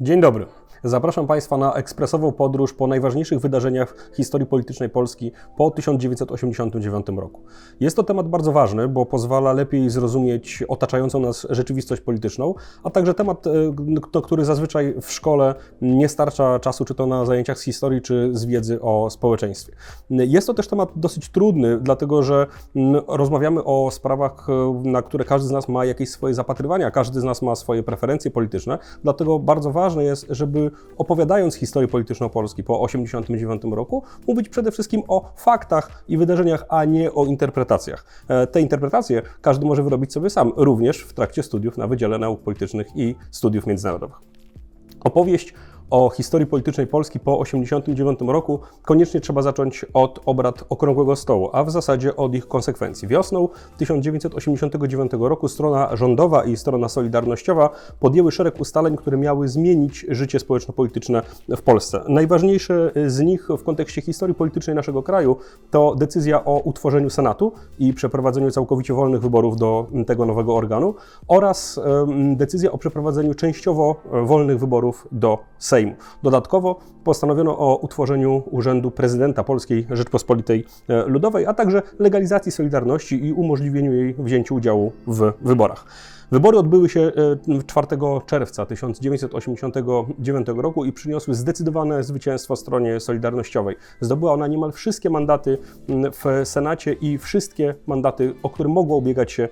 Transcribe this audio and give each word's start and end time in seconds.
Dzień 0.00 0.20
dobry. 0.20 0.59
Zapraszam 0.84 1.26
Państwa 1.26 1.56
na 1.56 1.74
ekspresową 1.74 2.32
podróż 2.32 2.72
po 2.72 2.86
najważniejszych 2.86 3.40
wydarzeniach 3.40 4.10
historii 4.14 4.46
politycznej 4.46 4.88
Polski 4.88 5.32
po 5.56 5.70
1989 5.70 7.06
roku. 7.16 7.40
Jest 7.80 7.96
to 7.96 8.02
temat 8.02 8.28
bardzo 8.28 8.52
ważny, 8.52 8.88
bo 8.88 9.06
pozwala 9.06 9.52
lepiej 9.52 9.90
zrozumieć 9.90 10.64
otaczającą 10.68 11.20
nas 11.20 11.46
rzeczywistość 11.50 12.02
polityczną, 12.02 12.54
a 12.84 12.90
także 12.90 13.14
temat, 13.14 13.46
e, 13.46 14.20
który 14.22 14.44
zazwyczaj 14.44 14.94
w 15.02 15.12
szkole 15.12 15.54
nie 15.82 16.08
starcza 16.08 16.58
czasu, 16.58 16.84
czy 16.84 16.94
to 16.94 17.06
na 17.06 17.24
zajęciach 17.24 17.58
z 17.58 17.62
historii, 17.62 18.02
czy 18.02 18.30
z 18.32 18.44
wiedzy 18.44 18.80
o 18.82 19.10
społeczeństwie. 19.10 19.72
Jest 20.10 20.46
to 20.46 20.54
też 20.54 20.68
temat 20.68 20.92
dosyć 20.96 21.28
trudny, 21.28 21.78
dlatego 21.78 22.22
że 22.22 22.46
rozmawiamy 23.08 23.64
o 23.64 23.90
sprawach, 23.90 24.46
e, 24.50 24.82
na 24.84 25.02
które 25.02 25.24
każdy 25.24 25.48
z 25.48 25.50
nas 25.50 25.68
ma 25.68 25.84
jakieś 25.84 26.10
swoje 26.10 26.34
zapatrywania, 26.34 26.90
każdy 26.90 27.20
z 27.20 27.24
nas 27.24 27.42
ma 27.42 27.54
swoje 27.54 27.82
preferencje 27.82 28.30
polityczne, 28.30 28.78
dlatego 29.02 29.38
bardzo 29.38 29.70
ważne 29.72 30.04
jest, 30.04 30.26
żeby 30.30 30.69
opowiadając 30.98 31.54
historię 31.54 31.88
polityczną 31.88 32.28
Polski 32.28 32.64
po 32.64 32.86
1989 32.86 33.76
roku, 33.76 34.02
mówić 34.26 34.48
przede 34.48 34.70
wszystkim 34.70 35.02
o 35.08 35.32
faktach 35.36 36.04
i 36.08 36.16
wydarzeniach, 36.16 36.64
a 36.68 36.84
nie 36.84 37.12
o 37.12 37.26
interpretacjach. 37.26 38.24
E, 38.28 38.46
te 38.46 38.60
interpretacje 38.60 39.22
każdy 39.40 39.66
może 39.66 39.82
wyrobić 39.82 40.12
sobie 40.12 40.30
sam, 40.30 40.52
również 40.56 41.02
w 41.02 41.12
trakcie 41.12 41.42
studiów 41.42 41.78
na 41.78 41.86
Wydziale 41.86 42.18
Nauk 42.18 42.40
Politycznych 42.40 42.86
i 42.94 43.14
Studiów 43.30 43.66
Międzynarodowych. 43.66 44.16
Opowieść 45.00 45.54
o 45.90 46.10
historii 46.10 46.46
politycznej 46.46 46.86
Polski 46.86 47.20
po 47.20 47.44
1989 47.44 48.32
roku, 48.32 48.60
koniecznie 48.82 49.20
trzeba 49.20 49.42
zacząć 49.42 49.86
od 49.94 50.20
obrad 50.26 50.64
Okrągłego 50.68 51.16
Stołu, 51.16 51.50
a 51.52 51.64
w 51.64 51.70
zasadzie 51.70 52.16
od 52.16 52.34
ich 52.34 52.48
konsekwencji. 52.48 53.08
Wiosną 53.08 53.48
1989 53.78 55.12
roku 55.18 55.48
strona 55.48 55.96
rządowa 55.96 56.44
i 56.44 56.56
strona 56.56 56.88
solidarnościowa 56.88 57.70
podjęły 58.00 58.32
szereg 58.32 58.60
ustaleń, 58.60 58.96
które 58.96 59.16
miały 59.16 59.48
zmienić 59.48 60.06
życie 60.08 60.40
społeczno-polityczne 60.40 61.22
w 61.48 61.62
Polsce. 61.62 62.00
Najważniejsze 62.08 62.92
z 63.06 63.20
nich 63.20 63.48
w 63.58 63.64
kontekście 63.64 64.02
historii 64.02 64.34
politycznej 64.34 64.76
naszego 64.76 65.02
kraju 65.02 65.36
to 65.70 65.94
decyzja 65.94 66.44
o 66.44 66.58
utworzeniu 66.58 67.10
Senatu 67.10 67.52
i 67.78 67.94
przeprowadzeniu 67.94 68.50
całkowicie 68.50 68.94
wolnych 68.94 69.20
wyborów 69.20 69.56
do 69.56 69.86
tego 70.06 70.26
nowego 70.26 70.56
organu 70.56 70.94
oraz 71.28 71.80
decyzja 72.36 72.72
o 72.72 72.78
przeprowadzeniu 72.78 73.34
częściowo 73.34 73.96
wolnych 74.24 74.58
wyborów 74.58 75.08
do 75.12 75.38
Sejmu. 75.58 75.79
Sejmu. 75.80 75.94
Dodatkowo 76.22 76.80
postanowiono 77.04 77.58
o 77.58 77.76
utworzeniu 77.76 78.42
Urzędu 78.50 78.90
Prezydenta 78.90 79.44
Polskiej 79.44 79.86
Rzeczpospolitej 79.90 80.66
e, 80.88 81.04
Ludowej, 81.06 81.46
a 81.46 81.54
także 81.54 81.82
legalizacji 81.98 82.52
Solidarności 82.52 83.26
i 83.26 83.32
umożliwieniu 83.32 83.92
jej 83.92 84.14
wzięcia 84.14 84.54
udziału 84.54 84.92
w 85.06 85.32
wyborach. 85.40 85.84
Wybory 86.32 86.58
odbyły 86.58 86.88
się 86.88 87.12
4 87.66 87.86
e, 87.92 88.20
czerwca 88.26 88.66
1989 88.66 90.46
roku 90.56 90.84
i 90.84 90.92
przyniosły 90.92 91.34
zdecydowane 91.34 92.04
zwycięstwo 92.04 92.56
stronie 92.56 93.00
solidarnościowej. 93.00 93.76
Zdobyła 94.00 94.32
ona 94.32 94.46
niemal 94.46 94.72
wszystkie 94.72 95.10
mandaty 95.10 95.58
w 95.88 96.48
Senacie 96.48 96.92
i 96.92 97.18
wszystkie 97.18 97.74
mandaty, 97.86 98.34
o 98.42 98.50
które 98.50 98.68
mogło 98.68 98.96
ubiegać 98.96 99.32
się 99.32 99.42
e, 99.42 99.48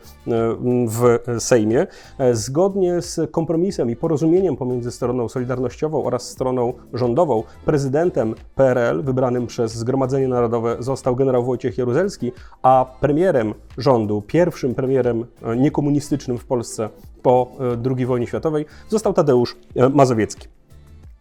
w 0.89 1.19
Sejmie. 1.39 1.87
E, 2.19 2.35
zgodnie 2.35 3.03
z 3.03 3.31
kompromisem 3.31 3.91
i 3.91 3.97
porozumieniem 3.97 4.57
pomiędzy 4.57 4.91
stroną 4.91 5.29
solidarnościową 5.29 6.05
oraz 6.05 6.29
stroną 6.31 6.73
rządową, 6.93 7.43
prezydentem 7.65 8.35
PRL 8.55 9.03
wybranym 9.03 9.47
przez 9.47 9.75
Zgromadzenie 9.75 10.29
Narodowe 10.29 10.77
został 10.79 11.17
generał 11.17 11.45
Wojciech 11.45 11.79
Jaruzelski, 11.79 12.33
a 12.63 12.87
premierem 13.01 13.55
rządu, 13.79 14.23
pierwszym 14.27 14.75
premierem 14.75 15.27
niekomunistycznym 15.57 16.39
w 16.39 16.45
Polsce, 16.45 16.68
Polsce 16.69 16.89
po 17.23 17.49
e, 17.87 17.95
II 17.97 18.07
wojnie 18.07 18.27
światowej 18.27 18.67
został 18.89 19.13
Tadeusz 19.13 19.57
e, 19.77 19.89
Mazowiecki. 19.89 20.49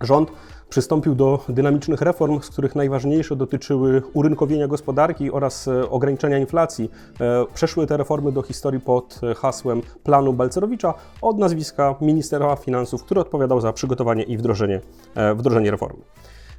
Rząd 0.02 0.31
przystąpił 0.69 1.16
do 1.16 1.46
dynamicznych 1.50 2.02
reform, 2.02 2.41
z 2.41 2.50
których 2.50 2.75
najważniejsze 2.75 3.35
dotyczyły 3.35 4.02
urynkowienia 4.13 4.68
gospodarki 4.68 5.31
oraz 5.31 5.68
e, 5.68 5.90
ograniczenia 5.90 6.38
inflacji. 6.38 6.91
Przeszły 7.53 7.88
te 7.88 7.97
reformy 7.97 8.31
do 8.31 8.41
historii 8.41 8.80
pod 8.80 9.22
hasłem 9.38 9.81
planu 10.03 10.34
Balcerowicza 10.34 10.94
od 11.22 11.38
nazwiska 11.38 11.96
ministra 12.02 12.56
finansów, 12.56 13.03
który 13.03 13.22
odpowiadał 13.22 13.62
za 13.62 13.74
przygotowanie 13.74 14.24
i 14.24 14.38
wdrożenie, 14.38 14.81
wdrożenie 15.35 15.72
reformy. 15.72 16.00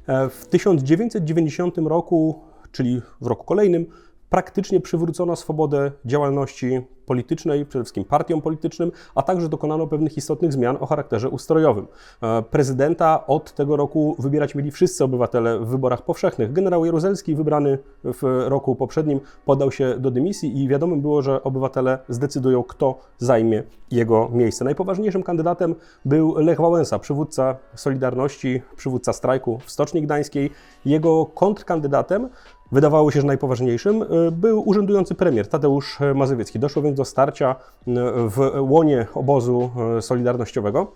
W 0.07 0.45
1990 0.49 1.77
roku, 1.77 2.39
czyli 2.71 3.01
w 3.21 3.27
roku 3.27 3.45
kolejnym, 3.45 3.85
praktycznie 4.29 4.79
przywrócono 4.79 5.35
swobodę 5.35 5.91
działalności 6.05 6.81
politycznej, 7.09 7.65
przede 7.65 7.83
wszystkim 7.83 8.03
partiom 8.05 8.41
politycznym, 8.41 8.91
a 9.15 9.21
także 9.21 9.49
dokonano 9.49 9.87
pewnych 9.87 10.17
istotnych 10.17 10.53
zmian 10.53 10.77
o 10.79 10.85
charakterze 10.85 11.29
ustrojowym. 11.29 11.87
E, 12.21 12.41
prezydenta 12.41 13.27
od 13.27 13.53
tego 13.53 13.77
roku 13.77 14.15
wybierać 14.19 14.55
mieli 14.55 14.71
wszyscy 14.71 15.03
obywatele 15.03 15.59
w 15.59 15.67
wyborach 15.67 16.01
powszechnych. 16.01 16.53
Generał 16.53 16.85
Jaruzelski, 16.85 17.35
wybrany 17.35 17.77
w 18.03 18.45
roku 18.47 18.75
poprzednim, 18.75 19.19
podał 19.45 19.71
się 19.71 19.95
do 19.99 20.11
dymisji 20.11 20.63
i 20.63 20.67
wiadomym 20.67 21.01
było, 21.01 21.21
że 21.21 21.43
obywatele 21.43 21.99
zdecydują, 22.09 22.63
kto 22.63 22.99
zajmie 23.17 23.63
jego 23.91 24.29
miejsce. 24.31 24.65
Najpoważniejszym 24.65 25.23
kandydatem 25.23 25.75
był 26.05 26.35
Lech 26.37 26.61
Wałęsa, 26.61 26.99
przywódca 26.99 27.55
Solidarności, 27.75 28.61
przywódca 28.75 29.13
strajku 29.13 29.59
w 29.65 29.71
Stoczni 29.71 30.01
Gdańskiej. 30.01 30.51
Jego 30.85 31.25
kontrkandydatem 31.25 32.29
wydawało 32.71 33.11
się, 33.11 33.21
że 33.21 33.27
najpoważniejszym, 33.27 34.03
e, 34.03 34.31
był 34.31 34.69
urzędujący 34.69 35.15
premier 35.15 35.47
Tadeusz 35.47 35.97
Mazowiecki. 36.15 36.59
Doszło 36.59 36.81
więc 36.81 36.97
do 36.97 37.05
starcia 37.05 37.55
e, 37.87 37.93
w 38.29 38.51
łonie 38.59 39.05
obozu 39.13 39.69
e, 39.97 40.01
solidarnościowego. 40.01 40.91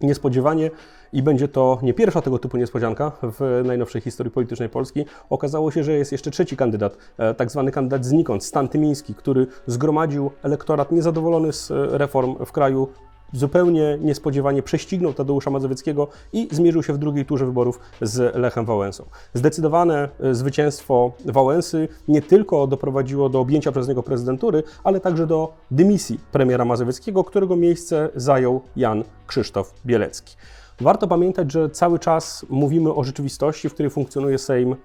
Niespodziewanie 0.00 0.70
i 1.12 1.22
będzie 1.22 1.48
to 1.48 1.78
nie 1.82 1.94
pierwsza 1.94 2.22
tego 2.22 2.38
typu 2.38 2.56
niespodzianka 2.56 3.12
w 3.22 3.62
najnowszej 3.64 4.00
historii 4.00 4.32
politycznej 4.32 4.68
Polski. 4.68 5.04
Okazało 5.30 5.70
się, 5.70 5.84
że 5.84 5.92
jest 5.92 6.12
jeszcze 6.12 6.30
trzeci 6.30 6.56
kandydat, 6.56 6.96
tak 7.36 7.50
zwany 7.50 7.70
kandydat 7.70 8.04
znikąd, 8.04 8.44
Stan 8.44 8.68
Tymiński, 8.68 9.14
który 9.14 9.46
zgromadził 9.66 10.30
elektorat 10.42 10.92
niezadowolony 10.92 11.52
z 11.52 11.70
reform 11.70 12.44
w 12.44 12.52
kraju, 12.52 12.88
zupełnie 13.32 13.98
niespodziewanie 14.00 14.62
prześcignął 14.62 15.12
Tadeusza 15.12 15.50
Mazowieckiego 15.50 16.08
i 16.32 16.48
zmierzył 16.50 16.82
się 16.82 16.92
w 16.92 16.98
drugiej 16.98 17.26
turze 17.26 17.46
wyborów 17.46 17.80
z 18.00 18.36
Lechem 18.36 18.64
Wałęsą. 18.64 19.04
Zdecydowane 19.34 20.08
e, 20.20 20.34
zwycięstwo 20.34 21.12
Wałęsy 21.24 21.88
nie 22.08 22.22
tylko 22.22 22.66
doprowadziło 22.66 23.28
do 23.28 23.40
objęcia 23.40 23.72
przez 23.72 23.88
niego 23.88 24.02
prezydentury, 24.02 24.62
ale 24.84 25.00
także 25.00 25.26
do 25.26 25.52
dymisji 25.70 26.20
premiera 26.32 26.64
Mazowieckiego, 26.64 27.24
którego 27.24 27.56
miejsce 27.56 28.08
zajął 28.16 28.60
Jan 28.76 29.04
Krzysztof 29.26 29.74
Bielecki. 29.86 30.36
Warto 30.80 31.08
pamiętać, 31.08 31.52
że 31.52 31.70
cały 31.70 31.98
czas 31.98 32.46
mówimy 32.48 32.94
o 32.94 33.04
rzeczywistości, 33.04 33.68
w 33.68 33.74
której 33.74 33.90
funkcjonuje 33.90 34.38
Sejm 34.38 34.76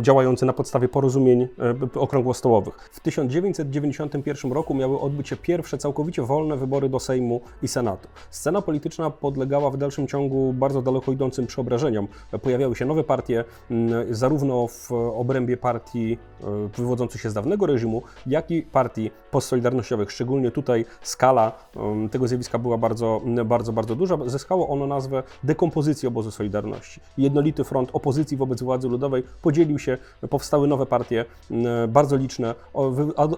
działający 0.00 0.46
na 0.46 0.52
podstawie 0.52 0.88
porozumień 0.88 1.48
okrągłostołowych. 1.94 2.90
W 2.92 3.00
1991 3.00 4.52
roku 4.52 4.74
miały 4.74 5.00
odbyć 5.00 5.28
się 5.28 5.36
pierwsze 5.36 5.78
całkowicie 5.78 6.22
wolne 6.22 6.56
wybory 6.56 6.88
do 6.88 7.00
Sejmu 7.00 7.40
i 7.62 7.68
Senatu. 7.68 8.08
Scena 8.30 8.62
polityczna 8.62 9.10
podlegała 9.10 9.70
w 9.70 9.76
dalszym 9.76 10.06
ciągu 10.06 10.52
bardzo 10.52 10.82
daleko 10.82 11.12
idącym 11.12 11.46
przeobrażeniom. 11.46 12.08
Pojawiały 12.42 12.76
się 12.76 12.84
nowe 12.84 13.04
partie, 13.04 13.44
zarówno 14.10 14.66
w 14.66 14.92
obrębie 14.92 15.56
partii 15.56 16.18
e, 16.40 16.46
wywodzących 16.76 17.20
się 17.20 17.30
z 17.30 17.34
dawnego 17.34 17.66
reżimu, 17.66 18.02
jak 18.26 18.50
i 18.50 18.62
partii 18.62 19.10
postsolidarnościowych. 19.30 20.12
Szczególnie 20.12 20.50
tutaj 20.50 20.84
skala 21.02 21.52
tego 22.10 22.28
zjawiska 22.28 22.58
była 22.58 22.78
bardzo, 22.78 23.20
bardzo, 23.44 23.72
bardzo 23.72 23.96
duża. 23.96 24.18
Zyskało 24.26 24.68
ono 24.68 24.86
nazwę 24.86 25.22
dekompozycji 25.44 26.08
obozu 26.08 26.30
Solidarności. 26.30 27.00
Jednolity 27.18 27.64
front 27.64 27.90
opozycji 27.92 28.36
wobec 28.36 28.62
władzy 28.62 28.88
ludowej 28.88 29.22
podzielił 29.44 29.78
się, 29.78 29.98
powstały 30.30 30.68
nowe 30.68 30.86
partie, 30.86 31.24
bardzo 31.88 32.16
liczne, 32.16 32.54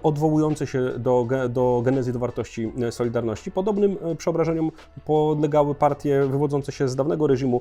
odwołujące 0.03 0.67
się 0.67 0.83
do, 0.99 1.27
do 1.49 1.83
genezy, 1.85 2.13
do 2.13 2.19
wartości 2.19 2.73
Solidarności. 2.91 3.51
Podobnym 3.51 3.97
e, 4.03 4.15
przeobrażeniom 4.15 4.71
podlegały 5.05 5.75
partie 5.75 6.27
wywodzące 6.27 6.73
się 6.73 6.89
z 6.89 6.97
dawnego 6.97 7.27
reżimu, 7.27 7.61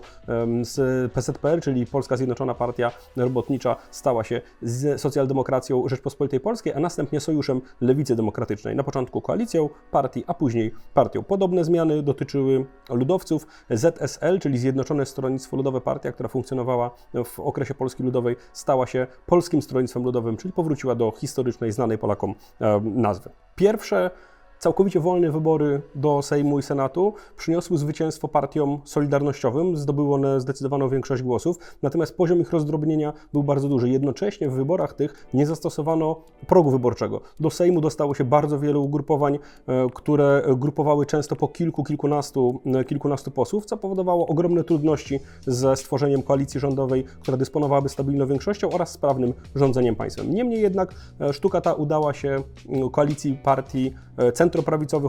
z 0.61 1.11
PZPR, 1.11 1.61
czyli 1.61 1.85
Polska 1.85 2.17
Zjednoczona 2.17 2.53
Partia 2.55 2.91
Robotnicza 3.15 3.75
stała 3.91 4.23
się 4.23 4.41
z 4.61 5.01
socjaldemokracją 5.01 5.87
Rzeczpospolitej 5.87 6.39
Polskiej, 6.39 6.73
a 6.73 6.79
następnie 6.79 7.19
sojuszem 7.19 7.61
Lewicy 7.81 8.15
Demokratycznej. 8.15 8.75
Na 8.75 8.83
początku 8.83 9.21
koalicją 9.21 9.69
partii, 9.91 10.23
a 10.27 10.33
później 10.33 10.73
partią. 10.93 11.23
Podobne 11.23 11.63
zmiany 11.63 12.03
dotyczyły 12.03 12.65
ludowców. 12.89 13.47
ZSL, 13.69 14.39
czyli 14.39 14.57
Zjednoczone 14.57 15.05
Stronnictwo 15.05 15.57
Ludowe 15.57 15.81
Partia, 15.81 16.11
która 16.11 16.29
funkcjonowała 16.29 16.91
w 17.25 17.39
okresie 17.39 17.73
Polski 17.73 18.03
Ludowej 18.03 18.34
stała 18.53 18.87
się 18.87 19.07
Polskim 19.25 19.61
Stronnictwem 19.61 20.03
Ludowym, 20.03 20.37
czyli 20.37 20.53
powróciła 20.53 20.95
do 20.95 21.13
historycznej, 21.17 21.71
znanej 21.71 21.97
Polakom 21.97 22.35
e, 22.61 22.81
nazwy. 22.83 23.29
Pierwsze 23.55 24.11
Całkowicie 24.59 24.99
wolne 24.99 25.31
wybory 25.31 25.81
do 25.95 26.21
Sejmu 26.21 26.59
i 26.59 26.63
Senatu 26.63 27.13
przyniosły 27.37 27.77
zwycięstwo 27.77 28.27
partiom 28.27 28.81
solidarnościowym, 28.85 29.77
zdobyły 29.77 30.13
one 30.13 30.41
zdecydowaną 30.41 30.89
większość 30.89 31.23
głosów, 31.23 31.57
natomiast 31.81 32.17
poziom 32.17 32.41
ich 32.41 32.51
rozdrobnienia 32.51 33.13
był 33.33 33.43
bardzo 33.43 33.69
duży. 33.69 33.89
Jednocześnie 33.89 34.49
w 34.49 34.53
wyborach 34.53 34.93
tych 34.93 35.27
nie 35.33 35.45
zastosowano 35.45 36.21
progu 36.47 36.71
wyborczego. 36.71 37.21
Do 37.39 37.49
Sejmu 37.49 37.81
dostało 37.81 38.15
się 38.15 38.23
bardzo 38.23 38.59
wiele 38.59 38.79
ugrupowań, 38.79 39.35
e, 39.67 39.87
które 39.93 40.43
grupowały 40.57 41.05
często 41.05 41.35
po 41.35 41.47
kilku, 41.47 41.83
kilkunastu, 41.83 42.61
e, 42.65 42.83
kilkunastu 42.83 43.31
posłów, 43.31 43.65
co 43.65 43.77
powodowało 43.77 44.27
ogromne 44.27 44.63
trudności 44.63 45.19
ze 45.47 45.75
stworzeniem 45.75 46.23
koalicji 46.23 46.59
rządowej, 46.59 47.03
która 47.21 47.37
dysponowałaby 47.37 47.89
stabilną 47.89 48.27
większością 48.27 48.69
oraz 48.69 48.91
sprawnym 48.91 49.33
rządzeniem 49.55 49.95
państwem. 49.95 50.33
Niemniej 50.33 50.61
jednak 50.61 50.93
e, 51.21 51.33
sztuka 51.33 51.61
ta 51.61 51.73
udała 51.73 52.13
się 52.13 52.43
mm, 52.69 52.89
koalicji 52.89 53.37
partii 53.43 53.93
centroprawicowych 54.33 54.44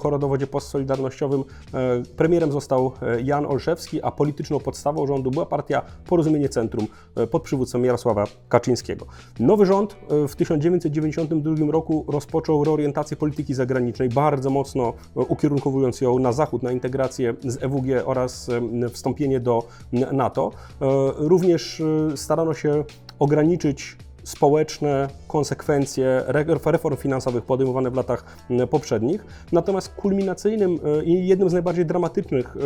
o 0.02 0.10
rodowodzie 0.10 0.46
postsolidarnościowym. 0.46 1.44
Premierem 2.16 2.52
został 2.52 2.92
Jan 3.24 3.46
Olszewski, 3.46 4.02
a 4.02 4.10
polityczną 4.10 4.60
podstawą 4.60 5.06
rządu 5.06 5.30
była 5.30 5.46
partia 5.46 5.82
Porozumienie 6.06 6.48
Centrum 6.48 6.86
pod 7.30 7.42
przywództwem 7.42 7.84
Jarosława 7.84 8.24
Kaczyńskiego. 8.48 9.06
Nowy 9.40 9.66
rząd 9.66 9.96
w 10.28 10.36
1992 10.36 11.72
roku 11.72 12.04
rozpoczął 12.08 12.64
reorientację 12.64 13.16
polityki 13.16 13.54
zagranicznej, 13.54 14.08
bardzo 14.08 14.50
mocno 14.50 14.92
ukierunkowując 15.14 16.00
ją 16.00 16.18
na 16.18 16.32
zachód, 16.32 16.62
na 16.62 16.72
integrację 16.72 17.34
z 17.44 17.62
EWG 17.62 18.02
oraz 18.04 18.50
wstąpienie 18.92 19.40
do 19.40 19.68
NATO. 20.12 20.50
Również 21.16 21.82
starano 22.16 22.54
się 22.54 22.84
ograniczyć 23.18 23.96
społeczne 24.26 25.08
konsekwencje 25.28 26.24
reform 26.26 26.96
finansowych 26.96 27.44
podejmowane 27.44 27.90
w 27.90 27.94
latach 27.94 28.24
poprzednich. 28.70 29.24
Natomiast 29.52 29.88
kulminacyjnym 29.88 30.78
e, 31.00 31.04
i 31.04 31.28
jednym 31.28 31.50
z 31.50 31.52
najbardziej 31.52 31.86
dramatycznych 31.86 32.56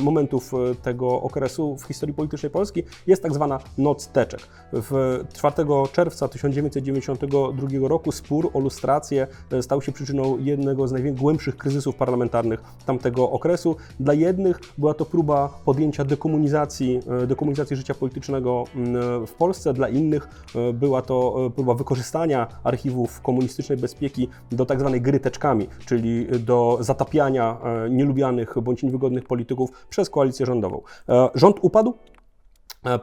momentów 0.00 0.54
e, 0.54 0.74
tego 0.74 1.22
okresu 1.22 1.76
w 1.76 1.84
historii 1.84 2.14
politycznej 2.14 2.50
Polski 2.50 2.82
jest 3.06 3.22
tak 3.22 3.34
zwana 3.34 3.60
Noc 3.78 4.08
Teczek. 4.08 4.40
W 4.72 5.20
4 5.32 5.54
czerwca 5.92 6.28
1992 6.28 7.88
roku 7.88 8.12
spór 8.12 8.50
o 8.54 8.60
lustrację 8.60 9.26
e, 9.52 9.62
stał 9.62 9.82
się 9.82 9.92
przyczyną 9.92 10.38
jednego 10.38 10.88
z 10.88 10.92
najgłębszych 10.92 11.56
kryzysów 11.56 11.96
parlamentarnych 11.96 12.62
tamtego 12.86 13.30
okresu. 13.30 13.76
Dla 14.00 14.14
jednych 14.14 14.60
była 14.78 14.94
to 14.94 15.04
próba 15.04 15.48
podjęcia 15.64 16.04
dekomunizacji, 16.04 17.00
dekomunizacji 17.26 17.76
życia 17.76 17.94
politycznego 17.94 18.64
w 19.26 19.32
Polsce, 19.38 19.72
dla 19.72 19.88
innych 19.88 20.28
była 20.74 21.01
to 21.02 21.46
e, 21.46 21.50
próba 21.50 21.74
wykorzystania 21.74 22.48
archiwów 22.64 23.20
komunistycznej 23.20 23.78
bezpieki 23.78 24.28
do 24.52 24.66
tak 24.66 24.80
zwanej 24.80 25.00
gry 25.00 25.20
teczkami, 25.20 25.68
czyli 25.86 26.26
do 26.26 26.78
zatapiania 26.80 27.58
e, 27.64 27.90
nielubianych 27.90 28.54
bądź 28.62 28.82
niewygodnych 28.82 29.24
polityków 29.24 29.70
przez 29.90 30.10
koalicję 30.10 30.46
rządową. 30.46 30.82
E, 31.08 31.28
rząd 31.34 31.56
upadł, 31.62 31.94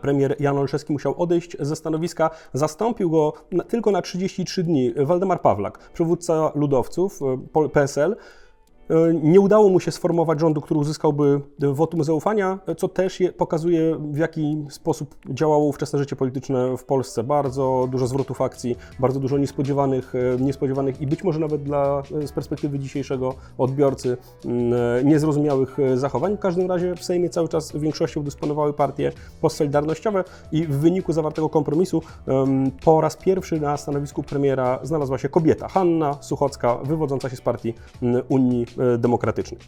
Premier 0.01 0.35
Jan 0.39 0.57
Olszewski 0.57 0.93
musiał 0.93 1.21
odejść 1.21 1.57
ze 1.59 1.75
stanowiska. 1.75 2.29
Zastąpił 2.53 3.09
go 3.09 3.33
na, 3.51 3.63
tylko 3.63 3.91
na 3.91 4.01
33 4.01 4.63
dni 4.63 4.93
Waldemar 4.93 5.41
Pawlak, 5.41 5.77
przywódca 5.93 6.51
ludowców 6.55 7.19
PSL. 7.73 8.15
Nie 9.21 9.39
udało 9.39 9.69
mu 9.69 9.79
się 9.79 9.91
sformować 9.91 10.39
rządu, 10.39 10.61
który 10.61 10.79
uzyskałby 10.79 11.41
wotum 11.59 12.03
zaufania, 12.03 12.59
co 12.77 12.87
też 12.87 13.23
pokazuje, 13.37 13.95
w 14.11 14.17
jaki 14.17 14.65
sposób 14.69 15.15
działało 15.29 15.65
ówczesne 15.65 15.99
życie 15.99 16.15
polityczne 16.15 16.77
w 16.77 16.83
Polsce. 16.83 17.23
Bardzo 17.23 17.87
dużo 17.91 18.07
zwrotów 18.07 18.41
akcji, 18.41 18.75
bardzo 18.99 19.19
dużo 19.19 19.37
niespodziewanych, 19.37 20.13
niespodziewanych 20.39 21.01
i 21.01 21.07
być 21.07 21.23
może 21.23 21.39
nawet 21.39 21.63
dla, 21.63 22.03
z 22.25 22.31
perspektywy 22.31 22.79
dzisiejszego 22.79 23.33
odbiorcy 23.57 24.17
niezrozumiałych 25.03 25.77
zachowań. 25.95 26.37
W 26.37 26.39
każdym 26.39 26.69
razie 26.69 26.95
w 26.95 27.03
Sejmie 27.03 27.29
cały 27.29 27.47
czas 27.47 27.75
większością 27.75 28.23
dysponowały 28.23 28.73
partie 28.73 29.11
postsolidarnościowe 29.41 30.23
i 30.51 30.65
w 30.65 30.77
wyniku 30.77 31.13
zawartego 31.13 31.49
kompromisu 31.49 32.01
po 32.85 33.01
raz 33.01 33.17
pierwszy 33.17 33.59
na 33.59 33.77
stanowisku 33.77 34.23
premiera 34.23 34.79
znalazła 34.83 35.17
się 35.17 35.29
kobieta, 35.29 35.67
Hanna 35.67 36.17
Suchocka, 36.21 36.75
wywodząca 36.75 37.29
się 37.29 37.35
z 37.35 37.41
partii 37.41 37.73
Unii 38.29 38.65
E, 38.78 38.78
demokratycznych. 38.97 39.59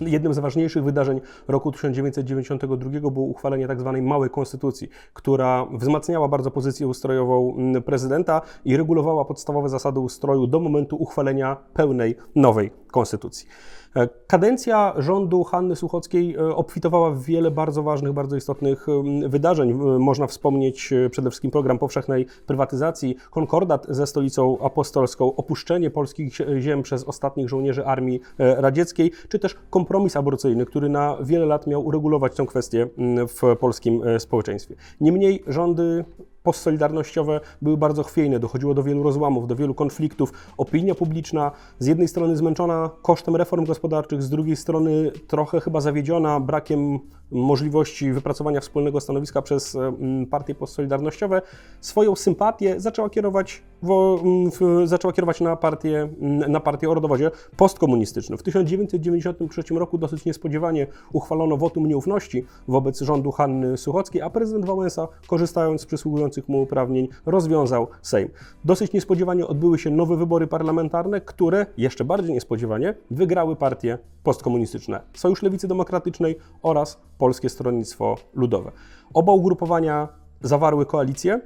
Jednym 0.00 0.34
z 0.34 0.38
ważniejszych 0.38 0.84
wydarzeń 0.84 1.20
roku 1.48 1.72
1992 1.72 3.10
było 3.10 3.26
uchwalenie 3.26 3.68
tzw. 3.68 3.92
Tak 3.94 4.02
małej 4.02 4.30
konstytucji, 4.30 4.88
która 5.12 5.66
wzmacniała 5.72 6.28
bardzo 6.28 6.50
pozycję 6.50 6.86
ustrojową 6.86 7.56
prezydenta 7.84 8.40
i 8.64 8.76
regulowała 8.76 9.24
podstawowe 9.24 9.68
zasady 9.68 10.00
ustroju 10.00 10.46
do 10.46 10.60
momentu 10.60 10.96
uchwalenia 10.96 11.56
pełnej 11.74 12.16
nowej 12.34 12.70
konstytucji. 12.92 13.48
E, 13.96 14.08
kadencja 14.26 14.94
rządu 14.98 15.44
Hanny 15.44 15.76
Suchockiej 15.76 16.34
e, 16.34 16.54
obfitowała 16.56 17.10
w 17.10 17.22
wiele 17.22 17.50
bardzo 17.50 17.82
ważnych, 17.82 18.12
bardzo 18.12 18.36
istotnych 18.36 18.86
wydarzeń. 19.28 19.74
Można 19.98 20.26
wspomnieć 20.26 20.92
e, 20.92 21.10
przede 21.10 21.30
wszystkim 21.30 21.50
program 21.50 21.78
powszechnej 21.78 22.26
prywatyzacji, 22.46 23.16
konkordat 23.30 23.86
ze 23.88 24.06
stolicą 24.06 24.58
apostolską, 24.60 25.36
opuszczenie 25.36 25.90
polskich 25.90 26.34
ziem 26.58 26.82
przez 26.82 27.04
ostatnich 27.04 27.48
żołnierzy 27.48 27.86
armii 27.86 28.20
radzieckiej, 28.38 29.12
czy 29.28 29.38
też 29.38 29.56
kompromis 29.70 30.16
aborcyjny, 30.16 30.66
który 30.66 30.88
na 30.88 31.16
wiele 31.22 31.46
lat 31.46 31.66
miał 31.66 31.86
uregulować 31.86 32.34
tę 32.36 32.46
kwestię 32.46 32.88
w 33.28 33.56
polskim 33.56 34.02
społeczeństwie. 34.18 34.74
Niemniej 35.00 35.42
rządy 35.46 36.04
postsolidarnościowe 36.48 37.40
były 37.62 37.76
bardzo 37.76 38.02
chwiejne, 38.02 38.40
dochodziło 38.40 38.74
do 38.74 38.82
wielu 38.82 39.02
rozłamów, 39.02 39.46
do 39.46 39.56
wielu 39.56 39.74
konfliktów. 39.74 40.32
Opinia 40.56 40.94
publiczna 40.94 41.52
z 41.78 41.86
jednej 41.86 42.08
strony 42.08 42.36
zmęczona 42.36 42.90
kosztem 43.02 43.36
reform 43.36 43.64
gospodarczych, 43.64 44.22
z 44.22 44.30
drugiej 44.30 44.56
strony 44.56 45.12
trochę 45.26 45.60
chyba 45.60 45.80
zawiedziona 45.80 46.40
brakiem 46.40 46.98
możliwości 47.30 48.12
wypracowania 48.12 48.60
wspólnego 48.60 49.00
stanowiska 49.00 49.42
przez 49.42 49.76
mm, 49.76 50.26
partie 50.26 50.54
postsolidarnościowe, 50.54 51.42
swoją 51.80 52.16
sympatię 52.16 52.80
zaczęła 52.80 53.10
kierować, 53.10 53.62
w, 53.82 54.16
w, 54.60 54.88
zaczęła 54.88 55.12
kierować 55.12 55.40
na 55.40 55.56
partię, 55.56 56.08
na 56.48 56.60
partię 56.60 56.90
o 56.90 56.94
rodowodzie 56.94 57.30
postkomunistycznym. 57.56 58.38
W 58.38 58.42
1993 58.42 59.62
roku 59.74 59.98
dosyć 59.98 60.24
niespodziewanie 60.24 60.86
uchwalono 61.12 61.56
wotum 61.56 61.86
nieufności 61.86 62.44
wobec 62.68 63.00
rządu 63.00 63.30
Hanny 63.30 63.76
Suchockiej, 63.76 64.22
a 64.22 64.30
prezydent 64.30 64.64
Wałęsa, 64.64 65.08
korzystając 65.26 65.80
z 65.80 65.86
przysługujących 65.86 66.48
mu 66.48 66.62
uprawnień, 66.62 67.08
rozwiązał 67.26 67.86
Sejm. 68.02 68.28
Dosyć 68.64 68.92
niespodziewanie 68.92 69.46
odbyły 69.46 69.78
się 69.78 69.90
nowe 69.90 70.16
wybory 70.16 70.46
parlamentarne, 70.46 71.20
które 71.20 71.66
jeszcze 71.76 72.04
bardziej 72.04 72.34
niespodziewanie 72.34 72.94
wygrały 73.10 73.56
partie 73.56 73.98
postkomunistyczne 74.22 75.00
Sojusz 75.14 75.42
Lewicy 75.42 75.68
Demokratycznej 75.68 76.36
oraz 76.62 77.00
Polskie 77.18 77.48
Stronnictwo 77.48 78.16
Ludowe. 78.34 78.72
Oba 79.14 79.32
ugrupowania 79.32 80.08
zawarły 80.40 80.86
koalicję, 80.86 81.32
e, 81.34 81.40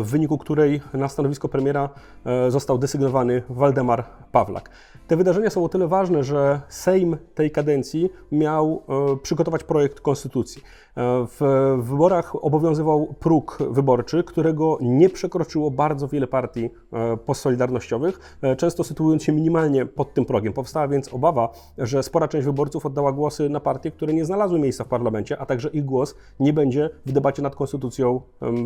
w 0.00 0.06
wyniku 0.06 0.38
której 0.38 0.80
na 0.94 1.08
stanowisko 1.08 1.48
premiera 1.48 1.88
e, 2.24 2.50
został 2.50 2.78
desygnowany 2.78 3.42
Waldemar 3.48 4.04
Pawlak. 4.32 4.70
Te 5.06 5.16
wydarzenia 5.16 5.50
są 5.50 5.64
o 5.64 5.68
tyle 5.68 5.88
ważne, 5.88 6.24
że 6.24 6.60
Sejm 6.68 7.16
tej 7.34 7.50
kadencji 7.50 8.10
miał 8.32 8.82
e, 8.88 9.16
przygotować 9.16 9.64
projekt 9.64 10.00
konstytucji. 10.00 10.62
E, 10.96 11.26
w 11.40 11.40
wyborach 11.82 12.44
obowiązywał 12.44 13.14
próg 13.20 13.58
wyborczy, 13.70 14.24
którego 14.24 14.78
nie 14.80 15.08
przekroczyło 15.08 15.70
bardzo 15.70 16.08
wiele 16.08 16.26
partii 16.26 16.70
e, 16.92 17.16
postsolidarnościowych, 17.16 18.40
często 18.56 18.84
sytuując 18.84 19.22
się 19.22 19.32
minimalnie 19.32 19.86
pod 19.86 20.14
tym 20.14 20.24
progiem. 20.24 20.52
Powstała 20.52 20.88
więc 20.88 21.14
obawa, 21.14 21.48
że 21.78 22.02
spora 22.02 22.28
część 22.28 22.46
wyborców 22.46 22.86
oddała 22.86 23.12
głosy 23.12 23.48
na 23.48 23.60
partie, 23.60 23.90
które 23.90 24.12
nie 24.12 24.24
znalazły 24.24 24.58
miejsca 24.58 24.84
w 24.84 24.88
parlamencie, 24.88 25.38
a 25.38 25.46
także 25.46 25.68
ich 25.68 25.84
głos 25.84 26.14
nie 26.40 26.52
będzie 26.52 26.90
w 27.06 27.12
debacie 27.12 27.42
nad 27.42 27.56
konstytucją 27.56 28.20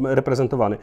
reprezentowany. 0.04 0.78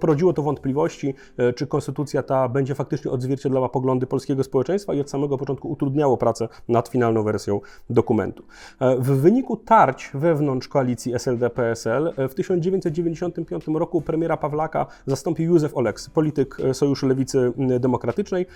Porodziło 0.00 0.32
to 0.32 0.42
wątpliwości, 0.42 1.14
czy 1.56 1.66
konstytucja 1.66 2.22
ta 2.22 2.48
będzie 2.48 2.74
faktycznie 2.74 3.10
odzwierciedlała 3.10 3.68
poglądy 3.68 4.06
polskiego 4.06 4.44
społeczeństwa 4.44 4.94
i 4.94 5.00
od 5.00 5.10
samego 5.10 5.38
początku 5.38 5.70
utrudniało 5.70 6.16
pracę 6.16 6.48
nad 6.68 6.88
finalną 6.88 7.22
wersją 7.22 7.60
dokumentu. 7.90 8.42
E, 8.80 8.96
w 8.96 9.06
wyniku 9.06 9.56
tarć 9.56 10.10
wewnątrz 10.14 10.68
koalicji 10.68 10.81
SLD-PSL 11.14 12.12
e, 12.16 12.28
w 12.28 12.34
1995 12.34 13.64
roku 13.74 14.00
premiera 14.00 14.36
Pawlaka 14.36 14.86
zastąpił 15.06 15.52
Józef 15.52 15.76
Oleks, 15.76 16.10
polityk 16.10 16.56
e, 16.60 16.74
Sojuszu 16.74 17.06
Lewicy 17.06 17.52
Demokratycznej. 17.80 18.46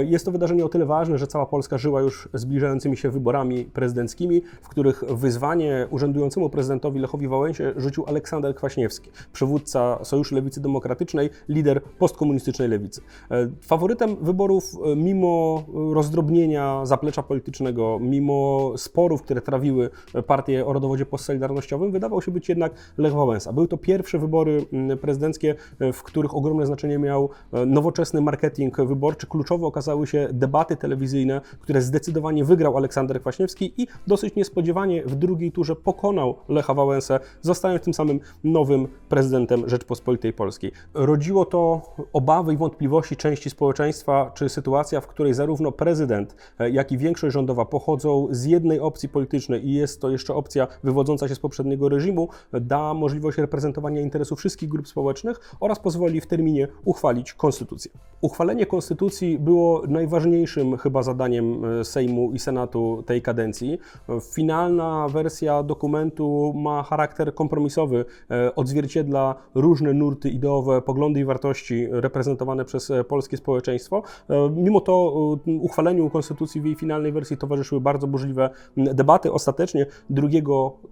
Jest 0.00 0.24
to 0.24 0.30
wydarzenie 0.30 0.64
o 0.64 0.68
tyle 0.68 0.86
ważne, 0.86 1.18
że 1.18 1.26
cała 1.26 1.46
Polska 1.46 1.78
żyła 1.78 2.00
już 2.00 2.28
zbliżającymi 2.34 2.96
się 2.96 3.10
wyborami 3.10 3.64
prezydenckimi, 3.64 4.42
w 4.62 4.68
których 4.68 5.04
wyzwanie 5.04 5.86
urzędującemu 5.90 6.50
prezydentowi 6.50 7.00
Lechowi 7.00 7.28
Wałęsie 7.28 7.72
rzucił 7.76 8.04
Aleksander 8.06 8.54
Kwaśniewski, 8.54 9.10
przywódca 9.32 10.04
Sojuszu 10.04 10.34
lewicy 10.34 10.60
demokratycznej, 10.60 11.30
lider 11.48 11.82
postkomunistycznej 11.82 12.68
lewicy. 12.68 13.00
E, 13.30 13.48
Faworytem 13.60 14.16
wyborów, 14.16 14.64
e, 14.84 14.96
mimo 14.96 15.62
rozdrobnienia 15.92 16.86
zaplecza 16.86 17.22
politycznego, 17.22 17.98
mimo 18.00 18.72
sporów, 18.76 19.22
które 19.22 19.40
trawiły 19.40 19.90
partię 20.26 20.66
o 20.66 20.72
rodowodzie 20.72 21.06
postsolidarnościowym, 21.70 21.92
wydawał 21.92 22.22
się 22.22 22.30
być 22.30 22.48
jednak 22.48 22.72
Lech 22.98 23.12
Wałęsa. 23.12 23.52
Były 23.52 23.68
to 23.68 23.76
pierwsze 23.76 24.18
wybory 24.18 24.64
mm, 24.72 24.98
prezydenckie, 24.98 25.54
e, 25.80 25.92
w 25.92 26.02
których 26.02 26.34
ogromne 26.34 26.66
znaczenie 26.66 26.98
miał 26.98 27.30
e, 27.52 27.66
nowoczesny 27.66 28.20
marketing 28.20 28.76
wyborczy. 28.76 29.26
Kluczowo 29.26 29.66
okazały 29.66 30.06
się 30.06 30.28
debaty 30.32 30.76
telewizyjne, 30.76 31.40
które 31.60 31.82
zdecydowanie 31.82 32.44
wygrał 32.44 32.76
Aleksander 32.76 33.20
Kwaśniewski 33.20 33.74
i 33.76 33.86
dosyć 34.06 34.34
niespodziewanie 34.34 35.02
w 35.02 35.14
drugiej 35.14 35.52
turze 35.52 35.76
pokonał 35.76 36.34
Lecha 36.48 36.74
Wałęsę, 36.74 37.20
zostając 37.40 37.82
tym 37.82 37.94
samym 37.94 38.20
nowym 38.44 38.88
prezydentem 39.08 39.68
Rzeczpospolitej 39.68 40.32
Polskiej. 40.32 40.72
Rodziło 40.94 41.44
to 41.44 41.82
obawy 42.12 42.54
i 42.54 42.56
wątpliwości 42.56 43.16
części 43.16 43.50
społeczeństwa, 43.50 44.30
czy 44.34 44.48
sytuacja, 44.48 45.00
w 45.00 45.06
której 45.06 45.34
zarówno 45.34 45.72
prezydent, 45.72 46.36
e, 46.58 46.70
jak 46.70 46.92
i 46.92 46.98
większość 46.98 47.34
rządowa 47.34 47.64
pochodzą 47.64 48.28
z 48.30 48.44
jednej 48.44 48.80
opcji 48.80 49.08
politycznej 49.08 49.68
i 49.68 49.74
jest 49.74 50.00
to 50.00 50.10
jeszcze 50.10 50.34
opcja 50.34 50.66
wywodząca 50.84 51.28
się 51.28 51.34
z 51.34 51.38
poprzedniego 51.60 51.88
reżimu, 51.88 52.28
da 52.52 52.94
możliwość 52.94 53.38
reprezentowania 53.38 54.00
interesów 54.00 54.38
wszystkich 54.38 54.68
grup 54.68 54.88
społecznych 54.88 55.56
oraz 55.60 55.78
pozwoli 55.78 56.20
w 56.20 56.26
terminie 56.26 56.68
uchwalić 56.84 57.32
konstytucję. 57.32 57.90
Uchwalenie 58.20 58.66
konstytucji 58.66 59.38
było 59.38 59.82
najważniejszym 59.88 60.76
chyba 60.76 61.02
zadaniem 61.02 61.64
e, 61.64 61.84
Sejmu 61.84 62.32
i 62.32 62.38
Senatu 62.38 63.02
tej 63.06 63.22
kadencji. 63.22 63.78
Finalna 64.34 65.08
wersja 65.08 65.62
dokumentu 65.62 66.52
ma 66.56 66.82
charakter 66.82 67.34
kompromisowy, 67.34 68.04
e, 68.30 68.54
odzwierciedla 68.54 69.34
różne 69.54 69.92
nurty 69.92 70.28
ideowe, 70.28 70.82
poglądy 70.82 71.20
i 71.20 71.24
wartości 71.24 71.86
reprezentowane 71.90 72.64
przez 72.64 72.90
e, 72.90 73.04
polskie 73.04 73.36
społeczeństwo. 73.36 74.02
Mimo 74.56 74.80
to 74.80 75.10
uchwaleniu 75.60 76.10
konstytucji 76.10 76.60
w 76.60 76.64
jej 76.64 76.74
finalnej 76.74 77.12
wersji 77.12 77.36
towarzyszyły 77.36 77.80
bardzo 77.80 78.06
burzliwe 78.06 78.50
debaty. 78.76 79.32
Ostatecznie 79.32 79.86
2 80.10 80.28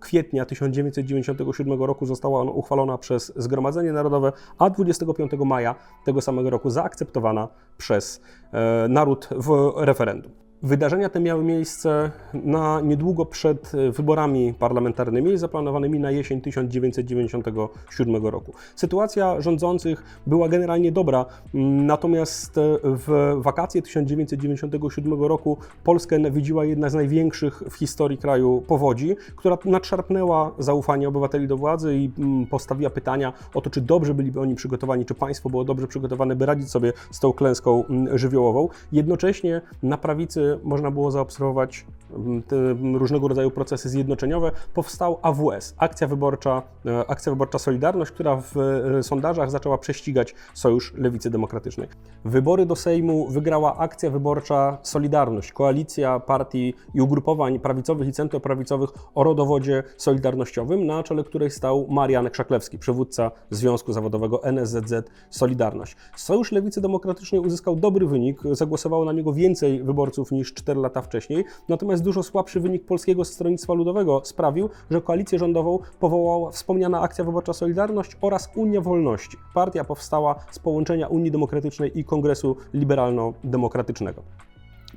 kwietnia 0.01 0.45
1997 0.59 1.83
roku 1.83 2.07
została 2.07 2.41
ona 2.41 2.51
uchwalona 2.51 2.99
przez 2.99 3.33
Zgromadzenie 3.37 3.93
Narodowe, 3.93 4.33
a 4.59 4.71
25 4.71 5.33
maja 5.45 5.75
tego 6.05 6.21
samego 6.21 6.51
roku 6.51 6.71
zaakceptowana 6.71 7.49
przez 7.79 8.21
e, 8.53 8.87
naród 8.89 9.29
w 9.37 9.73
referendum. 9.77 10.48
Wydarzenia 10.63 11.09
te 11.09 11.21
miały 11.21 11.45
miejsce 11.45 12.11
na 12.35 12.81
niedługo 12.81 13.27
przed 13.27 13.73
wyborami 13.93 14.55
parlamentarnymi 14.55 15.39
zaplanowanymi 15.39 16.01
na 16.01 16.11
jesień 16.11 16.41
1997 16.41 18.27
roku. 18.27 18.53
Sytuacja 18.77 19.41
rządzących 19.41 20.03
była 20.27 20.49
generalnie 20.49 20.93
dobra, 20.93 21.27
natomiast 21.55 22.53
w 22.83 23.35
wakacje 23.37 23.83
1997 23.83 25.23
roku 25.23 25.57
Polskę 25.85 26.19
nawiedziła 26.19 26.65
jedna 26.65 26.89
z 26.91 26.95
największych 26.95 27.63
w 27.71 27.75
historii 27.75 28.19
kraju 28.19 28.63
powodzi, 28.67 29.17
która 29.37 29.59
nadszarpnęła 29.65 30.53
zaufanie 30.59 31.09
obywateli 31.09 31.49
do 31.49 31.57
władzy 31.57 31.97
i 31.97 32.11
postawiła 32.51 32.91
pytania 32.91 33.33
o 33.55 33.61
to, 33.61 33.71
czy 33.71 33.81
dobrze 33.81 34.15
byliby 34.15 34.41
oni 34.41 34.55
przygotowani, 34.55 35.05
czy 35.05 35.15
państwo 35.15 35.51
było 35.51 35.65
dobrze 35.65 35.87
przygotowane, 35.87 36.37
by 36.37 36.47
radzić 36.47 36.71
sobie 36.71 36.93
z 37.11 37.21
tą 37.21 37.33
klęską 37.33 37.85
żywiołową. 38.15 38.69
Jednocześnie 38.93 39.61
na 39.83 39.99
prawicy 39.99 40.48
można 40.63 40.91
było 40.91 41.11
zaobserwować 41.11 41.87
mm, 42.11 42.43
te 42.43 42.57
różnego 42.99 43.29
rodzaju 43.29 43.51
procesy 43.51 43.89
zjednoczeniowe, 43.89 44.53
powstał 44.75 45.19
AWS, 45.23 45.75
Akcja 45.79 46.07
Wyborcza, 46.07 46.63
e, 46.87 47.11
Akcja 47.11 47.33
Wyborcza 47.33 47.59
Solidarność, 47.59 48.11
która 48.11 48.37
w 48.37 48.57
e, 48.57 49.03
sondażach 49.03 49.51
zaczęła 49.51 49.79
prześcigać 49.79 50.35
Sojusz 50.55 50.95
Lewicy 50.95 51.31
Demokratycznej. 51.31 51.89
Wybory 52.25 52.67
do 52.67 52.77
Sejmu 52.77 53.29
wygrała 53.29 53.77
Akcja 53.77 54.11
Wyborcza 54.11 54.79
Solidarność, 54.83 55.53
koalicja 55.53 56.21
partii 56.21 56.75
i 56.95 57.01
ugrupowań 57.01 57.59
prawicowych 57.59 58.09
i 58.09 58.13
centroprawicowych 58.13 58.91
o 59.15 59.25
rodowodzie 59.25 59.83
solidarnościowym, 59.97 60.87
na 60.87 61.03
czele 61.03 61.25
której 61.25 61.51
stał 61.51 61.87
Marian 61.91 62.31
Krzaklewski, 62.31 62.79
przywódca 62.79 63.31
Związku 63.51 63.93
Zawodowego 63.93 64.45
NSZZ 64.45 65.11
Solidarność. 65.31 65.97
Sojusz 66.17 66.53
Lewicy 66.53 66.81
Demokratycznej 66.81 67.41
uzyskał 67.41 67.77
dobry 67.77 68.07
wynik, 68.07 68.41
zagłosowało 68.53 69.05
na 69.05 69.13
niego 69.13 69.33
więcej 69.33 69.83
wyborców 69.83 70.33
niż 70.33 70.38
4 70.45 70.81
lata 70.81 71.03
wcześniej. 71.03 71.45
Natomiast 71.69 72.05
dużo 72.05 72.23
słabszy 72.23 72.61
wynik 72.61 72.87
Polskiego 72.87 73.25
Stronnictwa 73.25 73.75
Ludowego 73.75 74.21
sprawił, 74.25 74.71
że 74.91 75.01
koalicję 75.01 75.39
rządową 75.39 75.79
powołała 76.01 76.51
wspomniana 76.51 77.01
Akcja 77.01 77.25
Wyborcza 77.25 77.53
Solidarność 77.53 78.17
oraz 78.21 78.51
Unia 78.55 78.81
Wolności. 78.81 79.37
Partia 79.55 79.85
powstała 79.85 80.35
z 80.51 80.59
połączenia 80.59 81.09
Unii 81.09 81.31
Demokratycznej 81.31 81.99
i 81.99 82.05
Kongresu 82.05 82.57
Liberalno-Demokratycznego. 82.75 84.23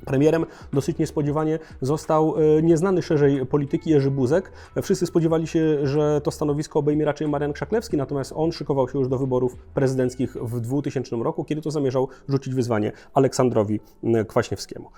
Premierem 0.05 0.45
dosyć 0.73 0.97
niespodziewanie 0.97 1.59
został 1.81 2.35
e, 2.37 2.61
nieznany 2.61 3.01
szerzej 3.01 3.45
polityki 3.45 3.89
Jerzy 3.89 4.11
Buzek. 4.11 4.51
Wszyscy 4.81 5.05
spodziewali 5.05 5.47
się, 5.47 5.87
że 5.87 6.21
to 6.23 6.31
stanowisko 6.31 6.79
obejmie 6.79 7.05
raczej 7.05 7.27
Marian 7.27 7.53
Krzaklewski, 7.53 7.97
natomiast 7.97 8.33
on 8.35 8.51
szykował 8.51 8.89
się 8.89 8.99
już 8.99 9.07
do 9.07 9.17
wyborów 9.17 9.55
prezydenckich 9.73 10.33
w 10.33 10.59
2000 10.59 11.15
roku, 11.15 11.43
kiedy 11.43 11.61
to 11.61 11.71
zamierzał 11.71 12.07
rzucić 12.27 12.55
wyzwanie 12.55 12.91
Aleksandrowi 13.13 13.79
Kwaśniewskiemu. 14.27 14.89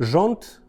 Rząd 0.00 0.60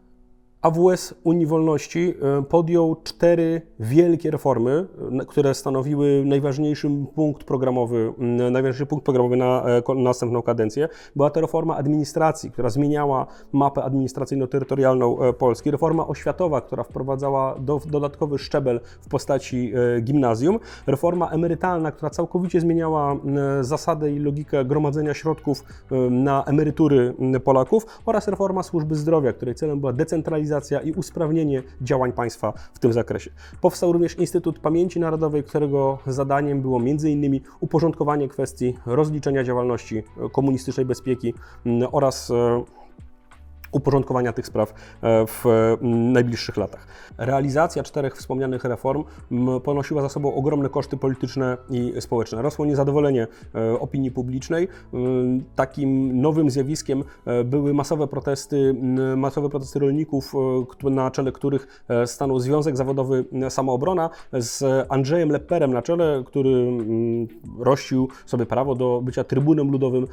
AWS 0.62 1.14
Unii 1.24 1.46
Wolności 1.46 2.14
e, 2.38 2.42
podjął 2.42 2.96
cztery 3.04 3.62
wielkie 3.78 4.30
reformy, 4.30 4.86
e, 5.20 5.26
które 5.26 5.54
stanowiły 5.54 6.22
najważniejszy 6.26 6.90
punkt 7.14 7.44
programowy, 7.44 8.12
najważniejszy 8.50 8.86
punkt 8.86 9.04
programowy 9.04 9.36
na, 9.36 9.64
e, 9.64 9.94
na 9.94 10.02
następną 10.02 10.42
kadencję. 10.42 10.88
Była 11.16 11.30
to 11.30 11.40
reforma 11.40 11.76
administracji, 11.76 12.50
która 12.50 12.70
zmieniała 12.70 13.26
mapę 13.52 13.80
administracyjno-terytorialną 13.80 15.32
Polski, 15.32 15.70
reforma 15.70 16.06
oświatowa, 16.06 16.60
która 16.60 16.82
wprowadzała 16.82 17.58
do, 17.58 17.80
dodatkowy 17.86 18.38
szczebel 18.38 18.80
w 19.00 19.08
postaci 19.08 19.72
gimnazjum, 20.02 20.58
reforma 20.86 21.30
emerytalna, 21.30 21.92
która 21.92 22.10
całkowicie 22.10 22.60
zmieniała 22.60 23.16
zasadę 23.60 24.12
i 24.12 24.18
logikę 24.18 24.64
gromadzenia 24.64 25.14
środków 25.14 25.64
na 26.10 26.44
emerytury 26.44 27.14
Polaków. 27.44 27.86
Oraz 28.06 28.28
reforma 28.28 28.62
służby 28.62 28.94
zdrowia, 28.94 29.32
której 29.32 29.54
celem 29.54 29.80
była 29.80 29.92
decentralizacja 29.92 30.49
i 30.80 30.92
usprawnienie 30.92 31.62
działań 31.80 32.12
państwa 32.12 32.52
w 32.74 32.78
tym 32.78 32.92
zakresie. 32.92 33.30
Powstał 33.60 33.92
również 33.92 34.18
Instytut 34.18 34.58
Pamięci 34.58 35.00
Narodowej, 35.00 35.44
którego 35.44 35.98
zadaniem 36.06 36.62
było 36.62 36.78
m.in. 36.78 37.40
uporządkowanie 37.60 38.28
kwestii 38.28 38.74
rozliczenia 38.86 39.44
działalności 39.44 40.02
komunistycznej 40.32 40.86
bezpieki 40.86 41.34
oraz 41.92 42.30
e, 42.30 42.64
uporządkowania 43.72 44.32
tych 44.32 44.46
spraw 44.46 44.70
e, 45.02 45.26
w 45.26 45.44
najbliższych 45.82 46.56
latach. 46.56 46.86
Realizacja 47.18 47.82
czterech 47.82 48.16
wspomnianych 48.16 48.64
reform 48.64 49.04
ponosiła 49.64 50.02
za 50.02 50.08
sobą 50.08 50.34
ogromne 50.34 50.68
koszty 50.68 50.96
polityczne 50.96 51.56
i 51.70 51.92
społeczne. 52.00 52.42
Rosło 52.42 52.66
niezadowolenie 52.66 53.26
e, 53.54 53.80
opinii 53.80 54.10
publicznej. 54.10 54.68
Takim 55.56 56.20
nowym 56.20 56.50
zjawiskiem 56.50 57.04
e, 57.26 57.44
były 57.44 57.74
masowe 57.74 58.06
protesty, 58.06 58.74
masowe 59.16 59.48
protesty 59.48 59.78
rolników, 59.78 60.32
na 60.84 61.10
czele 61.10 61.32
których 61.32 61.84
stanął 62.06 62.38
Związek 62.38 62.76
Zawodowy 62.76 63.24
Samoobrona 63.48 64.10
z 64.32 64.86
Andrzejem 64.88 65.30
Lepperem 65.30 65.72
na 65.72 65.82
czele, 65.82 66.22
który 66.26 66.72
rościł 67.58 68.08
sobie 68.26 68.46
prawo 68.46 68.74
do 68.74 69.00
bycia 69.04 69.24
trybunem 69.24 69.70
ludowym, 69.70 70.06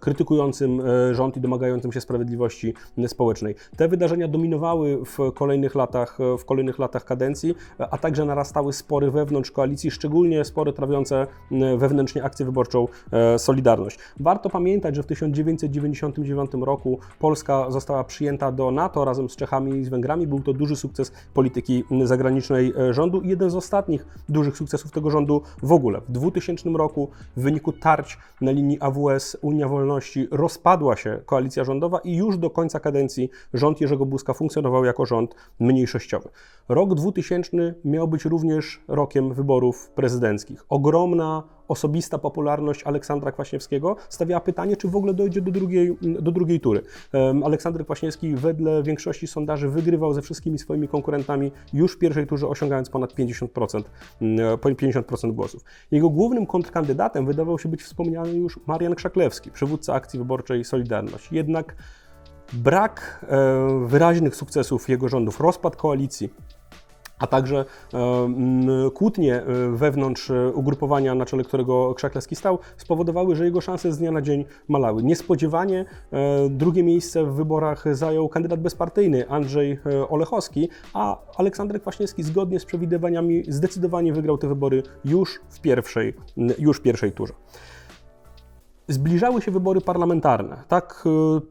krytykującym 0.00 0.82
rząd 1.12 1.36
i 1.36 1.40
domagającym 1.40 1.92
się 1.92 2.00
sprawiedliwości 2.00 2.74
społecznej. 3.08 3.54
Te 3.76 3.88
wydarzenia 3.88 4.28
dominowały 4.28 4.98
w 5.04 5.32
kolejnych 5.34 5.74
latach, 5.74 6.18
w 6.38 6.44
kolejnych 6.44 6.78
latach 6.78 7.04
kadencji, 7.04 7.54
a 7.78 7.98
także 7.98 8.24
narastały 8.24 8.72
spory 8.72 9.10
wewnątrz 9.10 9.50
koalicji, 9.50 9.90
szczególnie 9.90 10.44
spory 10.44 10.72
trawiące 10.72 11.26
wewnętrznie 11.78 12.24
akcję 12.24 12.46
wyborczą 12.46 12.88
e, 13.12 13.38
Solidarność. 13.38 13.98
Warto 14.20 14.50
pamiętać, 14.50 14.96
że 14.96 15.02
w 15.02 15.06
1999 15.06 16.50
roku 16.60 16.98
Polska 17.18 17.70
została 17.70 18.04
przyjęta 18.04 18.52
do 18.52 18.70
NATO 18.70 19.04
razem 19.04 19.28
z 19.28 19.36
Czechami 19.36 19.80
i 19.80 19.84
z 19.84 19.88
Węgrami. 19.88 20.26
Był 20.26 20.40
to 20.40 20.52
duży 20.52 20.76
sukces 20.76 21.12
polityki 21.34 21.84
zagranicznej 22.04 22.72
e, 22.78 22.94
rządu 22.94 23.20
i 23.20 23.28
jeden 23.28 23.50
z 23.50 23.56
ostatnich 23.56 24.06
dużych 24.28 24.56
sukcesów 24.56 24.90
tego 24.90 25.10
rządu 25.10 25.42
w 25.62 25.72
ogóle. 25.72 26.00
W 26.00 26.12
2000 26.12 26.70
roku 26.70 27.08
w 27.36 27.42
wyniku 27.42 27.72
tarć 27.72 28.18
na 28.40 28.50
linii 28.50 28.80
AWS 28.80 29.36
Unia 29.42 29.68
Wolności 29.68 30.28
rozpadła 30.30 30.96
się 30.96 31.20
koalicja 31.26 31.64
rządowa 31.64 31.98
i 31.98 32.16
już 32.16 32.38
do 32.38 32.50
końca 32.50 32.80
kadencji 32.80 32.93
kadencji 32.94 33.30
rząd 33.54 33.80
Jerzego 33.80 34.06
Buzka 34.06 34.34
funkcjonował 34.34 34.84
jako 34.84 35.06
rząd 35.06 35.34
mniejszościowy. 35.60 36.28
Rok 36.68 36.94
2000 36.94 37.74
miał 37.84 38.08
być 38.08 38.24
również 38.24 38.80
rokiem 38.88 39.34
wyborów 39.34 39.90
prezydenckich. 39.90 40.64
Ogromna 40.68 41.42
osobista 41.68 42.18
popularność 42.18 42.82
Aleksandra 42.82 43.32
Kwaśniewskiego 43.32 43.96
stawiała 44.08 44.40
pytanie, 44.40 44.76
czy 44.76 44.88
w 44.88 44.96
ogóle 44.96 45.14
dojdzie 45.14 45.40
do 45.40 45.50
drugiej, 45.50 45.96
do 46.02 46.32
drugiej 46.32 46.60
tury. 46.60 46.82
Aleksander 47.44 47.84
Kwaśniewski 47.84 48.34
wedle 48.34 48.82
większości 48.82 49.26
sondaży 49.26 49.68
wygrywał 49.68 50.12
ze 50.12 50.22
wszystkimi 50.22 50.58
swoimi 50.58 50.88
konkurentami 50.88 51.52
już 51.72 51.92
w 51.92 51.98
pierwszej 51.98 52.26
turze, 52.26 52.48
osiągając 52.48 52.90
ponad 52.90 53.14
50%, 53.14 53.82
50% 54.20 55.32
głosów. 55.32 55.64
Jego 55.90 56.10
głównym 56.10 56.46
kontrkandydatem 56.46 57.26
wydawał 57.26 57.58
się 57.58 57.68
być 57.68 57.82
wspomniany 57.82 58.32
już 58.32 58.60
Marian 58.66 58.94
Krzaklewski, 58.94 59.50
przywódca 59.50 59.94
akcji 59.94 60.18
wyborczej 60.18 60.64
Solidarność. 60.64 61.32
Jednak 61.32 61.76
brak 62.52 63.26
e, 63.28 63.86
wyraźnych 63.86 64.36
sukcesów 64.36 64.88
jego 64.88 65.08
rządów, 65.08 65.40
rozpad 65.40 65.76
koalicji, 65.76 66.34
a 67.18 67.26
także 67.26 67.64
e, 67.94 68.90
kłótnie 68.90 69.36
e, 69.36 69.44
wewnątrz 69.70 70.32
ugrupowania, 70.54 71.14
na 71.14 71.26
czele 71.26 71.44
którego 71.44 71.94
Krzaklewski 71.94 72.36
stał, 72.36 72.58
spowodowały, 72.76 73.36
że 73.36 73.44
jego 73.44 73.60
szanse 73.60 73.92
z 73.92 73.98
dnia 73.98 74.10
na 74.10 74.22
dzień 74.22 74.44
malały. 74.68 75.02
Niespodziewanie 75.02 75.84
drugie 76.50 76.82
miejsce 76.82 77.24
w 77.24 77.34
wyborach 77.34 77.84
zajął 77.92 78.28
kandydat 78.28 78.60
bezpartyjny 78.60 79.28
Andrzej 79.28 79.78
Olechowski, 80.08 80.68
a 80.92 81.18
Aleksander 81.36 81.80
Kwaśniewski 81.80 82.22
zgodnie 82.22 82.60
z 82.60 82.64
przewidywaniami 82.64 83.42
zdecydowanie 83.48 84.12
wygrał 84.12 84.38
te 84.38 84.48
wybory 84.48 84.82
już 85.04 85.40
w 85.50 85.60
pierwszej, 85.60 86.14
już 86.58 86.78
w 86.78 86.82
pierwszej 86.82 87.12
turze. 87.12 87.34
Zbliżały 88.88 89.42
się 89.42 89.50
wybory 89.50 89.80
parlamentarne. 89.80 90.62
Tak, 90.68 91.04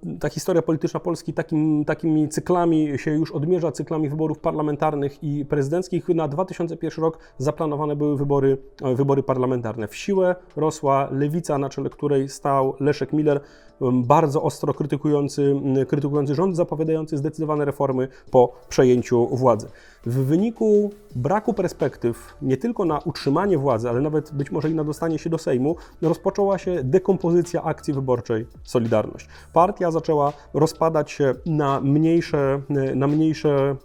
y, 0.05 0.19
ta 0.19 0.29
historia 0.29 0.61
polityczna 0.61 0.99
Polski 0.99 1.33
takim, 1.33 1.85
takimi 1.85 2.29
cyklami 2.29 2.99
się 2.99 3.11
już 3.11 3.31
odmierza, 3.31 3.71
cyklami 3.71 4.09
wyborów 4.09 4.39
parlamentarnych 4.39 5.23
i 5.23 5.45
prezydenckich. 5.45 6.09
Na 6.09 6.27
2001 6.27 7.03
rok 7.03 7.19
zaplanowane 7.37 7.95
były 7.95 8.17
wybory, 8.17 8.57
e, 8.81 8.95
wybory 8.95 9.23
parlamentarne. 9.23 9.87
W 9.87 9.95
siłę 9.95 10.35
rosła 10.55 11.07
lewica, 11.11 11.57
na 11.57 11.69
czele 11.69 11.89
której 11.89 12.29
stał 12.29 12.75
Leszek 12.79 13.13
Miller, 13.13 13.41
bardzo 13.81 14.43
ostro 14.43 14.73
krytykujący, 14.73 15.55
krytykujący 15.87 16.35
rząd, 16.35 16.55
zapowiadający 16.55 17.17
zdecydowane 17.17 17.65
reformy 17.65 18.07
po 18.31 18.53
przejęciu 18.69 19.27
władzy. 19.27 19.67
W 20.05 20.25
wyniku 20.25 20.89
braku 21.15 21.53
perspektyw 21.53 22.35
nie 22.41 22.57
tylko 22.57 22.85
na 22.85 22.99
utrzymanie 22.99 23.57
władzy, 23.57 23.89
ale 23.89 24.01
nawet 24.01 24.31
być 24.31 24.51
może 24.51 24.69
i 24.69 24.75
na 24.75 24.83
dostanie 24.83 25.19
się 25.19 25.29
do 25.29 25.37
Sejmu, 25.37 25.75
rozpoczęła 26.01 26.57
się 26.57 26.83
dekompozycja 26.83 27.63
akcji 27.63 27.93
wyborczej 27.93 28.47
Solidarność. 28.63 29.27
Partia 29.53 29.91
zaczęła 29.91 30.33
rozpadać 30.53 31.11
się 31.11 31.33
na 31.45 31.81
mniejsze, 31.81 32.61
na 32.95 33.07
mniejsze 33.07 33.75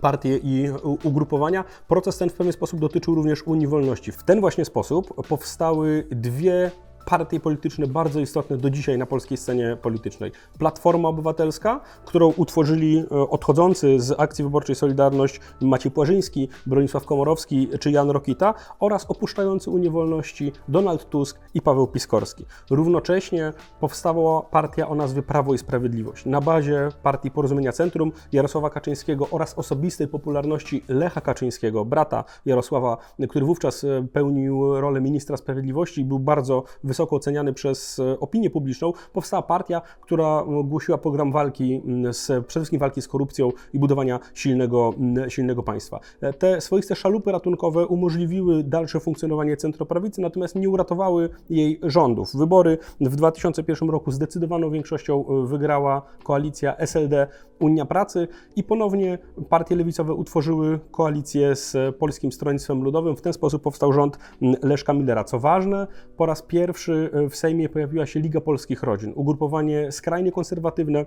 partie 0.00 0.36
i 0.36 0.68
ugrupowania. 1.04 1.64
Proces 1.88 2.18
ten 2.18 2.30
w 2.30 2.34
pewien 2.34 2.52
sposób 2.52 2.80
dotyczył 2.80 3.14
również 3.14 3.42
Unii 3.42 3.66
Wolności. 3.66 4.12
W 4.12 4.22
ten 4.22 4.40
właśnie 4.40 4.64
sposób 4.64 5.26
powstały 5.28 6.06
dwie 6.10 6.70
partie 7.04 7.40
polityczne 7.40 7.86
bardzo 7.86 8.20
istotne 8.20 8.56
do 8.56 8.70
dzisiaj 8.70 8.98
na 8.98 9.06
polskiej 9.06 9.38
scenie 9.38 9.76
politycznej. 9.82 10.32
Platforma 10.58 11.08
Obywatelska, 11.08 11.80
którą 12.04 12.32
utworzyli 12.36 12.98
e, 12.98 13.20
odchodzący 13.30 14.00
z 14.00 14.20
akcji 14.20 14.44
wyborczej 14.44 14.76
Solidarność 14.76 15.40
Maciej 15.60 15.92
Płażyński, 15.92 16.48
Bronisław 16.66 17.06
Komorowski 17.06 17.68
czy 17.80 17.90
Jan 17.90 18.10
Rokita 18.10 18.54
oraz 18.80 19.10
opuszczający 19.10 19.70
Unię 19.70 19.90
Wolności 19.90 20.52
Donald 20.68 21.10
Tusk 21.10 21.38
i 21.54 21.60
Paweł 21.60 21.86
Piskorski. 21.86 22.44
Równocześnie 22.70 23.52
powstała 23.80 24.42
partia 24.42 24.88
o 24.88 24.94
nazwie 24.94 25.22
Prawo 25.22 25.54
i 25.54 25.58
Sprawiedliwość 25.58 26.26
na 26.26 26.40
bazie 26.40 26.88
partii 27.02 27.30
Porozumienia 27.30 27.72
Centrum 27.72 28.12
Jarosława 28.32 28.70
Kaczyńskiego 28.70 29.28
oraz 29.30 29.58
osobistej 29.58 30.08
popularności 30.08 30.84
Lecha 30.88 31.20
Kaczyńskiego, 31.20 31.84
brata 31.84 32.24
Jarosława, 32.46 32.96
który 33.28 33.46
wówczas 33.46 33.84
e, 33.84 34.06
pełnił 34.12 34.80
rolę 34.80 35.00
ministra 35.00 35.36
sprawiedliwości 35.36 36.00
i 36.00 36.04
był 36.04 36.18
bardzo 36.18 36.64
wysoko 36.92 37.16
oceniany 37.16 37.52
przez 37.52 37.98
e, 37.98 38.20
opinię 38.20 38.50
publiczną, 38.50 38.92
powstała 39.12 39.42
partia, 39.42 39.82
która 40.00 40.40
e, 40.40 40.64
głosiła 40.64 40.98
program 40.98 41.32
walki, 41.32 41.82
z, 42.10 42.26
przede 42.26 42.46
wszystkim 42.46 42.80
walki 42.80 43.02
z 43.02 43.08
korupcją 43.08 43.52
i 43.72 43.78
budowania 43.78 44.20
silnego, 44.34 44.94
silnego 45.28 45.62
państwa. 45.62 46.00
E, 46.20 46.32
te 46.32 46.60
swoiste 46.60 46.96
szalupy 46.96 47.32
ratunkowe 47.32 47.86
umożliwiły 47.86 48.64
dalsze 48.64 49.00
funkcjonowanie 49.00 49.56
centroprawicy, 49.56 50.20
natomiast 50.20 50.54
nie 50.54 50.68
uratowały 50.68 51.28
jej 51.50 51.80
rządów. 51.82 52.36
Wybory 52.36 52.78
w 53.00 53.16
2001 53.16 53.90
roku 53.90 54.10
zdecydowaną 54.10 54.70
większością 54.70 55.24
wygrała 55.46 56.02
koalicja 56.24 56.76
SLD 56.76 57.26
Unia 57.62 57.86
Pracy 57.86 58.28
i 58.56 58.62
ponownie 58.62 59.18
partie 59.48 59.76
lewicowe 59.76 60.14
utworzyły 60.14 60.78
koalicję 60.90 61.56
z 61.56 61.96
Polskim 61.96 62.32
Stronnictwem 62.32 62.82
Ludowym. 62.82 63.16
W 63.16 63.20
ten 63.20 63.32
sposób 63.32 63.62
powstał 63.62 63.92
rząd 63.92 64.18
Leszka 64.62 64.92
Millera. 64.92 65.24
Co 65.24 65.38
ważne, 65.38 65.86
po 66.16 66.26
raz 66.26 66.42
pierwszy 66.42 66.81
w 67.30 67.36
Sejmie 67.36 67.68
pojawiła 67.68 68.06
się 68.06 68.20
Liga 68.20 68.40
Polskich 68.40 68.82
Rodzin, 68.82 69.12
ugrupowanie 69.14 69.92
skrajnie 69.92 70.32
konserwatywne, 70.32 71.06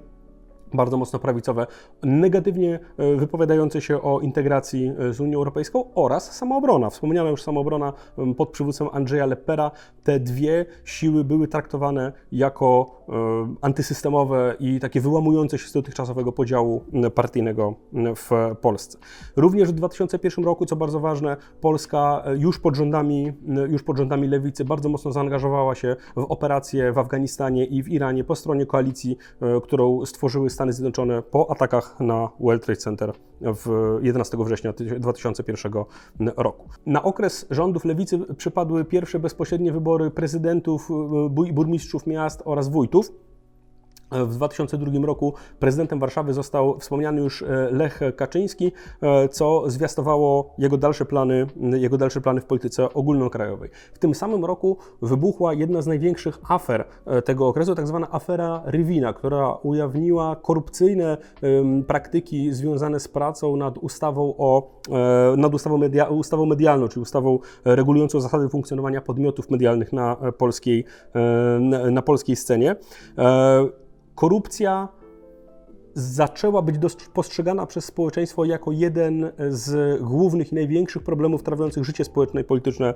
bardzo 0.74 0.98
mocno 0.98 1.20
prawicowe, 1.20 1.68
negatywnie 2.04 2.80
e, 2.98 3.16
wypowiadające 3.16 3.82
się 3.82 4.02
o 4.02 4.20
integracji 4.20 4.92
e, 5.00 5.14
z 5.14 5.20
Unią 5.20 5.38
Europejską 5.38 5.94
oraz 5.96 6.38
samoobrona. 6.38 6.90
Wspomniana 6.90 7.30
już 7.30 7.44
samoobrona 7.44 7.94
pod 8.38 8.50
przywództwem 8.50 8.88
Andrzeja 8.92 9.26
Lepera. 9.26 9.72
Te 10.04 10.20
dwie 10.20 10.66
siły 10.84 11.24
były 11.24 11.48
traktowane 11.48 12.12
jako 12.32 13.02
e, 13.10 13.56
antysystemowe 13.62 14.56
i 14.60 14.80
takie 14.80 15.02
wyłamujące 15.02 15.58
się 15.58 15.68
z 15.68 15.74
dotychczasowego 15.74 16.32
podziału 16.32 16.84
partyjnego 17.16 17.76
w 18.16 18.56
Polsce. 18.62 18.98
Również 19.36 19.70
w 19.70 19.72
2001 19.72 20.46
roku, 20.46 20.66
co 20.66 20.76
bardzo 20.76 21.00
ważne, 21.00 21.38
Polska 21.62 22.24
już 22.38 22.60
pod 22.60 22.76
rządami, 22.76 23.34
już 23.70 23.84
pod 23.84 23.98
rządami 23.98 24.28
lewicy 24.28 24.66
bardzo 24.66 24.90
mocno 24.90 25.12
zaangażowała 25.12 25.76
się 25.76 25.96
w 26.16 26.26
operacje 26.30 26.92
w 26.92 26.98
Afganistanie 26.98 27.66
i 27.66 27.84
w 27.84 27.90
Iranie 27.90 28.24
po 28.24 28.36
stronie 28.36 28.66
koalicji, 28.66 29.18
którą 29.64 30.06
stworzyły 30.06 30.50
Stany 30.56 30.74
Zjednoczone 30.74 31.22
po 31.22 31.52
atakach 31.52 32.00
na 32.00 32.30
World 32.40 32.66
Trade 32.66 32.82
Center 32.82 33.14
w 33.42 33.98
11 34.02 34.38
września 34.38 34.74
2001 35.00 35.74
roku. 36.38 36.70
Na 36.86 37.04
okres 37.04 37.46
rządów 37.50 37.86
lewicy 37.86 38.20
przypadły 38.38 38.86
pierwsze 38.86 39.20
bezpośrednie 39.20 39.72
wybory 39.72 40.12
prezydentów, 40.12 40.90
burmistrzów 41.30 42.08
miast 42.08 42.42
oraz 42.46 42.70
wójtów. 42.70 43.12
W 44.12 44.36
2002 44.36 45.06
roku 45.06 45.34
prezydentem 45.60 46.00
Warszawy 46.00 46.34
został 46.34 46.80
wspomniany 46.80 47.22
już 47.22 47.42
e, 47.42 47.46
Lech 47.72 48.00
Kaczyński, 48.16 48.72
e, 49.02 49.30
co 49.30 49.70
zwiastowało 49.70 50.54
jego 50.58 50.78
dalsze 50.78 51.06
plany, 51.06 51.48
jego 51.74 51.98
dalsze 51.98 52.22
plany 52.22 52.42
w 52.42 52.46
polityce 52.46 52.94
ogólnokrajowej. 52.94 53.70
W 53.94 54.00
tym 54.00 54.16
samym 54.16 54.46
roku 54.46 54.78
wybuchła 55.02 55.54
jedna 55.54 55.82
z 55.82 55.88
największych 55.88 56.40
afer 56.50 56.86
e, 57.06 57.22
tego 57.22 57.48
okresu, 57.48 57.76
tak 57.76 57.88
zwana 57.88 58.08
afera 58.12 58.64
Rywina, 58.66 59.14
która 59.14 59.54
ujawniła 59.54 60.36
korupcyjne 60.36 61.18
praktyki 61.88 62.54
związane 62.54 63.00
z 63.00 63.08
pracą 63.08 63.56
nad 63.56 63.78
ustawą, 63.78 64.34
o, 64.38 64.82
nad 65.38 65.54
ustawą, 65.54 65.78
media, 65.78 66.06
ustawą 66.06 66.46
medialną, 66.46 66.88
czyli 66.88 67.02
ustawą 67.02 67.40
regulującą 67.66 68.20
zasady 68.20 68.50
funkcjonowania 68.50 69.02
podmiotów 69.02 69.50
medialnych 69.50 69.94
na 69.94 70.18
polskiej, 70.38 70.86
na 71.92 72.02
polskiej 72.02 72.36
scenie 72.36 72.76
korupcja 74.16 74.88
zaczęła 75.98 76.62
być 76.62 76.76
postrzegana 77.14 77.66
przez 77.66 77.86
społeczeństwo 77.86 78.46
jako 78.46 78.72
jeden 78.72 79.32
z 79.50 80.02
głównych 80.02 80.52
i 80.52 80.56
największych 80.56 81.04
problemów 81.04 81.44
trawiących 81.44 81.84
życie 81.84 82.06
społeczne 82.06 82.42
i 82.42 82.44
polityczne 82.44 82.94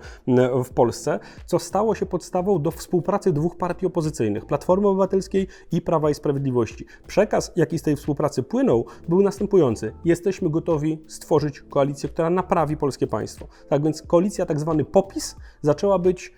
w 0.65 0.69
Polsce, 0.73 1.19
co 1.45 1.59
stało 1.59 1.95
się 1.95 2.05
podstawą 2.05 2.61
do 2.61 2.71
współpracy 2.71 3.33
dwóch 3.33 3.57
partii 3.57 3.85
opozycyjnych 3.85 4.45
Platformy 4.45 4.87
Obywatelskiej 4.87 5.47
i 5.71 5.81
Prawa 5.81 6.09
i 6.09 6.13
Sprawiedliwości. 6.13 6.85
Przekaz, 7.07 7.51
jaki 7.55 7.79
z 7.79 7.81
tej 7.81 7.95
współpracy 7.95 8.43
płynął, 8.43 8.85
był 9.07 9.21
następujący: 9.21 9.93
jesteśmy 10.05 10.49
gotowi 10.49 11.03
stworzyć 11.07 11.61
koalicję, 11.61 12.09
która 12.09 12.29
naprawi 12.29 12.77
polskie 12.77 13.07
państwo. 13.07 13.47
Tak 13.69 13.83
więc 13.83 14.01
koalicja, 14.01 14.45
tak 14.45 14.59
zwany 14.59 14.85
popis, 14.85 15.35
zaczęła 15.61 15.99
być 15.99 16.33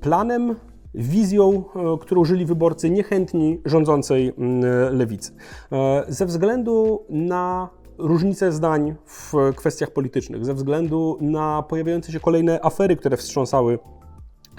planem 0.00 0.56
wizją, 0.94 1.64
e, 1.76 1.98
którą 2.00 2.24
żyli 2.24 2.46
wyborcy 2.46 2.90
niechętni 2.90 3.60
rządzącej 3.64 4.32
mm, 4.38 4.62
lewicy. 4.96 5.32
E, 5.72 6.04
ze 6.08 6.26
względu 6.26 7.04
na 7.08 7.68
różnice 7.98 8.52
zdań 8.52 8.94
w 9.06 9.32
kwestiach 9.56 9.90
politycznych, 9.90 10.44
ze 10.44 10.54
względu 10.54 11.18
na 11.20 11.62
pojawiające 11.68 12.12
się 12.12 12.20
kolejne 12.20 12.64
afery, 12.64 12.96
które 12.96 13.16
wstrząsały 13.16 13.78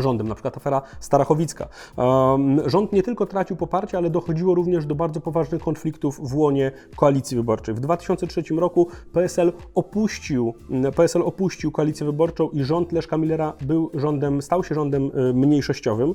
rządem, 0.02 0.28
na 0.28 0.36
przykład 0.36 0.58
afera 0.58 0.82
Starachowicka. 1.00 1.68
Rząd 2.66 2.94
nie 2.94 3.04
tylko 3.04 3.26
tracił 3.26 3.56
poparcie, 3.56 3.98
ale 3.98 4.10
dochodziło 4.10 4.56
również 4.56 4.86
do 4.86 4.96
bardzo 4.96 5.22
poważnych 5.22 5.62
konfliktów 5.62 6.30
w 6.30 6.36
łonie 6.36 6.72
koalicji 6.96 7.38
wyborczej. 7.38 7.76
W 7.76 7.80
2003 7.80 8.44
roku 8.58 8.88
PSL 9.14 9.54
opuścił, 9.76 10.54
PSL 10.96 11.22
opuścił 11.22 11.72
koalicję 11.72 12.06
wyborczą 12.06 12.50
i 12.50 12.64
rząd 12.64 12.92
Leszka 12.92 13.18
Millera 13.18 13.54
był 13.62 13.92
rządem, 13.94 14.42
stał 14.42 14.64
się 14.64 14.76
rządem 14.76 15.12
e, 15.14 15.34
mniejszościowym. 15.34 16.14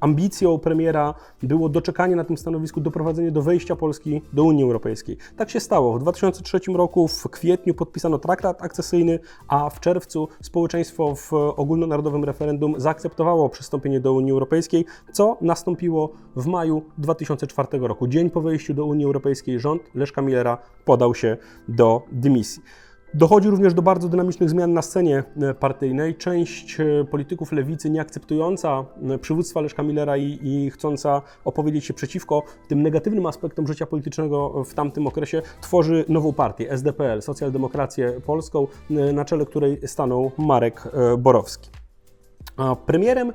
Ambicją 0.00 0.58
premiera 0.58 1.14
było 1.42 1.68
doczekanie 1.68 2.16
na 2.16 2.24
tym 2.24 2.36
stanowisku, 2.36 2.80
doprowadzenie 2.80 3.30
do 3.30 3.42
wejścia 3.42 3.76
Polski 3.76 4.22
do 4.32 4.44
Unii 4.44 4.64
Europejskiej. 4.64 5.16
Tak 5.36 5.50
się 5.50 5.60
stało. 5.60 5.98
W 5.98 5.98
2003 5.98 6.60
roku 6.74 7.08
w 7.08 7.28
kwietniu 7.28 7.74
podpisano 7.74 8.18
traktat 8.18 8.62
akcesyjny, 8.62 9.18
a 9.48 9.70
w 9.70 9.80
czerwcu 9.80 10.28
społeczeństwo 10.42 11.14
w 11.14 11.32
ogólnonarodowym 11.32 12.24
referendum 12.24 12.71
zaakceptowało 12.78 13.48
przystąpienie 13.48 14.00
do 14.00 14.12
Unii 14.12 14.32
Europejskiej, 14.32 14.84
co 15.12 15.36
nastąpiło 15.40 16.12
w 16.36 16.46
maju 16.46 16.82
2004 16.98 17.78
roku. 17.78 18.08
Dzień 18.08 18.30
po 18.30 18.40
wejściu 18.40 18.74
do 18.74 18.86
Unii 18.86 19.04
Europejskiej 19.06 19.60
rząd 19.60 19.82
Leszka 19.94 20.22
Millera 20.22 20.58
podał 20.84 21.14
się 21.14 21.36
do 21.68 22.02
dymisji. 22.12 22.62
Dochodzi 23.14 23.50
również 23.50 23.74
do 23.74 23.82
bardzo 23.82 24.08
dynamicznych 24.08 24.50
zmian 24.50 24.72
na 24.72 24.82
scenie 24.82 25.24
e, 25.42 25.54
partyjnej. 25.54 26.14
Część 26.14 26.80
e, 26.80 27.04
polityków 27.10 27.52
lewicy 27.52 27.90
nieakceptująca 27.90 28.84
e, 29.10 29.18
przywództwa 29.18 29.60
Leszka 29.60 29.82
Millera 29.82 30.16
i, 30.16 30.38
i, 30.42 30.70
chcąca 30.70 31.22
opowiedzieć 31.44 31.84
się 31.84 31.94
przeciwko 31.94 32.42
tym 32.68 32.82
negatywnym 32.82 33.26
aspektom 33.26 33.66
życia 33.66 33.86
politycznego 33.86 34.64
w 34.64 34.74
tamtym 34.74 35.06
okresie, 35.06 35.42
tworzy 35.60 36.04
nową 36.08 36.32
partię, 36.32 36.70
SDPL, 36.70 37.22
Socjaldemokrację 37.22 38.20
Polską, 38.26 38.66
na 38.90 39.24
czele 39.24 39.46
której 39.46 39.78
stanął 39.86 40.32
Marek 40.38 40.82
Borowski. 41.18 41.81
Premierem 42.86 43.32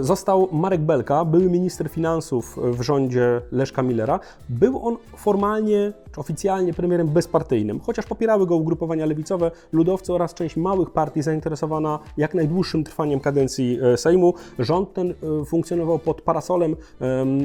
został 0.00 0.48
Marek 0.52 0.80
Belka, 0.80 1.24
były 1.24 1.50
minister 1.50 1.88
finansów 1.88 2.56
w 2.62 2.82
rządzie 2.82 3.40
Leszka 3.52 3.82
Millera. 3.82 4.20
Był 4.48 4.86
on 4.86 4.96
formalnie 5.16 5.92
oficjalnie 6.16 6.74
premierem 6.74 7.08
bezpartyjnym, 7.08 7.80
chociaż 7.80 8.06
popierały 8.06 8.46
go 8.46 8.56
ugrupowania 8.56 9.06
lewicowe, 9.06 9.50
ludowcy 9.72 10.12
oraz 10.12 10.34
część 10.34 10.56
małych 10.56 10.90
partii 10.90 11.22
zainteresowana 11.22 11.98
jak 12.16 12.34
najdłuższym 12.34 12.84
trwaniem 12.84 13.20
kadencji 13.20 13.78
e, 13.82 13.96
Sejmu. 13.96 14.34
Rząd 14.58 14.92
ten 14.92 15.10
e, 15.10 15.44
funkcjonował 15.44 15.98
pod 15.98 16.22
parasolem 16.22 16.76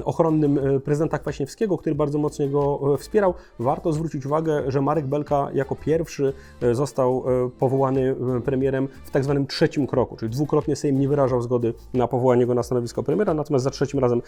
ochronnym 0.06 0.58
e, 0.58 0.80
prezydenta 0.80 1.19
Kwaśniewskiego, 1.19 1.78
który 1.78 1.95
bardzo 1.95 2.19
mocno 2.19 2.47
go 2.47 2.97
wspierał. 2.97 3.34
Warto 3.60 3.93
zwrócić 3.93 4.26
uwagę, 4.26 4.71
że 4.71 4.82
Marek 4.82 5.08
Belka 5.08 5.47
jako 5.54 5.76
pierwszy 5.76 6.34
został 6.71 7.23
powołany 7.60 8.15
premierem 8.45 8.88
w 9.06 9.12
tak 9.12 9.23
zwanym 9.23 9.47
trzecim 9.47 9.88
kroku, 9.88 10.15
czyli 10.15 10.32
dwukrotnie 10.32 10.76
Sejm 10.76 10.99
nie 10.99 11.08
wyrażał 11.08 11.41
zgody 11.41 11.73
na 11.93 12.08
powołanie 12.08 12.45
go 12.45 12.54
na 12.54 12.63
stanowisko 12.63 13.04
premiera, 13.04 13.34
natomiast 13.34 13.63
za 13.63 13.71
trzecim 13.71 13.99
razem 13.99 14.21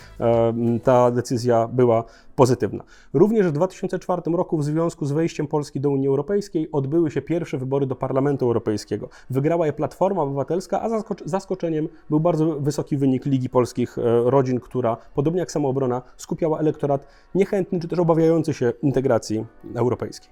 ta 0.83 1.11
decyzja 1.11 1.67
była 1.67 2.03
pozytywna. 2.35 2.83
Również 3.13 3.47
w 3.47 3.51
2004 3.51 4.21
roku 4.33 4.57
w 4.57 4.63
związku 4.63 5.05
z 5.05 5.11
wejściem 5.11 5.47
Polski 5.47 5.79
do 5.79 5.89
Unii 5.89 6.07
Europejskiej 6.07 6.71
odbyły 6.71 7.11
się 7.11 7.21
pierwsze 7.21 7.57
wybory 7.57 7.85
do 7.85 7.95
Parlamentu 7.95 8.45
Europejskiego. 8.45 9.09
Wygrała 9.29 9.65
je 9.65 9.73
Platforma 9.73 10.21
Obywatelska, 10.21 10.81
a 10.81 10.89
zaskoczeniem 11.25 11.87
był 12.09 12.19
bardzo 12.19 12.45
wysoki 12.45 12.97
wynik 12.97 13.25
Ligi 13.25 13.49
Polskich 13.49 13.97
e, 13.97 14.01
Rodzin, 14.25 14.59
która, 14.59 14.97
podobnie 15.13 15.39
jak 15.39 15.51
samoobrona, 15.51 16.01
skupiała 16.17 16.59
elektorat 16.59 17.07
niechętny 17.35 17.79
czy 17.79 17.87
też 17.87 17.99
obawiający 17.99 18.53
się 18.53 18.73
integracji 18.83 19.45
europejskiej. 19.75 20.31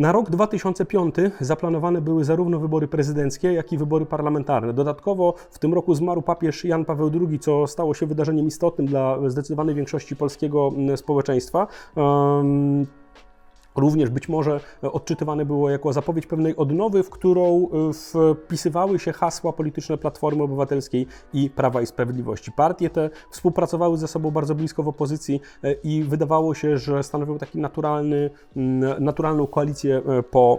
Na 0.00 0.12
rok 0.12 0.30
2005 0.30 1.14
zaplanowane 1.40 2.00
były 2.00 2.24
zarówno 2.24 2.58
wybory 2.58 2.88
prezydenckie, 2.88 3.52
jak 3.52 3.72
i 3.72 3.78
wybory 3.78 4.06
parlamentarne. 4.06 4.72
Dodatkowo 4.72 5.34
w 5.50 5.58
tym 5.58 5.74
roku 5.74 5.94
zmarł 5.94 6.22
papież 6.22 6.64
Jan 6.64 6.84
Paweł 6.84 7.10
II, 7.20 7.38
co 7.38 7.66
stało 7.66 7.94
się 7.94 8.06
wydarzeniem 8.06 8.46
istotnym 8.46 8.86
dla 8.86 9.18
zdecydowanej 9.26 9.74
większości 9.74 10.16
polskiego 10.16 10.72
społeczeństwa. 10.96 11.66
Również 13.80 14.10
być 14.10 14.28
może 14.28 14.60
odczytywane 14.82 15.44
było 15.44 15.70
jako 15.70 15.92
zapowiedź 15.92 16.26
pewnej 16.26 16.56
odnowy, 16.56 17.02
w 17.02 17.10
którą 17.10 17.68
e, 17.68 18.34
wpisywały 18.34 18.98
się 18.98 19.12
hasła 19.12 19.52
polityczne 19.52 19.98
Platformy 19.98 20.42
Obywatelskiej 20.42 21.06
i 21.32 21.50
Prawa 21.50 21.82
i 21.82 21.86
Sprawiedliwości. 21.86 22.52
Partie 22.52 22.90
te 22.90 23.10
współpracowały 23.30 23.98
ze 23.98 24.08
sobą 24.08 24.30
bardzo 24.30 24.54
blisko 24.54 24.82
w 24.82 24.88
opozycji 24.88 25.40
e, 25.64 25.72
i 25.72 26.02
wydawało 26.02 26.54
się, 26.54 26.78
że 26.78 27.02
stanowią 27.02 27.38
taki 27.38 27.58
naturalny, 27.58 28.30
naturalną 29.00 29.46
koalicję 29.46 29.96
e, 29.96 30.22
po, 30.22 30.58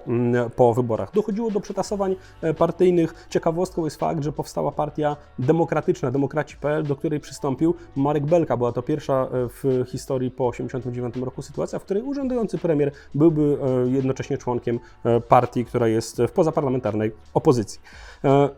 po 0.55 0.73
wyborach. 0.73 1.12
Dochodziło 1.13 1.51
do 1.51 1.60
przetasowań 1.60 2.15
partyjnych. 2.57 3.27
Ciekawostką 3.29 3.86
jest 3.86 3.97
fakt, 3.97 4.23
że 4.23 4.31
powstała 4.31 4.71
partia 4.71 5.15
demokratyczna, 5.39 6.12
Demokraci.pl, 6.12 6.84
do 6.84 6.95
której 6.95 7.19
przystąpił 7.19 7.75
Marek 7.95 8.25
Belka. 8.25 8.57
Była 8.57 8.71
to 8.71 8.81
pierwsza 8.81 9.27
w 9.31 9.84
historii 9.88 10.31
po 10.31 10.51
1989 10.51 11.25
roku 11.25 11.41
sytuacja, 11.41 11.79
w 11.79 11.84
której 11.84 12.03
urzędujący 12.03 12.57
premier 12.57 12.91
byłby 13.15 13.58
e, 13.86 13.89
jednocześnie 13.89 14.38
członkiem 14.38 14.80
e, 15.04 15.21
partii, 15.21 15.65
która 15.65 15.88
jest 15.88 16.21
w 16.28 16.32
pozaparlamentarnej 16.32 17.12
opozycji. 17.34 17.82
E, 18.24 18.50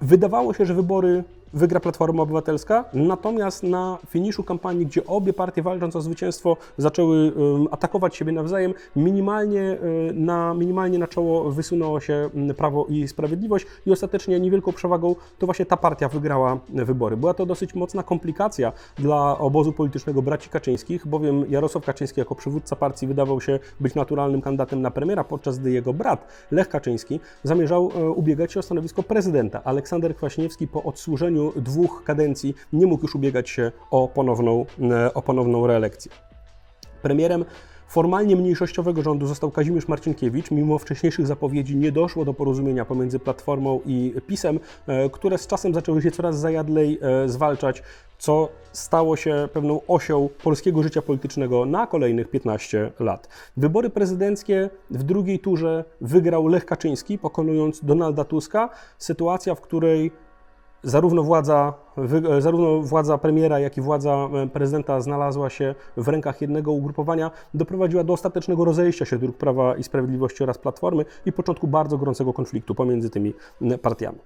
wydawało 0.00 0.54
się, 0.54 0.66
że 0.66 0.74
wybory 0.74 1.24
wygra 1.52 1.80
Platforma 1.80 2.22
Obywatelska, 2.22 2.84
natomiast 2.94 3.62
na 3.62 3.98
finiszu 4.08 4.44
kampanii, 4.44 4.86
gdzie 4.86 5.06
obie 5.06 5.32
partie 5.32 5.62
walcząc 5.62 5.96
o 5.96 6.00
zwycięstwo 6.00 6.56
zaczęły 6.78 7.32
atakować 7.70 8.16
siebie 8.16 8.32
nawzajem, 8.32 8.74
minimalnie 8.96 9.60
y, 9.60 10.12
na, 10.14 10.54
minimalnie 10.54 10.98
na 10.98 11.06
czoło 11.06 11.50
wysunęło 11.50 12.00
się 12.00 12.30
Prawo 12.56 12.86
i 12.88 13.08
Sprawiedliwość 13.08 13.66
i 13.86 13.92
ostatecznie 13.92 14.40
niewielką 14.40 14.72
przewagą 14.72 15.14
to 15.38 15.46
właśnie 15.46 15.66
ta 15.66 15.76
partia 15.76 16.08
wygrała 16.08 16.58
wybory. 16.68 17.16
Była 17.16 17.34
to 17.34 17.46
dosyć 17.46 17.74
mocna 17.74 18.02
komplikacja 18.02 18.72
dla 18.98 19.38
obozu 19.38 19.72
politycznego 19.72 20.22
braci 20.22 20.50
Kaczyńskich, 20.50 21.06
bowiem 21.06 21.50
Jarosław 21.50 21.84
Kaczyński 21.84 22.20
jako 22.20 22.34
przywódca 22.34 22.76
partii 22.76 23.06
wydawał 23.06 23.40
się 23.40 23.58
być 23.80 23.94
naturalnym 23.94 24.42
kandydatem 24.42 24.82
na 24.82 24.90
premiera, 24.90 25.24
podczas 25.24 25.58
gdy 25.58 25.70
jego 25.70 25.92
brat 25.92 26.26
Lech 26.50 26.68
Kaczyński 26.68 27.20
zamierzał 27.42 27.90
e, 27.96 28.10
ubiegać 28.10 28.52
się 28.52 28.60
o 28.60 28.62
stanowisko 28.62 29.02
prezydenta. 29.02 29.64
Aleksander 29.64 30.16
Kwaśniewski 30.16 30.68
po 30.68 30.82
odsłużeniu 30.82 31.39
dwóch 31.56 32.04
kadencji 32.04 32.54
nie 32.72 32.86
mógł 32.86 33.02
już 33.02 33.14
ubiegać 33.14 33.50
się 33.50 33.72
o 33.90 34.08
ponowną, 34.08 34.66
e, 34.90 35.14
o 35.14 35.22
ponowną 35.22 35.66
reelekcję. 35.66 36.12
Premierem 37.02 37.44
Formalnie 37.90 38.36
mniejszościowego 38.36 39.02
rządu 39.02 39.26
został 39.26 39.50
Kazimierz 39.50 39.88
Marcinkiewicz. 39.88 40.50
Mimo 40.50 40.78
wcześniejszych 40.78 41.26
zapowiedzi 41.26 41.76
nie 41.76 41.92
doszło 41.92 42.24
do 42.24 42.34
porozumienia 42.34 42.84
pomiędzy 42.84 43.18
Platformą 43.18 43.80
i 43.86 44.14
PiSem, 44.26 44.60
e, 44.86 45.10
które 45.10 45.38
z 45.38 45.46
czasem 45.46 45.74
zaczęły 45.74 46.02
się 46.02 46.10
coraz 46.10 46.38
zajadlej 46.38 46.98
e, 47.02 47.28
zwalczać, 47.28 47.82
co 48.18 48.48
stało 48.72 49.16
się 49.16 49.48
pewną 49.52 49.80
osią 49.88 50.28
polskiego 50.42 50.82
życia 50.82 51.02
politycznego 51.02 51.64
na 51.64 51.86
kolejnych 51.86 52.28
15 52.28 52.92
lat. 53.00 53.28
Wybory 53.56 53.90
prezydenckie 53.90 54.70
w 54.90 55.02
drugiej 55.02 55.38
turze 55.38 55.84
wygrał 56.00 56.48
Lech 56.48 56.64
Kaczyński, 56.64 57.18
pokonując 57.18 57.84
Donalda 57.84 58.24
Tuska. 58.24 58.68
Sytuacja, 58.98 59.54
w 59.54 59.60
której 59.60 60.10
zarówno 60.82 61.22
władza, 61.22 61.74
e, 62.36 62.40
zarówno 62.40 62.80
władza 62.80 63.18
premiera, 63.18 63.58
jak 63.58 63.76
i 63.76 63.80
władza 63.80 64.28
e, 64.32 64.46
prezydenta 64.48 65.00
znalazła 65.00 65.50
się 65.50 65.74
w 65.96 66.08
rękach 66.08 66.40
jednego 66.40 66.72
ugrupowania, 66.72 67.30
doprowadziła 67.54 68.04
do 68.04 68.12
ostatecznego 68.12 68.64
rozejścia 68.64 69.04
się 69.04 69.18
dróg 69.18 69.36
Prawa 69.36 69.76
i 69.76 69.82
Sprawiedliwości 69.82 70.42
oraz 70.42 70.58
Platformy 70.58 71.04
i 71.26 71.32
początku 71.32 71.66
bardzo 71.66 71.98
gorącego 71.98 72.32
konfliktu 72.32 72.74
pomiędzy 72.74 73.10
tymi 73.10 73.34
partiami. 73.82 74.18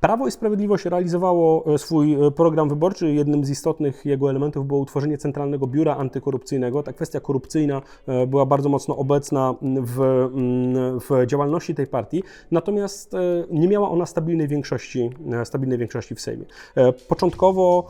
Prawo 0.00 0.26
i 0.26 0.30
Sprawiedliwość 0.30 0.84
realizowało 0.84 1.74
e, 1.74 1.78
swój 1.78 2.14
e, 2.14 2.30
program 2.30 2.68
wyborczy. 2.68 3.12
Jednym 3.12 3.44
z 3.44 3.50
istotnych 3.50 4.06
jego 4.06 4.30
elementów 4.30 4.66
było 4.66 4.80
utworzenie 4.80 5.18
Centralnego 5.18 5.66
Biura 5.66 5.96
Antykorupcyjnego. 5.96 6.82
Ta 6.82 6.92
kwestia 6.92 7.20
korupcyjna 7.20 7.82
e, 8.06 8.26
była 8.26 8.46
bardzo 8.46 8.68
mocno 8.68 8.96
obecna 8.96 9.54
w, 9.62 10.00
mm, 10.00 11.00
w 11.00 11.26
działalności 11.26 11.74
tej 11.74 11.86
partii, 11.86 12.22
natomiast 12.50 13.12
nie 13.50 13.68
miała 13.68 13.90
ona 13.90 14.06
stabilnej 14.06 14.48
większości, 14.48 15.10
stabilnej 15.44 15.78
większości 15.78 16.14
w 16.14 16.20
Sejmie. 16.20 16.44
Początkowo 17.08 17.86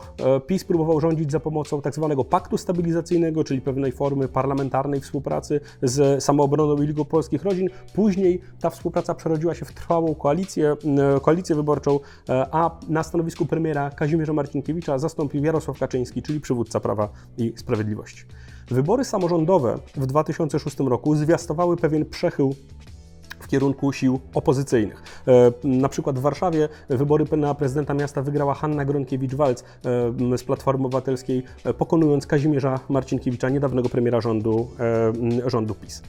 PiS 0.47 0.63
próbował 0.63 0.99
rządzić 0.99 1.31
za 1.31 1.39
pomocą 1.39 1.81
tak 1.81 1.95
zwanego 1.95 2.23
paktu 2.23 2.57
stabilizacyjnego, 2.57 3.43
czyli 3.43 3.61
pewnej 3.61 3.91
formy 3.91 4.27
parlamentarnej 4.27 5.01
współpracy 5.01 5.59
z 5.83 6.23
samoobroną 6.23 6.81
i 6.81 6.87
Ligą 6.87 7.05
Polskich 7.05 7.43
Rodzin. 7.43 7.69
Później 7.93 8.41
ta 8.61 8.69
współpraca 8.69 9.15
przerodziła 9.15 9.55
się 9.55 9.65
w 9.65 9.73
trwałą 9.73 10.15
koalicję, 10.15 10.75
koalicję 11.21 11.55
wyborczą, 11.55 11.98
E, 12.29 12.47
a 12.51 12.79
na 12.89 13.03
stanowisku 13.03 13.45
premiera 13.45 13.89
Kazimierza 13.89 14.33
Marcinkiewicza 14.33 14.99
zastąpił 14.99 15.43
Jarosław 15.43 15.79
Kaczyński, 15.79 16.21
czyli 16.21 16.39
przywódca 16.39 16.79
Prawa 16.79 17.09
i 17.37 17.53
Sprawiedliwości. 17.55 18.25
Wybory 18.67 19.05
samorządowe 19.05 19.79
w 19.95 20.05
2006 20.05 20.79
roku 20.79 21.15
zwiastowały 21.15 21.77
pewien 21.77 22.05
przechył 22.05 22.55
w 23.39 23.47
kierunku 23.47 23.93
sił 23.93 24.19
opozycyjnych. 24.33 25.03
E, 25.27 25.51
na 25.63 25.89
przykład 25.89 26.19
w 26.19 26.21
Warszawie 26.21 26.69
wybory 26.89 27.25
na 27.37 27.55
prezydenta 27.55 27.93
miasta 27.93 28.21
wygrała 28.21 28.53
Hanna 28.53 28.85
Gronkiewicz-Walc 28.85 29.63
e, 30.33 30.37
z 30.37 30.43
Platformy 30.43 30.85
Obywatelskiej, 30.85 31.43
pokonując 31.77 32.27
Kazimierza 32.27 32.79
Marcinkiewicza, 32.89 33.49
niedawnego 33.49 33.89
premiera 33.89 34.21
rządu, 34.21 34.67
rządu 35.45 35.75
PiS. 35.75 36.03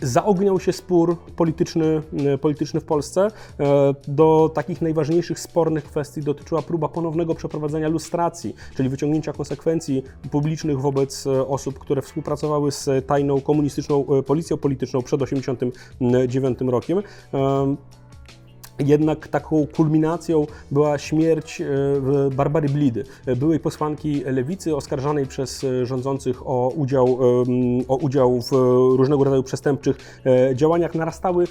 Zaogniał 0.00 0.60
się 0.60 0.72
spór 0.72 1.16
polityczny, 1.36 2.02
e, 2.26 2.38
polityczny 2.38 2.80
w 2.80 2.84
Polsce. 2.84 3.28
E, 3.60 3.94
do 4.08 4.50
takich 4.54 4.82
najważniejszych 4.82 5.40
spornych 5.40 5.84
kwestii 5.84 6.20
dotyczyła 6.22 6.62
próba 6.62 6.88
ponownego 6.88 7.34
przeprowadzenia 7.34 7.88
lustracji, 7.88 8.54
czyli 8.76 8.88
wyciągnięcia 8.88 9.32
konsekwencji 9.32 10.02
publicznych 10.30 10.80
wobec 10.80 11.26
e, 11.26 11.48
osób, 11.48 11.78
które 11.78 12.02
współpracowały 12.02 12.72
z 12.72 13.06
tajną 13.06 13.40
komunistyczną 13.40 14.04
policją 14.26 14.56
polityczną 14.56 15.02
przed 15.02 15.20
1989 15.20 16.58
rokiem. 16.60 17.02
Jednak 18.78 19.28
taką 19.28 19.66
kulminacją 19.76 20.46
była 20.70 20.98
śmierć 20.98 21.60
e, 21.60 21.66
Barbary 22.30 22.68
Blidy, 22.68 23.04
byłej 23.36 23.60
posłanki 23.60 24.24
lewicy 24.24 24.76
oskarżanej 24.76 25.26
przez 25.26 25.64
e, 25.64 25.86
rządzących 25.86 26.46
o 26.46 26.72
udział, 26.76 27.18
o 27.88 27.96
udział 27.96 28.40
w 28.40 28.52
różnego 28.96 29.24
rodzaju 29.24 29.42
przestępczych 29.42 30.20
e, 30.26 30.56
działaniach. 30.56 30.94
Narastały 30.94 31.44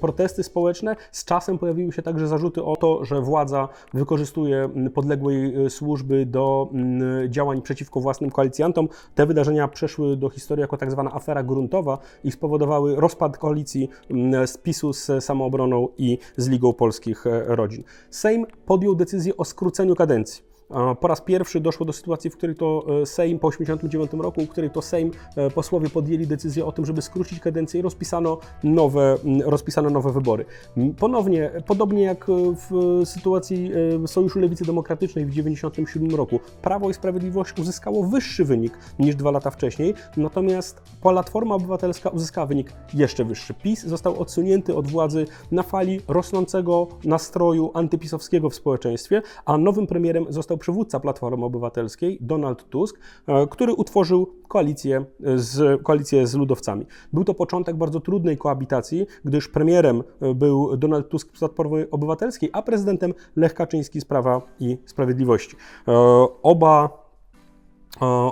protesty 0.00 0.42
społeczne. 0.42 0.96
Z 1.12 1.24
czasem 1.24 1.58
pojawiły 1.58 1.92
się 1.92 2.02
także 2.02 2.28
zarzuty 2.28 2.64
o 2.64 2.76
to, 2.76 3.04
że 3.04 3.20
władza 3.20 3.68
wykorzystuje 3.94 4.68
podległej 4.94 5.54
służby 5.70 6.26
do 6.26 6.68
działań 7.28 7.62
przeciwko 7.62 8.00
własnym 8.00 8.30
koalicjantom. 8.30 8.88
Te 9.14 9.26
wydarzenia 9.26 9.68
przeszły 9.68 10.16
do 10.16 10.28
historii 10.28 10.60
jako 10.60 10.76
tak 10.76 10.90
zwana 10.90 11.14
afera 11.14 11.42
gruntowa 11.42 11.98
i 12.24 12.30
spowodowały 12.30 12.96
rozpad 12.96 13.38
koalicji 13.38 13.88
z 14.46 14.58
PiSu 14.58 14.92
z 14.92 15.10
Samoobroną 15.20 15.88
i 15.98 16.18
z 16.36 16.48
Ligą 16.48 16.73
polskich 16.74 17.26
e, 17.26 17.56
rodzin. 17.56 17.84
Sejm 18.10 18.46
podjął 18.66 18.94
decyzję 18.94 19.36
o 19.36 19.44
skróceniu 19.44 19.94
kadencji. 19.94 20.53
Po 21.00 21.08
raz 21.08 21.20
pierwszy 21.20 21.60
doszło 21.60 21.86
do 21.86 21.92
sytuacji, 21.92 22.30
w 22.30 22.36
której 22.36 22.56
to 22.56 22.86
e, 23.02 23.06
Sejm 23.06 23.38
po 23.38 23.50
1989 23.50 24.24
roku, 24.24 24.40
w 24.46 24.48
której 24.48 24.70
to 24.70 24.82
Sejm 24.82 25.10
e, 25.36 25.50
posłowie 25.50 25.90
podjęli 25.90 26.26
decyzję 26.26 26.66
o 26.66 26.72
tym, 26.72 26.86
żeby 26.86 27.02
skrócić 27.02 27.40
kadencję 27.40 27.80
i 27.80 27.82
rozpisano 27.82 28.38
nowe, 28.64 29.16
rozpisano 29.44 29.90
nowe 29.90 30.12
wybory. 30.12 30.44
Ponownie, 30.98 31.50
podobnie 31.66 32.02
jak 32.02 32.26
w 32.28 33.02
sytuacji 33.04 33.70
e, 34.04 34.08
Sojuszu 34.08 34.40
Lewicy 34.40 34.64
Demokratycznej 34.64 35.24
w 35.24 35.28
1997 35.28 36.16
roku, 36.16 36.40
Prawo 36.62 36.90
i 36.90 36.94
Sprawiedliwość 36.94 37.58
uzyskało 37.58 38.04
wyższy 38.04 38.44
wynik 38.44 38.78
niż 38.98 39.16
dwa 39.16 39.30
lata 39.30 39.50
wcześniej, 39.50 39.94
natomiast 40.16 40.82
Platforma 41.02 41.54
Obywatelska 41.54 42.10
uzyskała 42.10 42.46
wynik 42.46 42.72
jeszcze 42.94 43.24
wyższy. 43.24 43.54
PiS 43.54 43.86
został 43.86 44.20
odsunięty 44.20 44.76
od 44.76 44.86
władzy 44.86 45.26
na 45.50 45.62
fali 45.62 46.00
rosnącego 46.08 46.88
nastroju 47.04 47.70
antypisowskiego 47.74 48.50
w 48.50 48.54
społeczeństwie, 48.54 49.22
a 49.44 49.58
nowym 49.58 49.86
premierem 49.86 50.26
został 50.28 50.53
przywódca 50.56 51.00
Platformy 51.00 51.44
Obywatelskiej, 51.44 52.18
Donald 52.20 52.68
Tusk, 52.68 52.98
e, 53.26 53.46
który 53.46 53.74
utworzył 53.74 54.34
koalicję 54.48 55.04
z, 55.34 55.82
koalicję 55.82 56.26
z 56.26 56.34
ludowcami. 56.34 56.86
Był 57.12 57.24
to 57.24 57.34
początek 57.34 57.76
bardzo 57.76 58.00
trudnej 58.00 58.36
koabitacji, 58.36 59.06
gdyż 59.24 59.48
premierem 59.48 60.02
e, 60.20 60.34
był 60.34 60.76
Donald 60.76 61.08
Tusk 61.08 61.36
z 61.36 61.38
Platformy 61.38 61.86
Obywatelskiej, 61.90 62.50
a 62.52 62.62
prezydentem 62.62 63.14
Lech 63.36 63.54
Kaczyński 63.54 64.00
z 64.00 64.04
Prawa 64.04 64.42
i 64.60 64.78
Sprawiedliwości. 64.86 65.56
E, 65.88 65.92
oba 66.42 67.03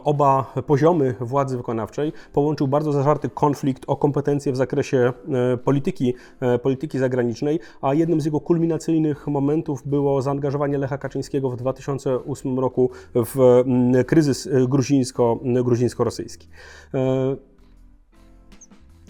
oba 0.04 0.52
poziomy 0.66 1.14
władzy 1.20 1.56
wykonawczej 1.56 2.12
połączył 2.32 2.68
bardzo 2.68 2.92
zażarty 2.92 3.28
konflikt 3.28 3.84
o 3.86 3.96
kompetencje 3.96 4.52
w 4.52 4.56
zakresie 4.56 5.12
e, 5.52 5.56
polityki, 5.56 6.14
e, 6.40 6.58
polityki 6.58 6.98
zagranicznej, 6.98 7.60
a 7.82 7.94
jednym 7.94 8.20
z 8.20 8.24
jego 8.24 8.40
kulminacyjnych 8.40 9.26
momentów 9.26 9.82
było 9.86 10.22
zaangażowanie 10.22 10.78
Lecha 10.78 10.98
Kaczyńskiego 10.98 11.50
w 11.50 11.56
2008 11.56 12.58
roku 12.58 12.90
w 13.14 13.62
kryzys 14.06 14.48
gruzińsko, 14.68 15.38
gruzińsko-rosyjski. 15.64 16.48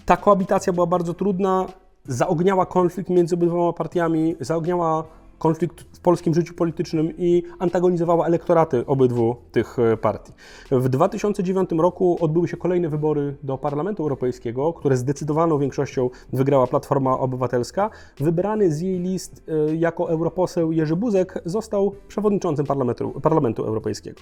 Ta 0.05 0.17
koabitacja 0.17 0.73
była 0.73 0.85
bardzo 0.85 1.13
trudna, 1.13 1.65
zaogniała 2.07 2.65
konflikt 2.65 3.09
między 3.09 3.35
obydwoma 3.35 3.73
partiami, 3.73 4.35
zaogniała 4.39 5.03
konflikt 5.43 5.81
w 5.81 5.99
polskim 5.99 6.33
życiu 6.33 6.53
politycznym 6.53 7.13
i 7.17 7.43
antagonizowała 7.59 8.27
elektoraty 8.27 8.85
obydwu 8.85 9.35
tych 9.51 9.79
e, 9.79 9.97
partii. 9.97 10.33
W 10.71 10.89
2009 10.89 11.69
roku 11.77 12.17
odbyły 12.21 12.47
się 12.47 12.57
kolejne 12.57 12.89
wybory 12.89 13.35
do 13.43 13.57
Parlamentu 13.57 14.03
Europejskiego, 14.03 14.73
które 14.73 14.97
zdecydowaną 14.97 15.59
większością 15.59 16.09
wygrała 16.33 16.67
Platforma 16.67 17.19
Obywatelska. 17.19 17.89
Wybrany 18.17 18.71
z 18.71 18.81
jej 18.81 18.99
list 18.99 19.43
e, 19.69 19.75
jako 19.75 20.09
europoseł 20.09 20.71
Jerzy 20.71 20.95
Buzek 20.95 21.41
został 21.45 21.95
przewodniczącym 22.07 22.65
Parlamentu, 22.65 23.11
Parlamentu 23.21 23.65
Europejskiego. 23.65 24.21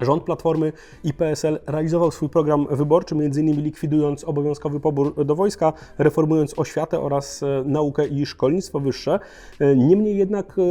Rząd 0.00 0.22
Platformy 0.22 0.72
i 1.04 1.14
PSL 1.14 1.60
realizował 1.66 2.10
swój 2.10 2.28
program 2.28 2.66
wyborczy, 2.70 3.14
m.in. 3.14 3.62
likwidując 3.62 4.24
obowiązkowy 4.24 4.80
pobór 4.80 5.24
do 5.26 5.34
wojska, 5.34 5.72
reformując 5.98 6.58
oświatę 6.58 7.00
oraz 7.00 7.42
e, 7.42 7.62
naukę 7.66 8.06
i 8.06 8.26
szkolnictwo 8.26 8.80
wyższe. 8.80 9.18
E, 9.60 9.76
niemniej 9.76 10.16
jednak 10.16 10.56
e, 10.58 10.62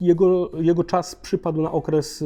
jego, 0.00 0.50
jego 0.54 0.84
czas 0.84 1.14
przypadł 1.14 1.62
na 1.62 1.72
okres 1.72 2.24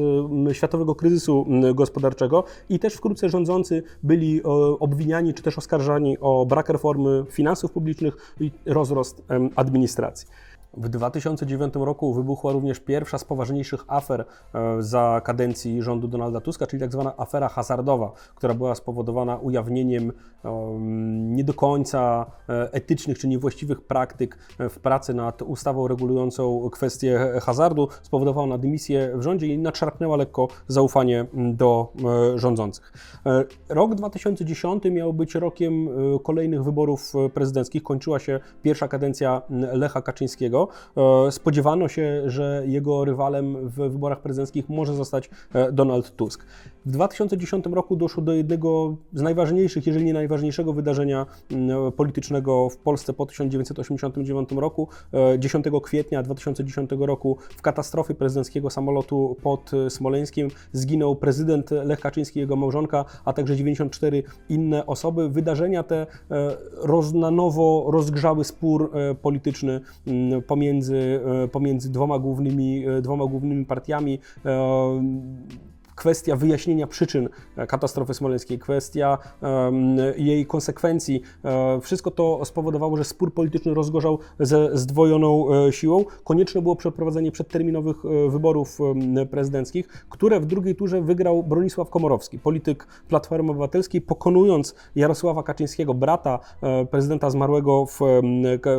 światowego 0.53 0.95
kryzysu 0.95 1.47
gospodarczego 1.75 2.45
i 2.69 2.79
też 2.79 2.95
wkrótce 2.95 3.29
rządzący 3.29 3.83
byli 4.03 4.43
obwiniani 4.81 5.35
czy 5.35 5.43
też 5.43 5.59
oskarżani 5.59 6.19
o 6.21 6.47
brak 6.47 6.69
reformy 6.69 7.25
finansów 7.31 7.73
publicznych 7.73 8.35
i 8.41 8.51
rozrost 8.67 9.23
administracji. 9.57 10.29
W 10.77 10.89
2009 10.89 11.75
roku 11.75 12.15
wybuchła 12.15 12.53
również 12.53 12.81
pierwsza 12.81 13.19
z 13.19 13.25
poważniejszych 13.25 13.85
afer 13.89 14.25
e, 14.55 14.83
za 14.83 15.21
kadencji 15.25 15.83
rządu 15.83 16.09
Donalda 16.09 16.41
Tuska, 16.41 16.67
czyli 16.67 16.81
tak 16.81 16.93
zwana 16.93 17.15
afera 17.17 17.49
hazardowa, 17.49 18.13
która 18.35 18.55
była 18.55 18.75
spowodowana 18.75 19.37
ujawnieniem 19.37 20.13
nie 21.09 21.45
do 21.45 21.55
końca 21.55 22.27
e, 22.49 22.73
etycznych 22.73 23.19
czy 23.19 23.29
niewłaściwych 23.29 23.81
praktyk 23.81 24.39
e, 24.59 24.69
w 24.69 24.79
pracy 24.79 25.15
nad 25.15 25.43
ustawą 25.43 25.89
regulującą 25.89 26.71
kwestie 26.73 27.21
hazardu, 27.43 27.89
spowodowała 28.03 28.45
ona 28.45 28.59
dymisję 28.59 29.13
w 29.15 29.23
rządzie 29.23 29.47
i 29.47 29.59
nadszarpnęła 29.59 30.17
lekko 30.17 30.49
zaufanie 30.69 31.27
do 31.35 31.93
rządzących. 32.35 32.93
Rok 33.69 33.95
2010 33.95 34.85
miał 34.85 35.13
być 35.13 35.35
rokiem 35.35 35.89
kolejnych 36.25 36.65
wyborów 36.65 37.13
prezydenckich. 37.35 37.83
Kończyła 37.83 38.19
się 38.19 38.41
pierwsza 38.63 38.89
kadencja 38.89 39.43
Lecha 39.51 40.03
Kaczyńskiego. 40.03 40.66
E, 40.97 41.33
spodziewano 41.33 41.89
się, 41.89 42.23
że 42.27 42.63
jego 42.67 43.05
rywalem 43.05 43.69
w 43.69 43.75
wyborach 43.75 44.21
prezydenckich 44.21 44.69
może 44.69 44.95
zostać 44.95 45.31
e, 45.55 45.73
Donald 45.73 46.17
Tusk. 46.17 46.47
W 46.87 46.91
2010 46.91 47.65
roku 47.73 47.97
doszło 47.97 48.23
do 48.23 48.33
jednego 48.33 48.97
z 49.13 49.23
najważniejszych, 49.23 49.87
jeżeli 49.87 50.05
nie 50.05 50.13
najważniejszego 50.13 50.73
wydarzenia 50.73 51.27
mm, 51.51 51.93
politycznego 51.93 52.69
w 52.69 52.77
Polsce 52.77 53.13
po 53.13 53.27
1989 53.27 54.49
roku. 54.53 54.89
10 55.39 55.67
e, 55.67 55.71
kwietnia 55.81 56.23
2010 56.23 56.91
roku 56.99 57.37
w 57.57 57.63
katastrofie 57.63 58.15
prezydenckiego 58.15 58.71
samolotu 58.71 59.37
pod 59.43 59.71
Smoleńskiem 59.89 60.49
zginął 60.73 61.17
prezydent 61.17 61.71
Lech 61.71 62.01
Kaczyński, 62.01 62.41
jego 62.41 62.57
małżonka, 62.57 63.05
a 63.25 63.33
także 63.33 63.57
94 63.57 64.23
inne 64.49 64.87
osoby. 64.87 65.29
Wydarzenia 65.29 65.83
te 65.83 66.07
roz, 66.73 67.13
na 67.13 67.31
nowo 67.31 67.87
rozgrzały 67.91 68.45
spór 68.45 68.93
polityczny 69.23 69.81
pomiędzy 70.47 70.87
pomiędzy, 70.87 71.21
e, 71.45 71.49
pomiędzy 71.49 71.93
dwoma, 71.93 72.19
głównymi, 72.19 72.87
e, 72.87 73.03
dwoma 73.03 73.27
głównymi 73.27 73.67
partiami 73.67 74.19
e, 74.45 75.03
kwestia 75.97 76.37
wyjaśnienia 76.37 76.87
przyczyn 76.87 77.29
katastrofy 77.69 78.15
smoleńskiej, 78.15 78.59
kwestia 78.59 79.19
jej 80.17 80.47
konsekwencji, 80.47 81.23
wszystko 81.81 82.11
to 82.11 82.45
spowodowało, 82.45 82.97
że 82.97 83.05
spór 83.05 83.35
polityczny 83.35 83.75
rozgorzał 83.75 84.19
ze 84.41 84.79
zdwojoną 84.79 85.47
siłą. 85.71 86.05
Konieczne 86.25 86.63
było 86.63 86.77
przeprowadzenie 86.77 87.33
przedterminowych 87.33 87.97
wyborów 88.29 88.79
prezydenckich, 89.31 90.07
które 90.11 90.41
w 90.41 90.47
drugiej 90.47 90.77
turze 90.77 91.03
wygrał 91.03 91.43
Bronisław 91.43 91.91
Komorowski, 91.91 92.39
polityk 92.39 92.87
Platformy 93.09 93.51
Obywatelskiej, 93.51 94.01
pokonując 94.01 94.75
Jarosława 94.97 95.43
Kaczyńskiego, 95.43 95.95
brata 95.95 96.39
prezydenta 96.91 97.31
zmarłego 97.31 97.87
w, 97.87 98.01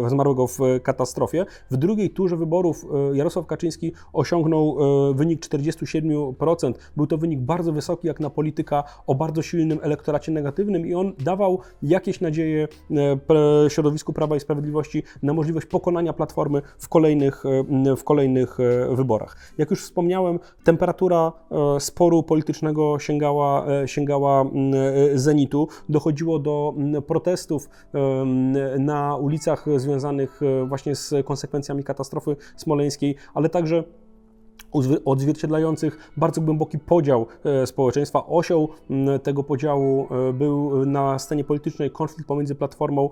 zmarłego 0.08 0.48
w 0.48 0.60
katastrofie. 0.84 1.46
W 1.72 1.78
drugiej 1.78 2.10
turze 2.10 2.38
wyborów 2.38 2.86
e, 3.12 3.18
Jarosław 3.18 3.46
Kaczyński 3.46 3.94
osiągnął 4.14 4.78
e, 5.10 5.14
wynik 5.14 5.42
47%. 5.42 6.74
Był 6.98 7.07
to 7.08 7.18
wynik 7.18 7.40
bardzo 7.40 7.72
wysoki, 7.72 8.08
jak 8.08 8.20
na 8.20 8.30
polityka 8.30 8.84
o 9.08 9.16
bardzo 9.16 9.42
silnym 9.42 9.80
elektoracie 9.82 10.32
negatywnym, 10.32 10.88
i 10.88 10.94
on 10.94 11.14
dawał 11.20 11.60
jakieś 11.82 12.22
nadzieje 12.22 12.68
e, 13.66 13.70
środowisku 13.70 14.14
Prawa 14.14 14.36
i 14.36 14.40
Sprawiedliwości 14.40 15.04
na 15.24 15.34
możliwość 15.34 15.68
pokonania 15.68 16.14
platformy 16.14 16.62
w 16.80 16.90
kolejnych, 16.90 17.44
w 17.98 18.04
kolejnych 18.04 18.58
wyborach. 18.92 19.38
Jak 19.58 19.72
już 19.72 19.84
wspomniałem, 19.84 20.40
temperatura 20.64 21.32
sporu 21.80 22.24
politycznego 22.24 23.00
sięgała, 23.00 23.66
sięgała 23.86 24.46
zenitu. 25.16 25.68
Dochodziło 25.90 26.40
do 26.40 26.74
protestów 27.08 27.70
na 28.80 29.16
ulicach 29.16 29.66
związanych 29.76 30.42
właśnie 30.68 30.96
z 30.96 31.14
konsekwencjami 31.26 31.84
katastrofy 31.84 32.36
smoleńskiej, 32.56 33.16
ale 33.34 33.50
także 33.50 33.84
odzwierciedlających 35.06 36.12
bardzo 36.18 36.42
głęboki 36.42 36.80
podział 36.80 37.26
e, 37.44 37.68
społeczeństwa. 37.68 38.28
Osią 38.28 38.68
tego 39.24 39.44
podziału 39.44 40.08
e, 40.30 40.34
był 40.34 40.86
na 40.86 41.20
scenie 41.20 41.44
politycznej 41.44 41.92
konflikt 41.92 42.28
pomiędzy 42.28 42.56
Platformą, 42.56 43.10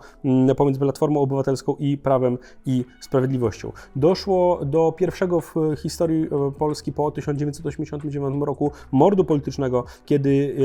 pomiędzy 0.58 0.80
Platformą 0.80 1.22
Obywatelską 1.22 1.76
i 1.80 1.98
Prawem 1.98 2.38
i 2.65 2.86
Sprawiedliwością. 3.00 3.72
Doszło 3.96 4.65
do 4.65 4.91
pierwszego 4.91 5.41
w 5.41 5.56
historii 5.78 6.24
e, 6.24 6.52
Polski 6.52 6.94
po 6.94 7.12
1989 7.12 8.44
roku 8.46 8.72
mordu 8.91 9.26
politycznego, 9.26 9.84
kiedy 10.06 10.56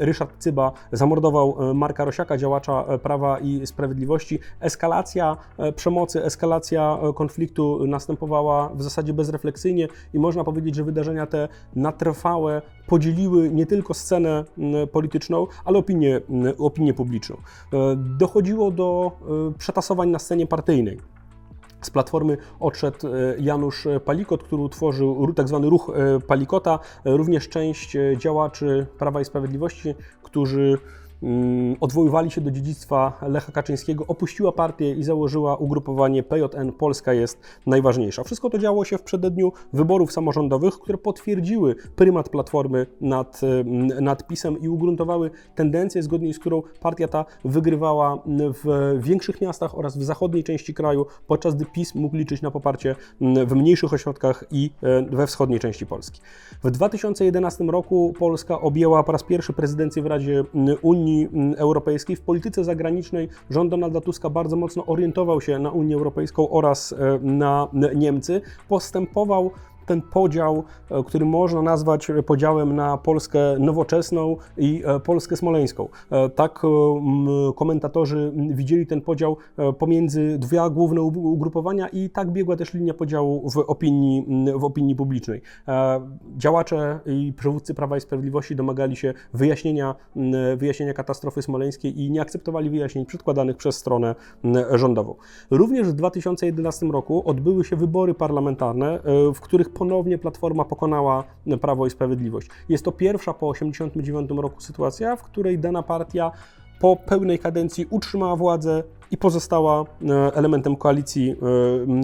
e, 0.00 0.04
Ryszard 0.04 0.34
Cyba 0.38 0.72
zamordował 0.92 1.70
e, 1.70 1.74
Marka 1.74 2.04
Rosiaka, 2.04 2.36
działacza 2.36 2.84
e, 2.88 2.98
Prawa 2.98 3.38
i 3.38 3.66
Sprawiedliwości. 3.66 4.38
Eskalacja 4.60 5.36
e, 5.58 5.72
przemocy, 5.72 6.24
eskalacja 6.24 6.98
e, 7.02 7.12
konfliktu 7.12 7.86
następowała 7.86 8.68
w 8.74 8.82
zasadzie 8.82 9.12
bezrefleksyjnie 9.12 9.88
i 10.14 10.18
można 10.30 10.44
powiedzieć, 10.44 10.74
że 10.74 10.84
wydarzenia 10.84 11.26
te 11.26 11.48
na 11.74 11.92
trwałe 11.92 12.62
podzieliły 12.86 13.50
nie 13.50 13.66
tylko 13.66 13.94
scenę 13.94 14.44
m, 14.58 14.88
polityczną, 14.92 15.46
ale 15.64 15.78
opinię, 15.78 16.20
m, 16.30 16.52
opinię 16.58 16.94
publiczną. 16.94 17.36
E, 17.36 17.76
Dochodziło 17.96 18.70
do 18.70 19.12
e, 19.50 19.58
przetasowań 19.58 20.08
na 20.10 20.18
scenie 20.18 20.46
partyjnej. 20.46 21.00
Z 21.82 21.90
platformy 21.90 22.36
odszedł 22.60 23.06
e, 23.06 23.10
Janusz 23.38 23.88
Palikot, 24.04 24.42
który 24.42 24.62
utworzył 24.62 25.26
ru- 25.26 25.34
tak 25.34 25.46
ruch 25.62 25.92
Palikota, 26.26 26.78
również 27.04 27.48
część 27.48 27.96
działaczy 28.16 28.86
Prawa 28.98 29.20
i 29.20 29.24
Sprawiedliwości, 29.24 29.94
którzy 30.22 30.60
mm, 30.60 30.78
odwoływali 31.80 32.30
się 32.30 32.40
do 32.40 32.50
dziedzictwa 32.50 33.18
Lecha 33.22 33.52
Kaczyńskiego, 33.52 34.04
opuściła 34.06 34.52
partię 34.52 34.92
i 34.92 35.04
założyła 35.04 35.56
ugrupowanie 35.56 36.22
PJN 36.22 36.72
Polska 36.72 37.12
jest 37.12 37.38
najważniejsza. 37.66 38.24
Wszystko 38.24 38.50
to 38.50 38.58
działo 38.58 38.84
się 38.84 38.98
w 38.98 39.02
przededniu 39.02 39.52
wyborów 39.72 40.12
samorządowych, 40.12 40.74
które 40.74 40.98
potwierdziły 40.98 41.74
prymat 41.96 42.28
Platformy 42.28 42.86
nad, 43.00 43.40
e, 43.42 43.64
nad 44.00 44.26
PiSem 44.26 44.60
i 44.60 44.68
ugruntowały 44.68 45.30
tendencję, 45.54 46.02
zgodnie 46.02 46.34
z 46.34 46.38
którą 46.38 46.62
partia 46.80 47.08
ta 47.08 47.24
wygrywała 47.44 48.22
w 48.64 48.98
większych 49.02 49.40
miastach 49.40 49.78
oraz 49.78 49.98
w 49.98 50.02
zachodniej 50.02 50.44
części 50.44 50.74
kraju, 50.74 51.06
podczas 51.26 51.54
gdy 51.54 51.64
PiS 51.66 51.94
mógł 51.94 52.16
liczyć 52.16 52.42
na 52.42 52.50
poparcie 52.50 52.96
w 53.46 53.54
mniejszych 53.54 53.92
ośrodkach 53.92 54.44
i 54.50 54.70
e, 54.82 55.02
we 55.02 55.26
wschodniej 55.26 55.60
części 55.60 55.86
Polski. 55.86 56.20
W 56.64 56.70
2011 56.70 57.64
roku 57.64 58.14
Polska 58.18 58.60
objęła 58.60 59.02
po 59.02 59.12
raz 59.12 59.22
pierwszy 59.22 59.52
prezydencję 59.52 60.02
w 60.02 60.06
Radzie 60.06 60.44
Unii 60.82 61.09
Europejskiej. 61.56 62.16
W 62.16 62.20
polityce 62.20 62.64
zagranicznej 62.64 63.28
rząd 63.50 63.70
Donalda 63.70 64.00
Tuska 64.00 64.30
bardzo 64.30 64.56
mocno 64.56 64.86
orientował 64.86 65.40
się 65.40 65.58
na 65.58 65.70
Unię 65.70 65.94
Europejską 65.94 66.50
oraz 66.50 66.92
e, 66.92 67.18
na 67.22 67.68
Niemcy. 67.94 68.40
Postępował 68.68 69.50
ten 69.90 70.02
podział, 70.02 70.64
e, 70.90 71.04
który 71.04 71.26
można 71.26 71.62
nazwać 71.62 72.10
podziałem 72.26 72.76
na 72.76 72.96
Polskę 72.98 73.38
nowoczesną 73.58 74.36
i 74.58 74.82
e, 74.86 75.00
Polskę 75.00 75.36
smoleńską. 75.36 75.88
E, 76.10 76.28
Tak 76.28 76.62
e, 76.64 77.52
komentatorzy 77.52 78.32
widzieli 78.50 78.86
ten 78.86 79.00
podział 79.00 79.36
e, 79.56 79.72
pomiędzy 79.72 80.38
dwa 80.38 80.70
główne 80.70 81.00
ug- 81.00 81.16
ugrupowania 81.16 81.88
i 81.88 82.10
tak 82.10 82.30
biegła 82.30 82.56
też 82.56 82.74
linia 82.74 82.94
podziału 82.94 83.50
w 83.50 83.56
opinii, 83.58 84.26
w 84.56 84.64
opinii 84.64 84.94
publicznej. 84.96 85.42
E, 85.68 86.00
Działacze 86.36 87.00
i 87.06 87.32
przywódcy 87.36 87.74
Prawa 87.74 87.96
i 87.96 88.00
Sprawiedliwości 88.00 88.56
domagali 88.56 88.96
się 88.96 89.14
wyjaśnienia, 89.34 89.94
wyjaśnienia 90.56 90.92
katastrofy 90.94 91.42
smoleńskiej 91.42 92.00
i 92.02 92.10
nie 92.10 92.20
akceptowali 92.20 92.70
wyjaśnień 92.70 93.06
przedkładanych 93.06 93.56
przez 93.56 93.76
stronę 93.76 94.14
rządową. 94.74 95.14
Również 95.50 95.88
w 95.88 95.92
2011 95.92 96.86
roku 96.86 97.22
odbyły 97.28 97.64
się 97.64 97.76
wybory 97.76 98.14
parlamentarne, 98.14 98.86
e, 98.94 99.00
w 99.34 99.40
których 99.40 99.70
ponownie 99.80 100.18
Platforma 100.18 100.64
pokonała 100.64 101.24
Prawo 101.60 101.86
i 101.86 101.90
Sprawiedliwość. 101.90 102.48
Jest 102.68 102.84
to 102.84 102.92
pierwsza 102.92 103.34
po 103.34 103.52
1989 103.52 104.42
roku 104.42 104.60
sytuacja, 104.60 105.16
w 105.16 105.22
której 105.22 105.58
dana 105.58 105.82
partia 105.82 106.32
po 106.80 106.96
pełnej 106.96 107.38
kadencji 107.38 107.86
utrzymała 107.90 108.36
władzę 108.36 108.82
i 109.10 109.16
pozostała 109.16 109.80
e, 109.82 109.84
elementem 110.34 110.76
koalicji, 110.76 111.36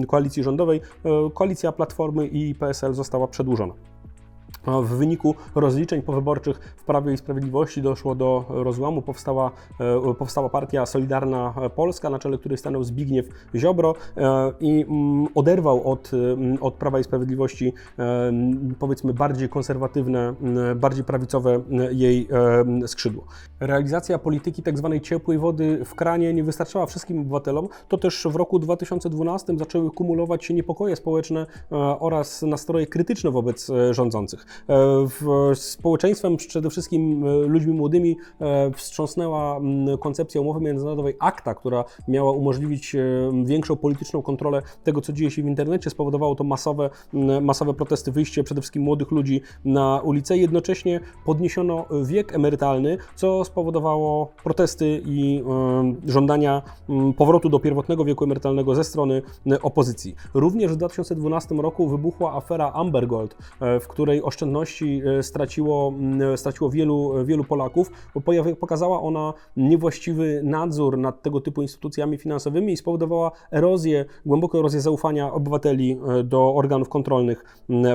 e, 0.03 0.05
koalicji 0.05 0.43
rządowej. 0.43 0.81
E, 1.05 1.09
Koalicja 1.33 1.71
Platformy 1.71 2.27
i 2.27 2.55
PSL 2.55 2.93
została 2.93 3.27
przedłużona. 3.27 3.73
W 4.83 4.89
wyniku 4.89 5.35
rozliczeń 5.55 6.01
powyborczych 6.01 6.75
w 6.77 6.83
Prawie 6.83 7.13
i 7.13 7.17
Sprawiedliwości 7.17 7.81
doszło 7.81 8.15
do 8.15 8.45
rozłamu. 8.49 9.01
Powstała, 9.01 9.51
e, 9.79 10.13
powstała 10.13 10.49
partia 10.49 10.85
Solidarna 10.85 11.53
Polska, 11.75 12.09
na 12.09 12.19
czele 12.19 12.37
której 12.37 12.57
stanął 12.57 12.83
Zbigniew 12.83 13.27
Ziobro 13.55 13.95
e, 14.17 14.51
i 14.59 14.85
mm, 14.89 15.27
oderwał 15.35 15.91
od, 15.91 16.11
mm, 16.13 16.57
od 16.61 16.73
Prawa 16.73 16.99
i 16.99 17.03
Sprawiedliwości 17.03 17.73
e, 17.99 18.31
powiedzmy 18.79 19.13
bardziej 19.13 19.49
konserwatywne, 19.49 20.35
mm, 20.41 20.79
bardziej 20.79 21.03
prawicowe 21.03 21.61
jej 21.91 22.27
skrzydło. 22.87 23.23
Realizacja 23.59 24.19
polityki 24.19 24.63
tak 24.63 24.77
zwanej 24.77 25.01
ciepłej 25.01 25.37
wody 25.37 25.85
w 25.85 25.95
kranie 25.95 26.33
nie 26.33 26.43
wystarczała 26.43 26.85
wszystkim 26.85 27.19
obywatelom. 27.19 27.67
To 27.87 27.97
też 27.97 28.27
w 28.29 28.35
roku 28.35 28.59
2012 28.59 29.57
zaczęły 29.57 29.91
kumulować 29.91 30.45
się 30.45 30.53
niepokoje 30.53 30.95
społeczne 30.95 31.45
oraz 31.99 32.41
nastroje 32.41 32.87
krytyczne 32.87 33.31
wobec 33.31 33.71
rządzących. 33.91 34.45
W- 35.07 35.55
Społeczeństwem, 35.55 36.37
przede 36.37 36.69
wszystkim 36.69 37.23
e, 37.27 37.47
ludźmi 37.47 37.73
młodymi, 37.73 38.17
e, 38.41 38.71
wstrząsnęła 38.71 39.57
mm, 39.57 39.97
koncepcja 39.97 40.41
umowy 40.41 40.61
międzynarodowej 40.61 41.15
ACTA, 41.19 41.55
która 41.55 41.83
miała 42.07 42.31
umożliwić 42.31 42.95
e, 42.95 42.99
większą 43.45 43.75
polityczną 43.75 44.21
kontrolę 44.21 44.61
tego, 44.83 45.01
co 45.01 45.13
dzieje 45.13 45.31
się 45.31 45.43
w 45.43 45.45
internecie. 45.45 45.89
Spowodowało 45.89 46.35
to 46.35 46.43
masowe, 46.43 46.89
masowe 47.41 47.73
protesty, 47.73 48.11
wyjście 48.11 48.43
przede 48.43 48.61
wszystkim 48.61 48.83
młodych 48.83 49.11
ludzi 49.11 49.41
na 49.65 50.01
ulicę. 50.03 50.37
Jednocześnie 50.37 50.99
podniesiono 51.25 51.85
wiek 52.05 52.35
emerytalny, 52.35 52.97
co 53.15 53.43
spowodowało 53.45 54.31
protesty 54.43 55.01
i 55.05 55.43
żądania 56.07 56.61
powrotu 57.17 57.49
do 57.49 57.59
pierwotnego 57.59 58.05
wieku 58.05 58.23
emerytalnego 58.23 58.75
ze 58.75 58.83
strony 58.83 59.21
opozycji. 59.61 60.15
Również 60.33 60.71
w 60.71 60.75
2012 60.75 61.55
roku 61.55 61.87
wybuchła 61.87 62.33
afera 62.33 62.71
Amber 62.73 63.07
Gold, 63.07 63.37
w 63.81 63.87
której 63.87 64.21
oszczędności 64.37 65.01
e, 65.19 65.23
straciło, 65.23 65.87
mm, 65.87 66.37
straciło 66.37 66.69
wielu, 66.69 67.25
wielu 67.25 67.43
Polaków, 67.43 67.91
bo 68.15 68.21
pokazała 68.59 69.01
ona 69.01 69.33
niewłaściwy 69.57 70.41
nadzór 70.43 70.97
nad 70.97 71.21
tego 71.21 71.41
typu 71.41 71.61
instytucjami 71.61 72.17
finansowymi 72.17 72.73
i 72.73 72.77
spowodowała 72.77 73.31
erozję, 73.51 74.05
głęboką 74.25 74.59
erozję 74.59 74.81
zaufania 74.81 75.33
obywateli 75.33 75.91
e, 76.19 76.23
do 76.23 76.55
organów 76.55 76.89
kontrolnych 76.89 77.43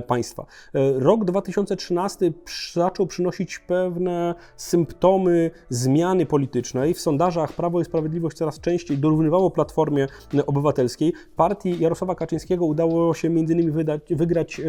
państwa. 0.07 0.47
E, 0.75 0.93
Rok 0.99 1.25
2013 1.25 2.33
przy- 2.45 2.81
zaczął 2.81 3.07
przynosić 3.07 3.59
pewne 3.59 4.35
symptomy 4.57 5.51
zmiany 5.69 6.27
politycznej. 6.27 6.95
W 6.95 7.01
sondażach 7.01 7.53
Prawo 7.53 7.81
i 7.81 7.85
Sprawiedliwość 7.85 8.37
coraz 8.37 8.61
częściej 8.61 8.99
dorównywało 8.99 9.51
Platformie 9.51 10.07
Obywatelskiej. 10.47 11.13
Partii 11.37 11.81
Jarosława 11.81 12.15
Kaczyńskiego 12.15 12.67
udało 12.67 13.15
się 13.15 13.29
m.in. 13.29 13.73
wygrać 14.11 14.61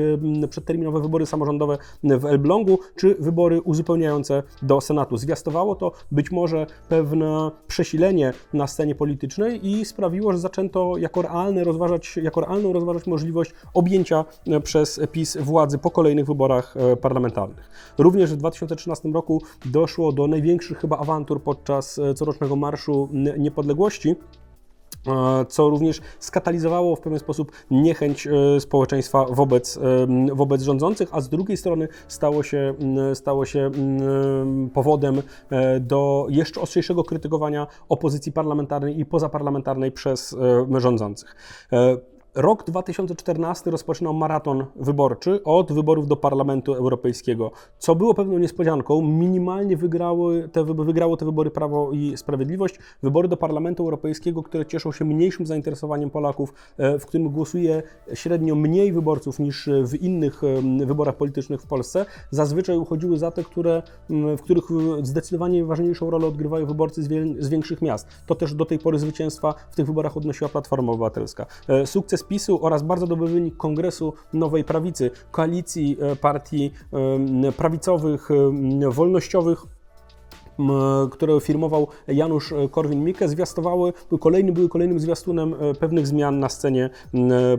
przedterminowe 0.49 1.01
wybory 1.01 1.25
samorządowe 1.25 1.62
w 2.03 2.25
Elblągu, 2.25 2.79
czy 2.95 3.15
wybory 3.19 3.61
uzupełniające 3.61 4.43
do 4.61 4.81
Senatu. 4.81 5.17
Zwiastowało 5.17 5.75
to 5.75 5.91
być 6.11 6.31
może 6.31 6.65
pewne 6.89 7.51
przesilenie 7.67 8.33
na 8.53 8.67
scenie 8.67 8.95
politycznej 8.95 9.67
i 9.67 9.85
sprawiło, 9.85 10.31
że 10.31 10.37
zaczęto 10.37 10.97
jako, 10.97 11.21
realne 11.21 11.63
rozważać, 11.63 12.17
jako 12.17 12.41
realną 12.41 12.73
rozważać 12.73 13.07
możliwość 13.07 13.51
objęcia 13.73 14.25
e, 14.47 14.59
przez 14.59 14.99
PiS 15.11 15.37
władzy 15.37 15.77
po 15.77 15.91
kolejnych 15.91 16.25
wyborach 16.25 16.77
e, 16.77 16.95
parlamentarnych. 16.95 17.69
Również 17.97 18.33
w 18.33 18.37
2013 18.37 19.09
roku 19.09 19.41
doszło 19.65 20.11
do 20.11 20.27
największych 20.27 20.77
chyba 20.77 20.97
awantur 20.97 21.43
podczas 21.43 21.99
e, 21.99 22.13
corocznego 22.13 22.55
Marszu 22.55 23.09
Niepodległości 23.37 24.15
co 25.47 25.69
również 25.69 26.01
skatalizowało 26.19 26.95
w 26.95 26.99
pewien 26.99 27.19
sposób 27.19 27.51
niechęć 27.71 28.27
e, 28.27 28.59
społeczeństwa 28.59 29.25
wobec, 29.25 29.77
e, 29.77 30.07
wobec 30.35 30.61
rządzących, 30.61 31.09
a 31.11 31.21
z 31.21 31.29
drugiej 31.29 31.57
strony 31.57 31.87
stało 32.07 32.43
się, 32.43 32.73
stało 33.13 33.45
się 33.45 33.71
powodem 34.73 35.21
e, 35.49 35.79
do 35.79 36.27
jeszcze 36.29 36.61
ostrzejszego 36.61 37.03
krytykowania 37.03 37.67
opozycji 37.89 38.31
parlamentarnej 38.31 38.99
i 38.99 39.05
pozaparlamentarnej 39.05 39.91
przez 39.91 40.35
rządzących. 40.77 41.35
Rok 42.35 42.63
2014 42.63 43.71
rozpoczynał 43.71 44.13
maraton 44.13 44.65
wyborczy 44.75 45.43
od 45.43 45.73
wyborów 45.73 46.07
do 46.07 46.15
Parlamentu 46.15 46.73
Europejskiego, 46.73 47.51
co 47.77 47.95
było 47.95 48.13
pewną 48.13 48.37
niespodzianką. 48.37 49.01
Minimalnie 49.01 49.77
wygrały 49.77 50.49
te, 50.51 50.63
wy- 50.63 50.85
wygrało 50.85 51.17
te 51.17 51.25
wybory 51.25 51.51
Prawo 51.51 51.91
i 51.91 52.17
Sprawiedliwość. 52.17 52.79
Wybory 53.03 53.27
do 53.27 53.37
Parlamentu 53.37 53.83
Europejskiego, 53.83 54.43
które 54.43 54.65
cieszą 54.65 54.91
się 54.91 55.05
mniejszym 55.05 55.45
zainteresowaniem 55.45 56.09
Polaków, 56.09 56.53
e, 56.77 56.99
w 56.99 57.05
którym 57.05 57.29
głosuje 57.29 57.83
średnio 58.13 58.55
mniej 58.55 58.93
wyborców 58.93 59.39
niż 59.39 59.69
w 59.83 59.95
innych 59.95 60.41
wyborach 60.85 61.15
politycznych 61.15 61.61
w 61.61 61.67
Polsce, 61.67 62.05
zazwyczaj 62.31 62.77
uchodziły 62.77 63.17
za 63.17 63.31
te, 63.31 63.43
które, 63.43 63.83
w 64.37 64.41
których 64.41 64.63
e, 64.71 65.05
zdecydowanie 65.05 65.65
ważniejszą 65.65 66.09
rolę 66.09 66.27
odgrywają 66.27 66.65
wyborcy 66.65 67.03
z 67.39 67.49
większych 67.49 67.81
miast. 67.81 68.07
To 68.25 68.35
też 68.35 68.53
do 68.53 68.65
tej 68.65 68.79
pory 68.79 68.99
zwycięstwa 68.99 69.53
w 69.71 69.75
tych 69.75 69.85
wyborach 69.85 70.17
odnosiła 70.17 70.49
Platforma 70.49 70.91
Obywatelska. 70.91 71.45
E, 71.67 71.85
Sukces 71.87 72.22
PiSu 72.27 72.65
oraz 72.65 72.83
bardzo 72.83 73.07
dobry 73.07 73.27
wynik 73.27 73.57
Kongresu 73.57 74.13
Nowej 74.33 74.63
Prawicy, 74.63 75.11
koalicji 75.31 75.97
e, 76.01 76.15
partii 76.15 76.71
e, 77.43 77.51
prawicowych, 77.51 78.29
e, 78.31 78.89
wolnościowych 78.91 79.65
które 81.11 81.41
firmował 81.41 81.87
Janusz 82.07 82.53
Korwin-Mikke, 82.71 83.27
zwiastowały, 83.27 83.93
kolejny, 84.19 84.51
były 84.51 84.69
kolejnym 84.69 84.99
zwiastunem 84.99 85.55
pewnych 85.79 86.07
zmian 86.07 86.39
na 86.39 86.49
scenie 86.49 86.89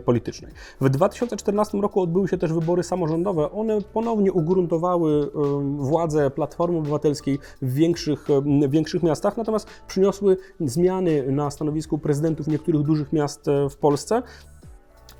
politycznej. 0.04 0.52
W 0.80 0.88
2014 0.88 1.80
roku 1.80 2.00
odbyły 2.00 2.28
się 2.28 2.38
też 2.38 2.52
wybory 2.52 2.82
samorządowe. 2.82 3.50
One 3.50 3.78
ponownie 3.92 4.32
ugruntowały 4.32 5.30
władzę 5.78 6.30
Platformy 6.30 6.78
Obywatelskiej 6.78 7.38
w 7.62 7.74
większych, 7.74 8.26
w 8.66 8.70
większych 8.70 9.02
miastach, 9.02 9.36
natomiast 9.36 9.68
przyniosły 9.86 10.36
zmiany 10.60 11.32
na 11.32 11.50
stanowisku 11.50 11.98
prezydentów 11.98 12.46
niektórych 12.46 12.82
dużych 12.82 13.12
miast 13.12 13.46
w 13.70 13.76
Polsce 13.76 14.22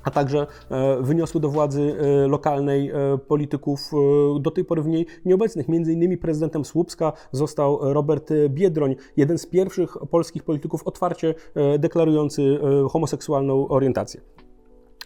a 0.05 0.11
także 0.11 0.47
e, 0.69 1.01
wyniosły 1.01 1.41
do 1.41 1.49
władzy 1.49 1.95
e, 1.99 2.27
lokalnej 2.27 2.89
e, 2.89 3.17
polityków 3.17 3.91
do 4.39 4.51
tej 4.51 4.65
pory 4.65 4.81
w 4.81 4.87
niej 4.87 5.05
nieobecnych. 5.25 5.67
Między 5.67 5.93
innymi 5.93 6.17
prezydentem 6.17 6.65
Słupska 6.65 7.13
został 7.31 7.93
Robert 7.93 8.29
Biedroń, 8.49 8.95
jeden 9.17 9.37
z 9.37 9.45
pierwszych 9.45 9.97
polskich 10.11 10.43
polityków 10.43 10.87
otwarcie 10.87 11.35
deklarujący 11.79 12.59
homoseksualną 12.89 13.67
orientację. 13.67 14.21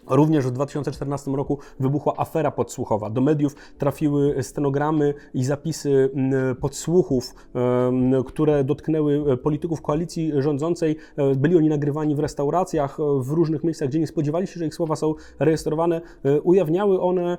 Również 0.10 0.47
w 0.47 0.51
2014 0.51 1.32
roku 1.32 1.60
wybuchła 1.80 2.14
afera 2.18 2.51
podsłuchowa. 2.51 3.10
Do 3.10 3.22
mediów 3.22 3.55
trafiły 3.78 4.43
stenogramy 4.43 5.14
i 5.34 5.43
zapisy 5.43 6.10
mm, 6.14 6.55
podsłuchów, 6.55 7.36
em, 7.53 8.24
które 8.24 8.64
dotknęły 8.64 9.38
polityków 9.38 9.82
koalicji 9.82 10.32
rządzącej. 10.38 10.95
E, 11.18 11.36
Byli 11.36 11.57
oni 11.57 11.70
nagrywani 11.70 12.16
w 12.16 12.20
restauracjach, 12.20 12.99
e, 12.99 13.03
w 13.24 13.30
różnych 13.30 13.64
miejscach, 13.64 13.89
gdzie 13.89 13.99
nie 13.99 14.07
spodziewali 14.07 14.47
się, 14.47 14.60
że 14.60 14.66
ich 14.66 14.76
słowa 14.76 14.95
są 14.95 15.16
rejestrowane. 15.39 16.01
E, 16.26 16.41
Ujawniały 16.41 17.01
one 17.01 17.38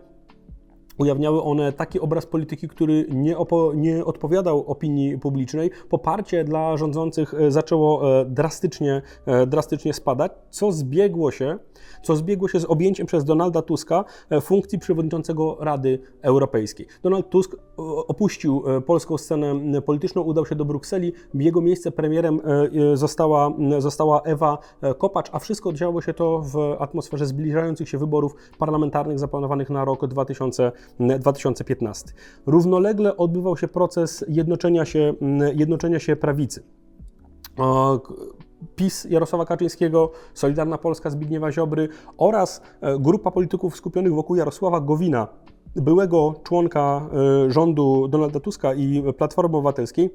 Ujawniały 0.99 1.43
one 1.43 1.73
taki 1.73 2.01
obraz 2.01 2.27
polityki, 2.27 2.69
który 2.69 3.07
nie, 3.11 3.37
nie 3.75 4.05
odpowiadał 4.05 4.65
opinii 4.67 5.19
publicznej. 5.19 5.71
Poparcie 5.89 6.45
dla 6.45 6.77
rządzących 6.77 7.35
zaczęło 7.49 8.03
drastycznie, 8.27 9.03
drastycznie 9.47 9.93
spadać, 9.93 10.33
co 10.51 10.73
zbiegło 10.73 11.31
się, 11.31 11.59
co 12.03 12.17
zbiegło 12.17 12.49
się 12.49 12.61
z 12.61 12.65
objęciem 12.65 13.07
przez 13.07 13.25
Donalda 13.25 13.63
Tuska 13.63 14.05
e, 14.31 14.41
funkcji 14.41 14.79
przewodniczącego 14.79 15.57
Rady 15.61 15.99
Europejskiej. 16.23 16.87
Donald 17.03 17.29
Tusk 17.29 17.55
e, 17.55 17.59
opuścił 17.83 18.63
e, 18.67 18.81
polską 18.81 19.19
scenę 19.19 19.83
polityczną, 19.83 20.23
udał 20.23 20.47
się 20.47 20.55
do 20.55 20.65
Brukseli. 20.65 21.13
Jego 21.35 21.61
miejsce 21.61 21.93
premierem 21.93 22.41
została, 22.95 23.53
została 23.79 24.21
Ewa 24.23 24.59
Kopacz, 24.99 25.29
a 25.33 25.39
wszystko 25.39 25.73
działo 25.73 26.03
się 26.03 26.15
to 26.15 26.39
w 26.39 26.77
atmosferze 26.79 27.27
zbliżających 27.27 27.89
się 27.89 27.99
wyborów 27.99 28.35
parlamentarnych 28.59 29.19
zaplanowanych 29.19 29.71
na 29.71 29.85
rok 29.85 30.07
2000, 30.07 30.73
2015. 30.99 32.09
Równolegle 32.47 33.17
odbywał 33.17 33.57
się 33.57 33.69
proces 33.69 34.25
jednoczenia 34.29 34.85
się, 34.85 35.15
jednoczenia 35.55 35.99
się 35.99 36.17
prawicy. 36.17 36.63
PiS 38.77 39.07
Jarosława 39.11 39.45
Kaczyńskiego, 39.45 40.11
Solidarna 40.35 40.79
Polska 40.79 41.11
Zbigniewa 41.11 41.53
Ziobry 41.53 41.89
oraz 42.19 42.63
e, 42.81 42.99
grupa 42.99 43.31
polityków 43.31 43.77
skupionych 43.77 44.15
wokół 44.15 44.37
Jarosława 44.37 44.81
Gowina, 44.81 45.29
byłego 45.77 46.35
członka 46.45 47.09
e, 47.47 47.51
rządu 47.51 48.09
Donalda 48.09 48.41
Tuska 48.41 48.75
i 48.75 49.03
Platformy 49.19 49.57
Obywatelskiej, 49.57 50.11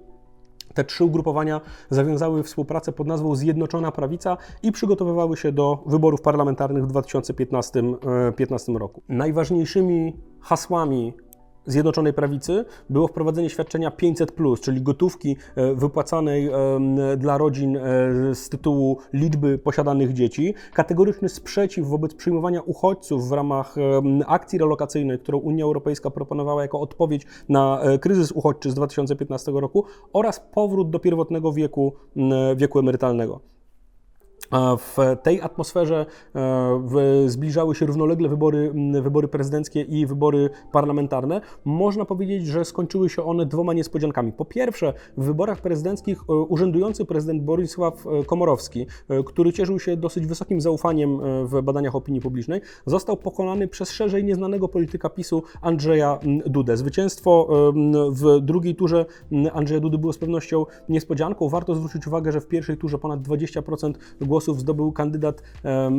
te 0.73 0.83
trzy 0.83 1.03
ugrupowania 1.03 1.61
zawiązały 1.89 2.43
współpracę 2.43 2.91
pod 2.91 3.07
nazwą 3.07 3.35
Zjednoczona 3.35 3.91
Prawica 3.91 4.37
i 4.63 4.71
przygotowywały 4.71 5.37
się 5.37 5.51
do 5.51 5.83
wyborów 5.85 6.21
parlamentarnych 6.21 6.83
w 6.83 6.87
2015 6.87 7.79
e, 7.79 8.31
15 8.31 8.73
roku. 8.73 9.01
Najważniejszymi 9.09 10.15
hasłami 10.39 11.13
Zjednoczonej 11.66 12.13
Prawicy 12.13 12.66
było 12.89 13.07
wprowadzenie 13.07 13.49
świadczenia 13.49 13.91
500, 13.91 14.32
czyli 14.61 14.82
gotówki 14.82 15.38
e, 15.55 15.74
wypłacanej 15.74 16.49
dla 17.18 17.38
rodzin 17.38 17.78
e, 17.78 17.82
z 18.36 18.49
tytułu 18.49 18.97
liczby 19.13 19.57
posiadanych 19.57 20.13
dzieci, 20.13 20.53
kategoryczny 20.74 21.30
sprzeciw 21.30 21.88
wobec 21.88 22.13
przyjmowania 22.13 22.61
uchodźców 22.61 23.30
w 23.30 23.32
ramach 23.32 23.76
akcji 24.28 24.59
relokacyjnej, 24.59 25.20
którą 25.20 25.38
Unia 25.38 25.66
Europejska 25.66 26.09
proponowała 26.09 26.61
jako 26.61 26.80
odpowiedź 26.80 27.26
na 27.49 27.82
e, 27.82 27.99
kryzys 27.99 28.32
uchodźczy 28.32 28.72
z 28.72 28.74
2015 28.74 29.51
roku 29.51 29.86
oraz 30.13 30.39
powrót 30.39 30.89
do 30.89 30.99
pierwotnego 30.99 31.53
wieku, 31.53 31.93
wieku 32.55 32.80
emerytalnego. 32.80 33.54
W 34.77 34.97
tej 35.23 35.41
atmosferze 35.41 36.05
e, 36.35 37.29
zbliżały 37.29 37.75
się 37.75 37.85
równolegle 37.85 38.29
wybory, 38.29 38.73
wybory 39.01 39.27
prezydenckie 39.27 39.81
i 39.81 40.05
wybory 40.05 40.49
parlamentarne. 40.71 41.41
Można 41.65 42.05
powiedzieć, 42.05 42.47
że 42.47 42.65
skończyły 42.65 43.09
się 43.09 43.23
one 43.23 43.45
dwoma 43.45 43.73
niespodziankami. 43.73 44.31
Po 44.31 44.45
pierwsze, 44.45 44.93
w 45.17 45.25
wyborach 45.25 45.61
prezydenckich 45.61 46.21
e, 46.29 46.33
urzędujący 46.33 47.05
prezydent 47.05 47.43
Borysław 47.43 48.07
e, 48.07 48.23
Komorowski, 48.23 48.85
który 49.25 49.53
cieszył 49.53 49.79
się 49.79 49.97
dosyć 49.97 50.25
wysokim 50.25 50.61
zaufaniem 50.61 51.19
w 51.45 51.61
badaniach 51.61 51.95
opinii 51.95 52.21
publicznej, 52.21 52.61
został 52.85 53.17
pokonany 53.17 53.67
przez 53.67 53.91
szerzej 53.91 54.23
nieznanego 54.23 54.67
polityka 54.67 55.09
PiSu 55.09 55.43
Andrzeja 55.61 56.19
Dudę. 56.45 56.77
Zwycięstwo 56.77 57.47
w 58.11 58.39
drugiej 58.41 58.75
turze 58.75 59.05
Andrzeja 59.53 59.79
Dudy 59.79 59.97
było 59.97 60.13
z 60.13 60.17
pewnością 60.17 60.65
niespodzianką. 60.89 61.49
Warto 61.49 61.75
zwrócić 61.75 62.07
uwagę, 62.07 62.31
że 62.31 62.41
w 62.41 62.47
pierwszej 62.47 62.77
turze 62.77 62.97
ponad 62.97 63.21
20% 63.21 63.93
głosów 64.21 64.34
zdobył 64.41 64.91
kandydat 64.91 65.43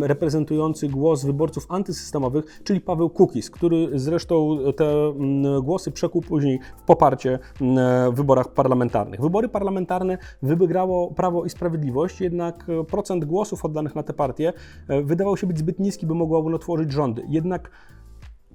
reprezentujący 0.00 0.88
głos 0.88 1.24
wyborców 1.24 1.66
antysystemowych, 1.68 2.60
czyli 2.64 2.80
Paweł 2.80 3.10
Kukis, 3.10 3.50
który 3.50 3.88
zresztą 3.94 4.58
te 4.76 5.06
mm, 5.06 5.62
głosy 5.62 5.90
przekuł 5.90 6.22
później 6.22 6.60
w 6.76 6.82
poparcie 6.82 7.38
mm, 7.60 8.12
w 8.12 8.16
wyborach 8.16 8.48
parlamentarnych. 8.48 9.20
Wybory 9.20 9.48
parlamentarne 9.48 10.18
wygrało 10.42 11.10
Prawo 11.10 11.44
i 11.44 11.50
Sprawiedliwość, 11.50 12.20
jednak 12.20 12.66
e, 12.68 12.84
procent 12.84 13.24
głosów 13.24 13.64
oddanych 13.64 13.94
na 13.94 14.02
tę 14.02 14.12
partię 14.12 14.52
e, 14.88 15.02
wydawał 15.02 15.36
się 15.36 15.46
być 15.46 15.58
zbyt 15.58 15.78
niski, 15.78 16.06
by 16.06 16.14
mogła 16.14 16.38
ona 16.38 16.58
tworzyć 16.58 16.92
rządy. 16.92 17.22
Jednak 17.28 17.70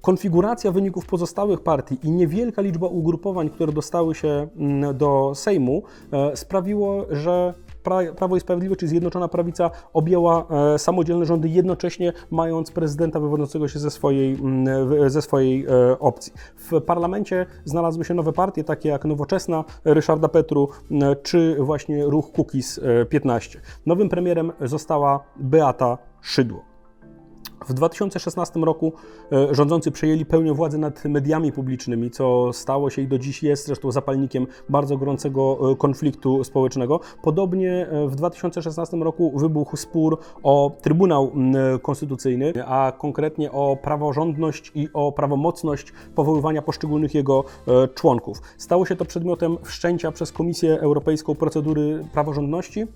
konfiguracja 0.00 0.72
wyników 0.72 1.06
pozostałych 1.06 1.60
partii 1.60 1.98
i 2.02 2.10
niewielka 2.10 2.62
liczba 2.62 2.86
ugrupowań, 2.86 3.50
które 3.50 3.72
dostały 3.72 4.14
się 4.14 4.48
mm, 4.56 4.96
do 4.96 5.32
Sejmu, 5.34 5.82
e, 6.12 6.36
sprawiło, 6.36 7.06
że 7.10 7.54
Prawo 8.16 8.36
i 8.36 8.40
Sprawiedliwość, 8.40 8.80
czy 8.80 8.88
Zjednoczona 8.88 9.28
Prawica, 9.28 9.70
objęła 9.92 10.46
e, 10.74 10.78
samodzielne 10.78 11.26
rządy, 11.26 11.48
jednocześnie 11.48 12.12
mając 12.30 12.70
prezydenta 12.70 13.20
wywodzącego 13.20 13.68
się 13.68 13.78
ze 13.78 13.90
swojej, 13.90 14.34
mm, 14.34 15.10
ze 15.10 15.22
swojej 15.22 15.66
e, 15.66 15.98
opcji. 15.98 16.32
W 16.56 16.80
parlamencie 16.80 17.46
znalazły 17.64 18.04
się 18.04 18.14
nowe 18.14 18.32
partie, 18.32 18.64
takie 18.64 18.88
jak 18.88 19.04
Nowoczesna 19.04 19.64
Ryszarda 19.84 20.28
Petru, 20.28 20.68
czy 21.22 21.56
właśnie 21.60 22.04
ruch 22.04 22.32
Kukiz 22.32 22.80
15. 23.08 23.60
Nowym 23.86 24.08
premierem 24.08 24.52
została 24.60 25.24
Beata 25.36 25.98
Szydło. 26.20 26.71
W 27.68 27.72
2016 27.74 28.60
roku 28.60 28.92
e, 29.32 29.54
rządzący 29.54 29.90
przejęli 29.90 30.26
pełnię 30.26 30.54
władzy 30.54 30.78
nad 30.78 31.04
mediami 31.04 31.52
publicznymi, 31.52 32.10
co 32.10 32.52
stało 32.52 32.90
się 32.90 33.02
i 33.02 33.08
do 33.08 33.18
dziś 33.18 33.42
jest 33.42 33.66
zresztą 33.66 33.92
zapalnikiem 33.92 34.46
bardzo 34.68 34.96
gorącego 34.96 35.58
e, 35.72 35.76
konfliktu 35.76 36.44
społecznego. 36.44 37.00
Podobnie 37.22 37.88
e, 37.90 38.08
w 38.08 38.14
2016 38.14 38.96
roku 38.96 39.38
wybuchł 39.38 39.76
spór 39.76 40.18
o 40.42 40.72
Trybunał 40.82 41.32
Konstytucyjny, 41.82 42.52
a 42.66 42.92
konkretnie 42.98 43.52
o 43.52 43.76
praworządność 43.76 44.72
i 44.74 44.88
o 44.92 45.12
prawomocność 45.12 45.92
powoływania 46.14 46.62
poszczególnych 46.62 47.14
jego 47.14 47.44
członków. 47.94 48.38
Stało 48.58 48.86
się 48.86 48.96
to 48.96 49.04
przedmiotem 49.04 49.56
wszczęcia 49.62 50.12
przez 50.12 50.32
Komisję 50.32 50.80
Europejską 50.80 51.34
procedury 51.34 52.04
praworządności 52.12 52.86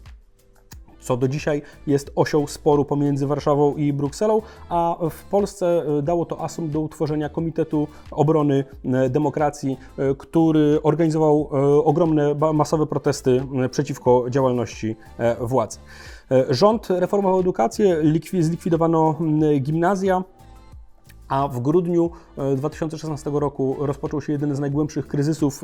co 1.07 1.17
do 1.17 1.29
dzisiaj 1.29 1.63
jest 1.87 2.11
osią 2.17 2.47
sporu 2.47 2.85
pomiędzy 2.85 3.27
Warszawą 3.27 3.75
i 3.75 3.93
Brukselą, 3.93 4.43
a 4.69 4.97
w 5.11 5.25
Polsce 5.25 5.83
e, 5.99 6.03
dało 6.03 6.25
to 6.25 6.41
asum 6.41 6.71
do 6.71 6.81
utworzenia 6.81 7.29
Komitetu 7.29 7.89
Obrony 8.11 8.65
e, 8.85 9.11
Demokracji, 9.11 9.77
e, 9.99 10.15
który 10.15 10.79
organizował 10.83 11.49
ogromne, 11.85 12.35
masowe 12.55 12.87
protesty 12.87 13.43
przeciwko 13.71 14.31
działalności 14.31 14.97
władzy. 15.41 15.79
E, 16.31 16.55
Rząd 16.55 16.89
reformował 16.91 17.41
edukację, 17.41 17.97
likwi- 18.03 18.43
zlikwidowano 18.43 19.15
gimnazja, 19.61 20.23
a 21.29 21.49
w 21.49 21.61
grudniu 21.61 22.11
e, 22.39 22.57
2016 22.57 23.31
roku 23.35 23.77
rozpoczął 23.79 24.21
się 24.21 24.33
jeden 24.33 24.57
z 24.57 24.61
najgłębszych 24.61 25.07
kryzysów 25.07 25.63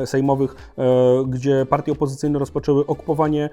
e, 0.00 0.06
sejmowych, 0.06 0.54
e, 0.78 0.84
gdzie 1.28 1.66
partie 1.70 1.92
opozycyjne 1.92 2.38
rozpoczęły 2.38 2.86
okupowanie, 2.86 3.50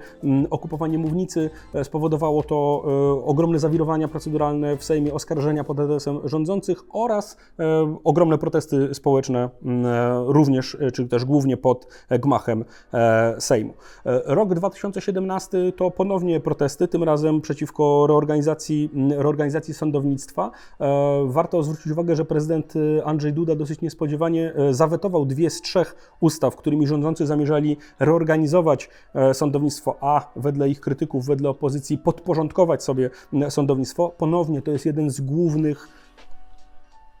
okupowanie 0.50 0.98
mównicy. 0.98 1.50
E, 1.74 1.84
Spowodowało 1.84 2.42
to 2.42 2.84
e, 2.84 3.24
ogromne 3.24 3.58
zawirowania 3.58 4.08
proceduralne 4.08 4.76
w 4.76 4.84
Sejmie, 4.84 5.14
oskarżenia 5.14 5.64
pod 5.64 5.80
adresem 5.80 6.20
rządzących 6.24 6.82
oraz 6.92 7.36
e, 7.58 7.96
ogromne 8.04 8.38
protesty 8.38 8.94
społeczne, 8.94 9.50
e, 9.64 10.24
również, 10.26 10.76
e, 10.80 10.90
czy 10.90 11.08
też 11.08 11.24
głównie 11.24 11.56
pod 11.56 11.86
e, 12.08 12.18
gmachem 12.18 12.64
e, 12.94 13.34
Sejmu. 13.38 13.74
E, 14.06 14.22
Rok 14.34 14.54
2017 14.54 15.72
to 15.76 15.90
ponownie 15.90 16.40
protesty, 16.40 16.88
tym 16.88 17.04
razem 17.04 17.40
przeciwko 17.40 18.06
reorganizacji, 18.08 18.90
reorganizacji 19.10 19.74
sądownictwa. 19.74 20.50
E, 20.80 21.24
Warto 21.50 21.62
zwrócić 21.62 21.92
uwagę, 21.92 22.16
że 22.16 22.24
prezydent 22.24 22.74
e, 22.76 23.04
Andrzej 23.04 23.32
Duda 23.32 23.54
dosyć 23.54 23.80
niespodziewanie 23.80 24.54
e, 24.54 24.74
zawetował 24.74 25.26
dwie 25.26 25.50
z 25.50 25.60
trzech 25.60 26.14
ustaw, 26.20 26.56
którymi 26.56 26.86
rządzący 26.86 27.26
zamierzali 27.26 27.76
reorganizować 27.98 28.88
e, 29.14 29.34
sądownictwo, 29.34 29.96
a 30.00 30.32
wedle 30.36 30.68
ich 30.68 30.80
krytyków, 30.80 31.26
wedle 31.26 31.48
opozycji 31.48 31.98
podporządkować 31.98 32.82
sobie 32.82 33.10
sądownictwo. 33.48 34.08
Ponownie 34.18 34.62
to 34.62 34.70
jest 34.70 34.86
jeden 34.86 35.10
z 35.10 35.20
głównych 35.20 35.88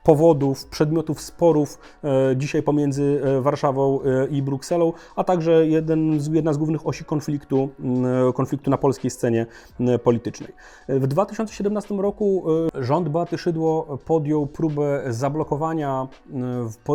powodów, 0.04 0.66
przedmiotów 0.66 1.20
sporów 1.20 1.78
e, 2.04 2.36
dzisiaj 2.36 2.62
pomiędzy 2.62 3.22
e, 3.24 3.40
Warszawą 3.40 4.00
e, 4.02 4.26
i 4.26 4.42
Brukselą, 4.42 4.92
a 5.16 5.24
także 5.24 5.66
jeden 5.66 6.20
z, 6.20 6.26
jedna 6.26 6.52
z 6.52 6.56
głównych 6.56 6.86
osi 6.86 7.04
konfliktu, 7.04 7.68
m, 7.80 8.04
konfliktu 8.32 8.70
na 8.70 8.78
polskiej 8.78 9.10
scenie 9.10 9.46
politycznej. 10.04 10.52
W 10.88 11.06
2017 11.06 11.94
roku 11.94 12.44
rząd 12.74 13.08
Beaty 13.08 13.38
Szydło 13.38 13.98
podjął 14.04 14.46
próbę 14.46 15.02
zablokowania 15.08 16.08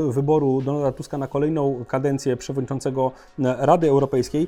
wyboru 0.09 0.61
Donalda 0.61 0.91
Tuska 0.91 1.17
na 1.17 1.27
kolejną 1.27 1.85
kadencję 1.87 2.37
przewodniczącego 2.37 3.11
Rady 3.39 3.89
Europejskiej. 3.89 4.47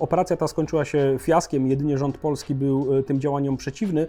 Operacja 0.00 0.36
ta 0.36 0.48
skończyła 0.48 0.84
się 0.84 1.16
fiaskiem, 1.20 1.66
jedynie 1.66 1.98
rząd 1.98 2.18
polski 2.18 2.54
był 2.54 3.02
tym 3.02 3.20
działaniom 3.20 3.56
przeciwny, 3.56 4.06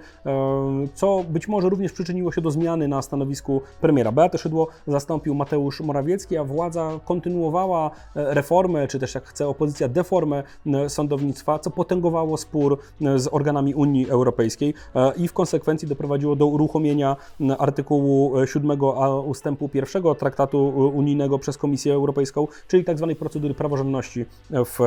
co 0.93 1.23
być 1.29 1.47
może 1.47 1.69
również 1.69 1.91
przyczyniło 1.91 2.31
się 2.31 2.41
do 2.41 2.51
zmiany 2.51 2.87
na 2.87 3.01
stanowisku 3.01 3.52
premiera. 3.81 4.11
Beatę 4.11 4.37
Szydło 4.37 4.67
zastąpił 4.87 5.35
Mateusz 5.35 5.81
Morawiecki, 5.81 6.37
a 6.37 6.43
władza 6.43 6.99
kontynuowała 7.05 7.91
e, 8.15 8.33
reformę, 8.33 8.87
czy 8.87 8.99
też 8.99 9.15
jak 9.15 9.25
chce 9.25 9.47
opozycja 9.47 9.87
deformę 9.87 10.43
e, 10.65 10.89
sądownictwa, 10.89 11.59
co 11.59 11.69
potęgowało 11.71 12.37
spór 12.37 12.77
e, 13.01 13.19
z 13.19 13.29
organami 13.31 13.75
Unii 13.75 14.09
Europejskiej 14.09 14.73
i 15.17 15.27
w 15.27 15.33
konsekwencji 15.33 15.87
doprowadziło 15.87 16.35
do 16.35 16.45
uruchomienia 16.45 17.15
artykułu 17.57 18.39
e, 18.39 18.47
7 18.47 18.79
a 18.97 19.09
ustępu 19.09 19.69
1 19.73 20.03
traktatu 20.15 20.67
unijnego 20.95 21.39
przez 21.39 21.57
Komisję 21.57 21.93
Europejską, 21.93 22.47
czyli 22.67 22.85
tzw. 22.85 23.15
procedury 23.19 23.53
praworządności 23.53 24.25
w 24.49 24.79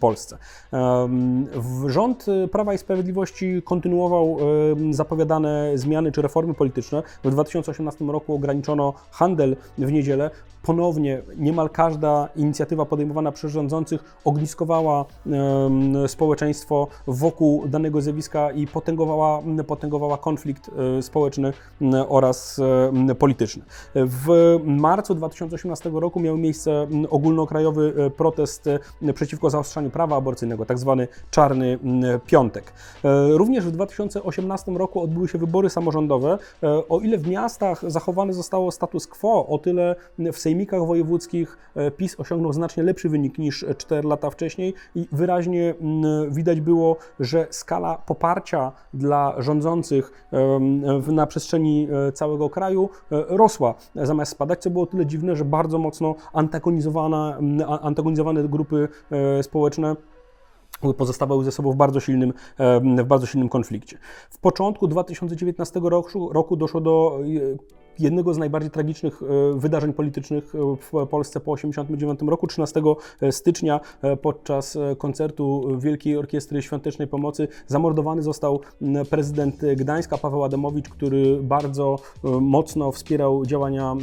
Polsce. 0.00 0.38
Rząd 1.86 2.26
Prawa 2.52 2.74
i 2.74 2.78
Sprawiedliwości 2.78 3.62
kontynuował 3.64 4.36
zapowiadane 4.90 5.72
zmiany 5.74 6.12
czy 6.12 6.22
reformy 6.22 6.54
polityczne. 6.54 7.02
W 7.24 7.30
2018 7.30 8.04
roku 8.10 8.34
ograniczono 8.34 8.92
handel 9.10 9.56
w 9.78 9.92
niedzielę. 9.92 10.30
Ponownie 10.62 11.22
niemal 11.36 11.70
każda 11.70 12.28
inicjatywa 12.36 12.84
podejmowana 12.86 13.32
przez 13.32 13.52
rządzących 13.52 14.18
ogniskowała 14.24 15.04
społeczeństwo 16.06 16.88
wokół 17.06 17.68
danego 17.68 18.00
zjawiska 18.00 18.50
i 18.52 18.66
potęgowała, 18.66 19.42
potęgowała 19.66 20.18
konflikt 20.18 20.70
e, 20.98 21.02
społeczny 21.02 21.52
m, 21.80 21.92
oraz 22.08 22.60
e, 23.08 23.14
polityczny. 23.14 23.62
W 23.94 24.56
marcu 24.64 25.14
2018 25.14 25.90
roku 25.90 26.20
miał 26.20 26.36
miejsce 26.36 26.86
ogólnokrajowy 27.10 27.94
e, 28.06 28.10
protest 28.10 28.66
e, 29.02 29.12
przeciwko 29.12 29.50
zaostrzaniu 29.50 29.90
prawa 29.90 30.16
aborcyjnego, 30.16 30.64
tak 30.66 30.78
zwany 30.78 31.08
Czarny 31.30 31.78
Piątek. 32.26 32.72
E, 33.04 33.28
Również 33.28 33.64
w 33.64 33.70
2018 33.70 34.72
roku 34.72 35.02
odbyły 35.02 35.28
się 35.28 35.38
wybory 35.38 35.70
samorządowe. 35.70 36.38
E, 36.62 36.88
O 36.88 37.00
ile 37.00 37.18
w 37.18 37.28
miastach 37.28 37.90
zachowane 37.96 38.32
zostało 38.32 38.70
status 38.70 39.06
quo, 39.06 39.46
o 39.48 39.58
tyle 39.58 39.96
w 40.32 40.38
sejmikach 40.38 40.86
wojewódzkich 40.86 41.58
e, 41.74 41.90
PiS 41.90 42.20
osiągnął 42.20 42.52
znacznie 42.52 42.82
lepszy 42.82 43.08
wynik 43.08 43.38
niż 43.38 43.64
4 43.78 44.08
lata 44.08 44.30
wcześniej 44.30 44.74
i 44.94 45.08
wyraźnie 45.12 45.74
m, 45.80 46.02
widać 46.30 46.60
było, 46.60 46.96
że 47.20 47.46
skala 47.50 47.98
poparcia 48.06 48.72
dla 48.94 49.34
rządzących 49.38 50.28
w- 51.00 51.12
na 51.12 51.26
przestrzeni 51.26 51.88
e, 52.08 52.12
całego 52.12 52.50
kraju 52.50 52.88
e, 53.12 53.24
rosła. 53.28 53.74
Zamiast 53.94 54.32
spadać, 54.32 54.62
co 54.62 54.70
było 54.70 54.86
tyle 54.86 55.06
dziwne, 55.06 55.36
że 55.36 55.44
bardzo 55.44 55.78
mocno 55.78 56.14
antagonizowane 57.82 58.48
grupy 58.48 58.88
e, 59.10 59.42
społeczne 59.42 59.96
pozostawały 60.96 61.44
ze 61.44 61.52
sobą 61.52 61.72
w 61.72 61.76
bardzo 61.76 62.00
silnym, 62.00 62.32
w 63.02 63.04
bardzo 63.04 63.26
silnym 63.26 63.48
konflikcie. 63.48 63.98
W 64.30 64.38
początku 64.38 64.88
2019 64.88 65.80
roku, 65.82 66.32
roku 66.32 66.56
doszło 66.56 66.80
do 66.80 67.20
e, 67.20 67.86
jednego 67.98 68.34
z 68.34 68.38
najbardziej 68.38 68.70
tragicznych 68.70 69.22
e, 69.22 69.58
wydarzeń 69.58 69.92
politycznych 69.92 70.54
e, 70.54 70.58
w 70.76 71.06
Polsce 71.06 71.40
po 71.40 71.56
1989 71.56 72.30
roku. 72.30 72.46
13 72.46 72.82
stycznia 73.30 73.80
podczas 74.22 74.78
koncertu 74.98 75.68
Wielkiej 75.78 76.16
Orkiestry 76.16 76.62
Świątecznej 76.62 77.08
Pomocy 77.08 77.48
zamordowany 77.66 78.22
został 78.22 78.60
prezydent 79.10 79.56
Gdańska 79.76 80.18
Paweł 80.18 80.44
Adamowicz, 80.44 80.88
który 80.88 81.42
bardzo 81.42 81.98
mocno 82.40 82.92
wspierał 82.92 83.46
działania 83.46 83.96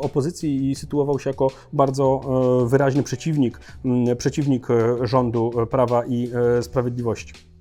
opozycji 0.00 0.70
i 0.70 0.74
sytuował 0.74 1.18
się 1.18 1.30
jako 1.30 1.48
bardzo 1.72 2.20
wyraźny 2.66 3.02
przeciwnik, 3.02 3.60
przeciwnik 4.18 4.66
rządu 5.02 5.50
Prawa 5.70 6.02
i 6.06 6.15
e, 6.24 6.62
Sprawiedliwości. 6.62 7.56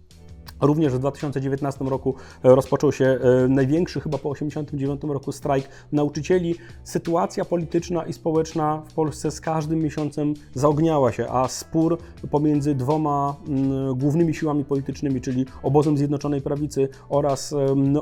Również 0.62 0.94
w 0.94 1.00
2019 1.00 1.86
roku 1.86 2.16
e, 2.44 2.56
rozpoczął 2.56 2.92
się 2.92 3.06
e, 3.06 3.48
największy 3.48 4.02
chyba 4.02 4.18
po 4.18 4.34
1989 4.34 5.14
roku 5.14 5.32
strajk 5.32 5.70
nauczycieli. 5.92 6.56
Sytuacja 6.84 7.46
polityczna 7.46 8.06
i 8.06 8.14
społeczna 8.14 8.82
w 8.90 8.94
Polsce 8.94 9.32
z 9.32 9.42
każdym 9.42 9.80
miesiącem 9.80 10.34
zaogniała 10.54 11.12
się, 11.12 11.28
a 11.30 11.48
spór 11.48 11.98
pomiędzy 12.32 12.76
dwoma 12.76 13.36
głównymi 13.96 14.34
siłami 14.34 14.66
politycznymi, 14.66 15.22
czyli 15.22 15.46
obozem 15.64 15.98
Zjednoczonej 15.98 16.42
Prawicy 16.42 16.90
oraz 17.10 17.56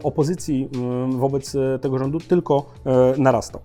opozycji 0.03 0.69
wobec 1.09 1.55
tego 1.81 1.97
rządu 1.97 2.19
tylko 2.19 2.73
narastał. 3.17 3.61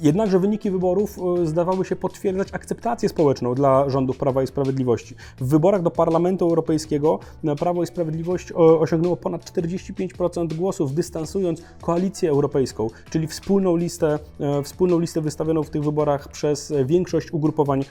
Jednakże 0.00 0.38
wyniki 0.38 0.70
wyborów 0.70 1.18
e, 1.18 1.46
zdawały 1.46 1.84
się 1.84 1.96
potwierdzać 1.96 2.48
akceptację 2.52 3.08
społeczną 3.08 3.54
dla 3.54 3.90
rządów 3.90 4.18
Prawa 4.18 4.42
i 4.42 4.46
Sprawiedliwości. 4.46 5.14
W 5.40 5.48
wyborach 5.48 5.82
do 5.82 5.90
Parlamentu 5.90 6.44
Europejskiego 6.44 7.18
e, 7.44 7.56
Prawo 7.56 7.82
i 7.82 7.86
Sprawiedliwość 7.86 8.50
e, 8.50 8.54
osiągnęło 8.56 9.16
ponad 9.16 9.50
45% 9.50 10.54
głosów, 10.54 10.94
dystansując 10.94 11.62
koalicję 11.80 12.30
europejską, 12.30 12.90
czyli 13.10 13.26
wspólną 13.26 13.76
listę, 13.76 14.18
wspólną 14.64 14.98
listę 14.98 15.20
wystawioną 15.20 15.62
w 15.62 15.70
tych 15.70 15.84
wyborach 15.84 16.28
przez 16.28 16.72
większość 16.84 17.32
ugrupowań, 17.32 17.84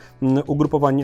ugrupowań 0.47 1.03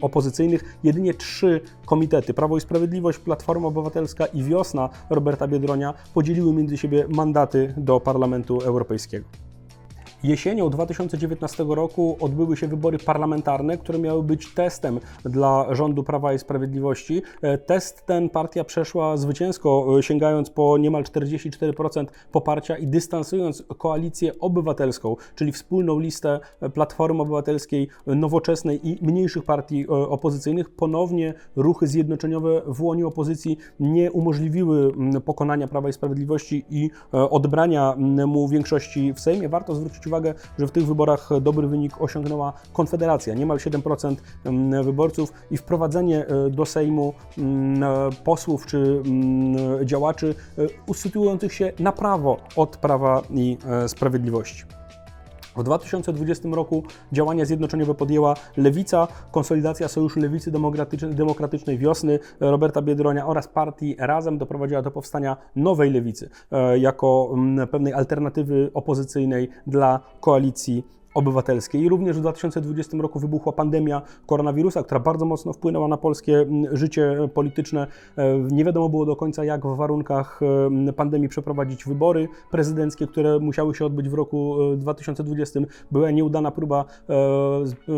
opozycyjnych. 0.00 0.78
Jedynie 0.84 1.14
trzy 1.14 1.60
komitety, 1.86 2.34
Prawo 2.34 2.56
i 2.56 2.60
Sprawiedliwość, 2.60 3.18
Platforma 3.18 3.68
Obywatelska 3.68 4.26
i 4.26 4.42
Wiosna 4.42 4.88
Roberta 5.10 5.48
Biedronia, 5.48 5.94
podzieliły 6.14 6.52
między 6.52 6.78
siebie 6.78 7.06
mandaty 7.08 7.74
do 7.76 8.00
Parlamentu 8.00 8.60
Europejskiego. 8.60 9.49
Jesienią 10.22 10.70
2019 10.70 11.64
roku 11.68 12.16
odbyły 12.20 12.56
się 12.56 12.68
wybory 12.68 12.98
parlamentarne, 12.98 13.78
które 13.78 13.98
miały 13.98 14.22
być 14.22 14.54
testem 14.54 15.00
dla 15.24 15.74
rządu 15.74 16.04
Prawa 16.04 16.32
i 16.32 16.38
Sprawiedliwości. 16.38 17.22
E, 17.42 17.58
Test 17.58 18.06
ten 18.06 18.30
partia 18.30 18.64
przeszła 18.64 19.16
zwycięsko, 19.16 19.86
e, 19.98 20.02
sięgając 20.02 20.50
po 20.50 20.78
niemal 20.78 21.02
44% 21.02 22.06
poparcia 22.32 22.76
i 22.76 22.86
dystansując 22.86 23.64
koalicję 23.78 24.38
obywatelską, 24.38 25.16
czyli 25.34 25.52
wspólną 25.52 25.98
listę 25.98 26.40
Platformy 26.74 27.22
Obywatelskiej, 27.22 27.88
Nowoczesnej 28.06 28.88
i 28.88 28.98
mniejszych 29.02 29.44
partii 29.44 29.84
e, 29.84 29.88
opozycyjnych. 29.88 30.70
Ponownie 30.70 31.34
ruchy 31.56 31.86
zjednoczeniowe 31.86 32.62
w 32.66 32.82
łonie 32.82 33.06
opozycji 33.06 33.58
nie 33.80 34.12
umożliwiły 34.12 34.92
pokonania 35.24 35.68
Prawa 35.68 35.88
i 35.88 35.92
Sprawiedliwości 35.92 36.64
i 36.70 36.90
e, 37.14 37.30
odbrania 37.30 37.92
mm, 37.92 38.28
mu 38.28 38.48
większości 38.48 39.12
w 39.12 39.20
Sejmie. 39.20 39.48
Warto 39.48 39.74
zwrócić 39.74 40.09
uwagę, 40.10 40.34
że 40.58 40.66
w 40.66 40.70
tych 40.70 40.86
wyborach 40.86 41.28
dobry 41.40 41.68
wynik 41.68 42.00
osiągnęła 42.00 42.52
Konfederacja, 42.72 43.34
niemal 43.34 43.58
7% 43.58 44.16
mm, 44.44 44.84
wyborców 44.84 45.32
i 45.50 45.56
wprowadzenie 45.56 46.26
e, 46.26 46.50
do 46.50 46.66
Sejmu 46.66 47.14
mm, 47.38 48.12
posłów 48.24 48.66
czy 48.66 49.02
mm, 49.06 49.86
działaczy 49.86 50.34
e, 50.58 50.62
usytuujących 50.86 51.54
się 51.54 51.72
na 51.78 51.92
prawo 51.92 52.36
od 52.56 52.76
Prawa 52.76 53.22
i 53.30 53.58
e, 53.66 53.88
Sprawiedliwości. 53.88 54.79
W 55.56 55.62
2020 55.62 56.48
roku 56.52 56.82
działania 57.12 57.44
zjednoczeniowe 57.44 57.94
podjęła 57.94 58.34
Lewica, 58.56 59.08
konsolidacja 59.30 59.88
Sojuszu 59.88 60.20
Lewicy 60.20 60.50
Demokratycznej, 60.50 61.14
Demokratycznej 61.14 61.78
Wiosny 61.78 62.18
Roberta 62.40 62.82
Biedronia 62.82 63.26
oraz 63.26 63.48
partii 63.48 63.96
Razem 63.98 64.38
doprowadziła 64.38 64.82
do 64.82 64.90
powstania 64.90 65.36
nowej 65.56 65.90
Lewicy 65.90 66.30
e, 66.52 66.78
jako 66.78 67.30
mm, 67.32 67.68
pewnej 67.68 67.92
alternatywy 67.92 68.70
opozycyjnej 68.74 69.48
dla 69.66 70.00
koalicji 70.20 70.84
obywatelskiej. 71.14 71.88
Również 71.88 72.16
w 72.16 72.20
2020 72.20 72.96
roku 72.98 73.18
wybuchła 73.18 73.52
pandemia 73.52 74.02
koronawirusa, 74.26 74.82
która 74.82 75.00
bardzo 75.00 75.24
mocno 75.24 75.52
wpłynęła 75.52 75.88
na 75.88 75.96
polskie 75.96 76.46
życie 76.72 77.28
polityczne. 77.34 77.86
E, 78.16 78.38
Nie 78.38 78.64
wiadomo 78.64 78.88
było 78.88 79.06
do 79.06 79.16
końca, 79.16 79.44
jak 79.44 79.66
w 79.66 79.76
warunkach 79.76 80.40
e, 80.88 80.92
pandemii 80.92 81.28
przeprowadzić 81.28 81.84
wybory 81.84 82.28
prezydenckie, 82.50 83.06
które 83.06 83.38
musiały 83.38 83.74
się 83.74 83.86
odbyć 83.86 84.08
w 84.08 84.14
roku 84.14 84.56
e, 84.72 84.76
2020. 84.76 85.60
Była 85.90 86.10
nieudana 86.10 86.50
próba, 86.50 86.84
e, 87.08 87.14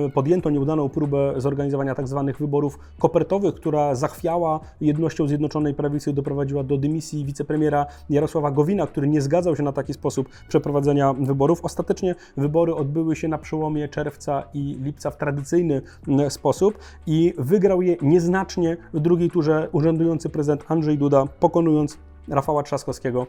e, 0.06 0.08
podjęto 0.10 0.50
nieudaną 0.50 0.88
próbę 0.88 1.34
zorganizowania 1.36 1.94
tak 1.94 2.08
zwanych 2.08 2.38
wyborów 2.38 2.78
kopertowych, 2.98 3.54
która 3.54 3.94
zachwiała 3.94 4.60
jednością 4.80 5.28
Zjednoczonej 5.28 5.74
Prawicy 5.74 6.10
i 6.10 6.14
doprowadziła 6.14 6.62
do 6.64 6.76
dymisji 6.78 7.24
wicepremiera 7.24 7.86
Jarosława 8.10 8.50
Gowina, 8.50 8.86
który 8.86 9.08
nie 9.08 9.20
zgadzał 9.20 9.56
się 9.56 9.62
na 9.62 9.72
taki 9.72 9.92
sposób 9.92 10.28
przeprowadzenia 10.48 11.12
wyborów. 11.12 11.64
Ostatecznie 11.64 12.14
wybory 12.36 12.74
odbyły 12.74 13.01
się 13.16 13.28
na 13.28 13.38
przełomie 13.38 13.88
czerwca 13.88 14.42
i 14.54 14.78
lipca 14.82 15.10
w 15.10 15.16
tradycyjny 15.16 15.82
mm, 16.08 16.30
sposób 16.30 16.78
i 17.06 17.34
wygrał 17.38 17.82
je 17.82 17.96
nieznacznie 18.02 18.76
w 18.94 19.00
drugiej 19.00 19.30
turze 19.30 19.68
urzędujący 19.72 20.28
prezydent 20.28 20.64
Andrzej 20.68 20.98
Duda, 20.98 21.24
pokonując 21.40 21.98
Rafała 22.28 22.62
Trzaskowskiego 22.62 23.26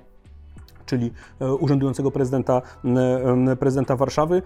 czyli 0.86 1.12
e, 1.40 1.54
urzędującego 1.54 2.12
prezydenta, 2.12 2.62
m, 2.86 2.98
m, 2.98 3.58
prezydenta 3.58 3.96
Warszawy. 3.96 4.42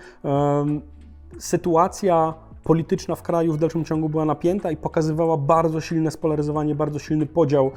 Sytuacja 1.39 2.33
polityczna 2.63 3.15
w 3.15 3.21
kraju 3.21 3.53
w 3.53 3.57
dalszym 3.57 3.85
ciągu 3.85 4.09
była 4.09 4.25
napięta 4.25 4.71
i 4.71 4.77
pokazywała 4.77 5.37
bardzo 5.37 5.81
silne 5.81 6.11
spolaryzowanie, 6.11 6.75
bardzo 6.75 6.99
silny 6.99 7.25
podział, 7.25 7.71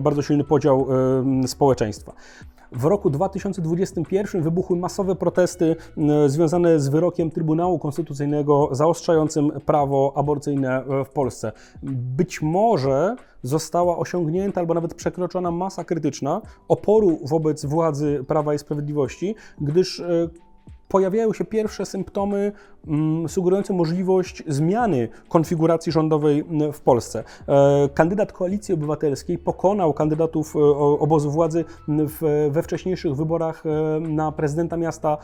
bardzo 0.00 0.22
silny 0.22 0.44
podział 0.44 0.86
społeczeństwa. 1.46 2.12
W 2.72 2.84
roku 2.84 3.10
2021 3.10 4.42
wybuchły 4.42 4.76
masowe 4.76 5.14
protesty 5.14 5.76
m, 5.96 6.28
związane 6.28 6.80
z 6.80 6.88
wyrokiem 6.88 7.30
Trybunału 7.30 7.78
Konstytucyjnego 7.78 8.68
zaostrzającym 8.72 9.50
prawo 9.66 10.12
aborcyjne 10.16 10.84
e, 10.84 11.04
w 11.04 11.10
Polsce. 11.10 11.52
Być 11.82 12.42
może 12.42 13.16
została 13.42 13.98
osiągnięta 13.98 14.60
albo 14.60 14.74
nawet 14.74 14.94
przekroczona 14.94 15.50
masa 15.50 15.84
krytyczna 15.84 16.40
oporu 16.68 17.18
wobec 17.24 17.64
władzy 17.64 18.24
Prawa 18.28 18.54
i 18.54 18.58
Sprawiedliwości, 18.58 19.34
gdyż 19.60 20.00
e, 20.00 20.28
pojawiają 20.90 21.32
się 21.32 21.44
pierwsze 21.44 21.86
symptomy 21.86 22.52
mm, 22.86 23.28
sugerujące 23.28 23.72
możliwość 23.72 24.42
zmiany 24.46 25.08
konfiguracji 25.28 25.92
rządowej 25.92 26.40
mm, 26.40 26.72
w 26.72 26.80
Polsce. 26.80 27.24
E, 27.48 27.88
Kandydat 27.94 28.32
Koalicji 28.32 28.74
Obywatelskiej 28.74 29.38
pokonał 29.38 29.94
kandydatów 29.94 30.56
e, 30.56 30.58
obozu 30.78 31.30
władzy 31.30 31.64
mm, 31.88 32.08
we 32.50 32.62
wcześniejszych 32.62 33.16
wyborach 33.16 33.62
e, 33.66 34.00
na 34.00 34.32
prezydenta 34.32 34.76
miasta, 34.76 35.18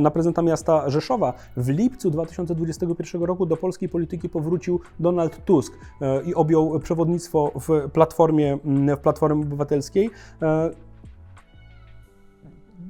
na 0.00 0.10
prezydenta 0.10 0.42
miasta 0.42 0.90
Rzeszowa. 0.90 1.32
W 1.56 1.68
lipcu 1.68 2.10
2021 2.10 3.22
roku 3.22 3.46
do 3.46 3.56
polskiej 3.56 3.88
polityki 3.88 4.28
powrócił 4.28 4.80
Donald 5.00 5.44
Tusk 5.44 5.78
i 6.26 6.34
objął 6.34 6.80
przewodnictwo 6.80 7.52
w 7.54 7.90
Platformie, 7.90 8.58
w 8.96 8.98
Platformie 8.98 9.42
Obywatelskiej. 9.42 10.10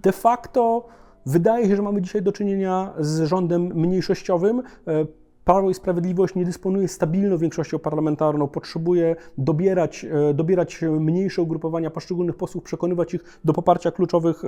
De 0.03 0.13
facto 0.13 0.85
wydaje 1.29 1.69
się, 1.69 1.77
że 1.77 1.83
mamy 1.83 2.03
dzisiaj 2.03 2.23
do 2.23 2.33
czynienia 2.33 2.95
z 2.99 3.23
rządem 3.23 3.63
mniejszościowym. 3.63 4.63
E, 4.87 5.07
Prawo 5.45 5.71
i 5.71 5.75
Sprawiedliwość 5.75 6.35
nie 6.35 6.45
dysponuje 6.45 6.89
stabilną 6.89 7.39
większością 7.39 7.79
parlamentarną, 7.79 8.49
potrzebuje 8.49 9.17
dobierać, 9.39 10.05
e, 10.05 10.35
dobierać 10.35 10.81
mniejsze 11.01 11.43
ugrupowania 11.43 11.91
poszczególnych 11.91 12.37
posłów, 12.37 12.65
przekonywać 12.65 13.15
ich 13.15 13.41
do 13.45 13.53
poparcia 13.53 13.91
kluczowych, 13.91 14.43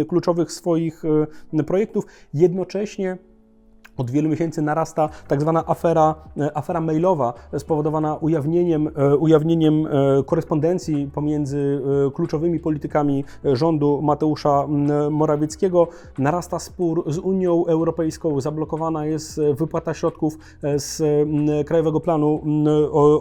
e, 0.00 0.04
kluczowych 0.04 0.52
swoich 0.52 1.02
projektów. 1.66 2.04
Jednocześnie 2.34 3.18
od 3.96 4.10
wielu 4.10 4.28
miesięcy 4.28 4.62
narasta 4.62 5.08
tak 5.28 5.40
zwana 5.40 5.64
afera, 5.66 6.14
e, 6.36 6.56
afera 6.56 6.80
mailowa 6.80 7.34
spowodowana 7.58 8.16
ujawnieniem, 8.16 8.88
e, 8.96 9.16
ujawnieniem 9.16 9.86
e, 9.86 10.22
korespondencji 10.22 11.10
pomiędzy 11.14 11.82
e, 12.06 12.10
kluczowymi 12.10 12.60
politykami 12.60 13.24
e, 13.44 13.56
rządu 13.56 14.00
Mateusza 14.02 14.66
Morawieckiego. 15.10 15.88
Narasta 16.18 16.58
spór 16.58 17.04
z 17.06 17.18
Unią 17.18 17.66
Europejską, 17.66 18.40
zablokowana 18.40 19.06
jest 19.06 19.38
e, 19.38 19.54
wypłata 19.54 19.94
środków 19.94 20.38
e, 20.62 20.78
z 20.78 21.02
Krajowego 21.66 22.00
Planu 22.00 22.40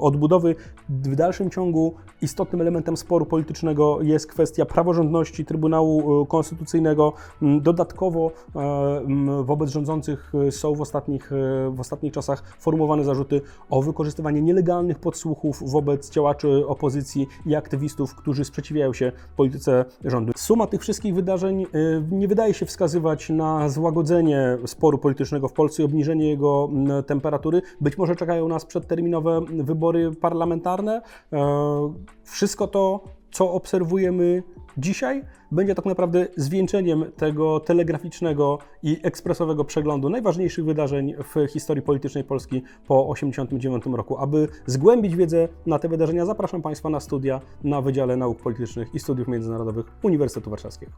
Odbudowy. 0.01 0.55
W 0.89 1.15
dalszym 1.15 1.49
ciągu 1.49 1.93
istotnym 2.21 2.61
elementem 2.61 2.97
sporu 2.97 3.25
politycznego 3.25 4.01
jest 4.01 4.27
kwestia 4.27 4.65
praworządności 4.65 5.45
Trybunału 5.45 6.21
e, 6.21 6.25
Konstytucyjnego. 6.25 7.13
Dodatkowo 7.41 8.31
e, 8.55 9.43
wobec 9.43 9.69
rządzących 9.69 10.31
e, 10.47 10.51
są 10.65 10.75
w 10.75 10.81
ostatnich, 10.81 11.31
e, 11.31 11.69
w 11.75 11.79
ostatnich 11.79 12.13
czasach 12.13 12.43
formułowane 12.59 13.03
zarzuty 13.03 13.41
o 13.69 13.81
wykorzystywanie 13.81 14.41
nielegalnych 14.41 14.99
podsłuchów 14.99 15.71
wobec 15.71 16.09
działaczy 16.09 16.67
opozycji 16.67 17.27
i 17.45 17.55
aktywistów, 17.55 18.15
którzy 18.15 18.45
sprzeciwiają 18.45 18.93
się 18.93 19.11
polityce 19.37 19.85
rządu. 20.05 20.33
Suma 20.35 20.67
tych 20.67 20.81
wszystkich 20.81 21.15
wydarzeń 21.15 21.63
e, 21.63 21.67
nie 22.11 22.27
wydaje 22.27 22.53
się 22.53 22.65
wskazywać 22.65 23.29
na 23.29 23.69
złagodzenie 23.69 24.57
sporu 24.65 24.97
politycznego 24.97 25.47
w 25.47 25.53
Polsce 25.53 25.81
i 25.81 25.85
obniżenie 25.85 26.29
jego 26.29 26.69
temperatury. 27.05 27.61
Być 27.81 27.97
może 27.97 28.15
czekają 28.15 28.47
nas 28.47 28.65
przedterminowe 28.65 29.41
wybory 29.63 30.11
parlamentarne. 30.11 31.01
E, 31.33 31.93
Wszystko 32.23 32.67
to, 32.67 33.03
co 33.31 33.51
obserwujemy 33.51 34.43
dzisiaj, 34.77 35.23
będzie 35.51 35.75
tak 35.75 35.85
naprawdę 35.85 36.27
zwieńczeniem 36.37 37.05
tego 37.17 37.59
telegraficznego 37.59 38.59
i 38.83 38.99
ekspresowego 39.03 39.65
przeglądu 39.65 40.09
najważniejszych 40.09 40.65
wydarzeń 40.65 41.13
w 41.33 41.47
historii 41.47 41.83
politycznej 41.83 42.23
Polski 42.23 42.63
po 42.87 43.13
1989 43.13 43.97
roku. 43.97 44.17
Aby 44.17 44.47
zgłębić 44.65 45.15
wiedzę 45.15 45.47
na 45.65 45.79
te 45.79 45.89
wydarzenia, 45.89 46.25
zapraszam 46.25 46.61
Państwa 46.61 46.89
na 46.89 46.99
studia 46.99 47.41
na 47.63 47.81
Wydziale 47.81 48.17
Nauk 48.17 48.41
Politycznych 48.41 48.95
i 48.95 48.99
Studiów 48.99 49.27
Międzynarodowych 49.27 49.85
Uniwersytetu 50.03 50.49
Warszawskiego. 50.49 50.91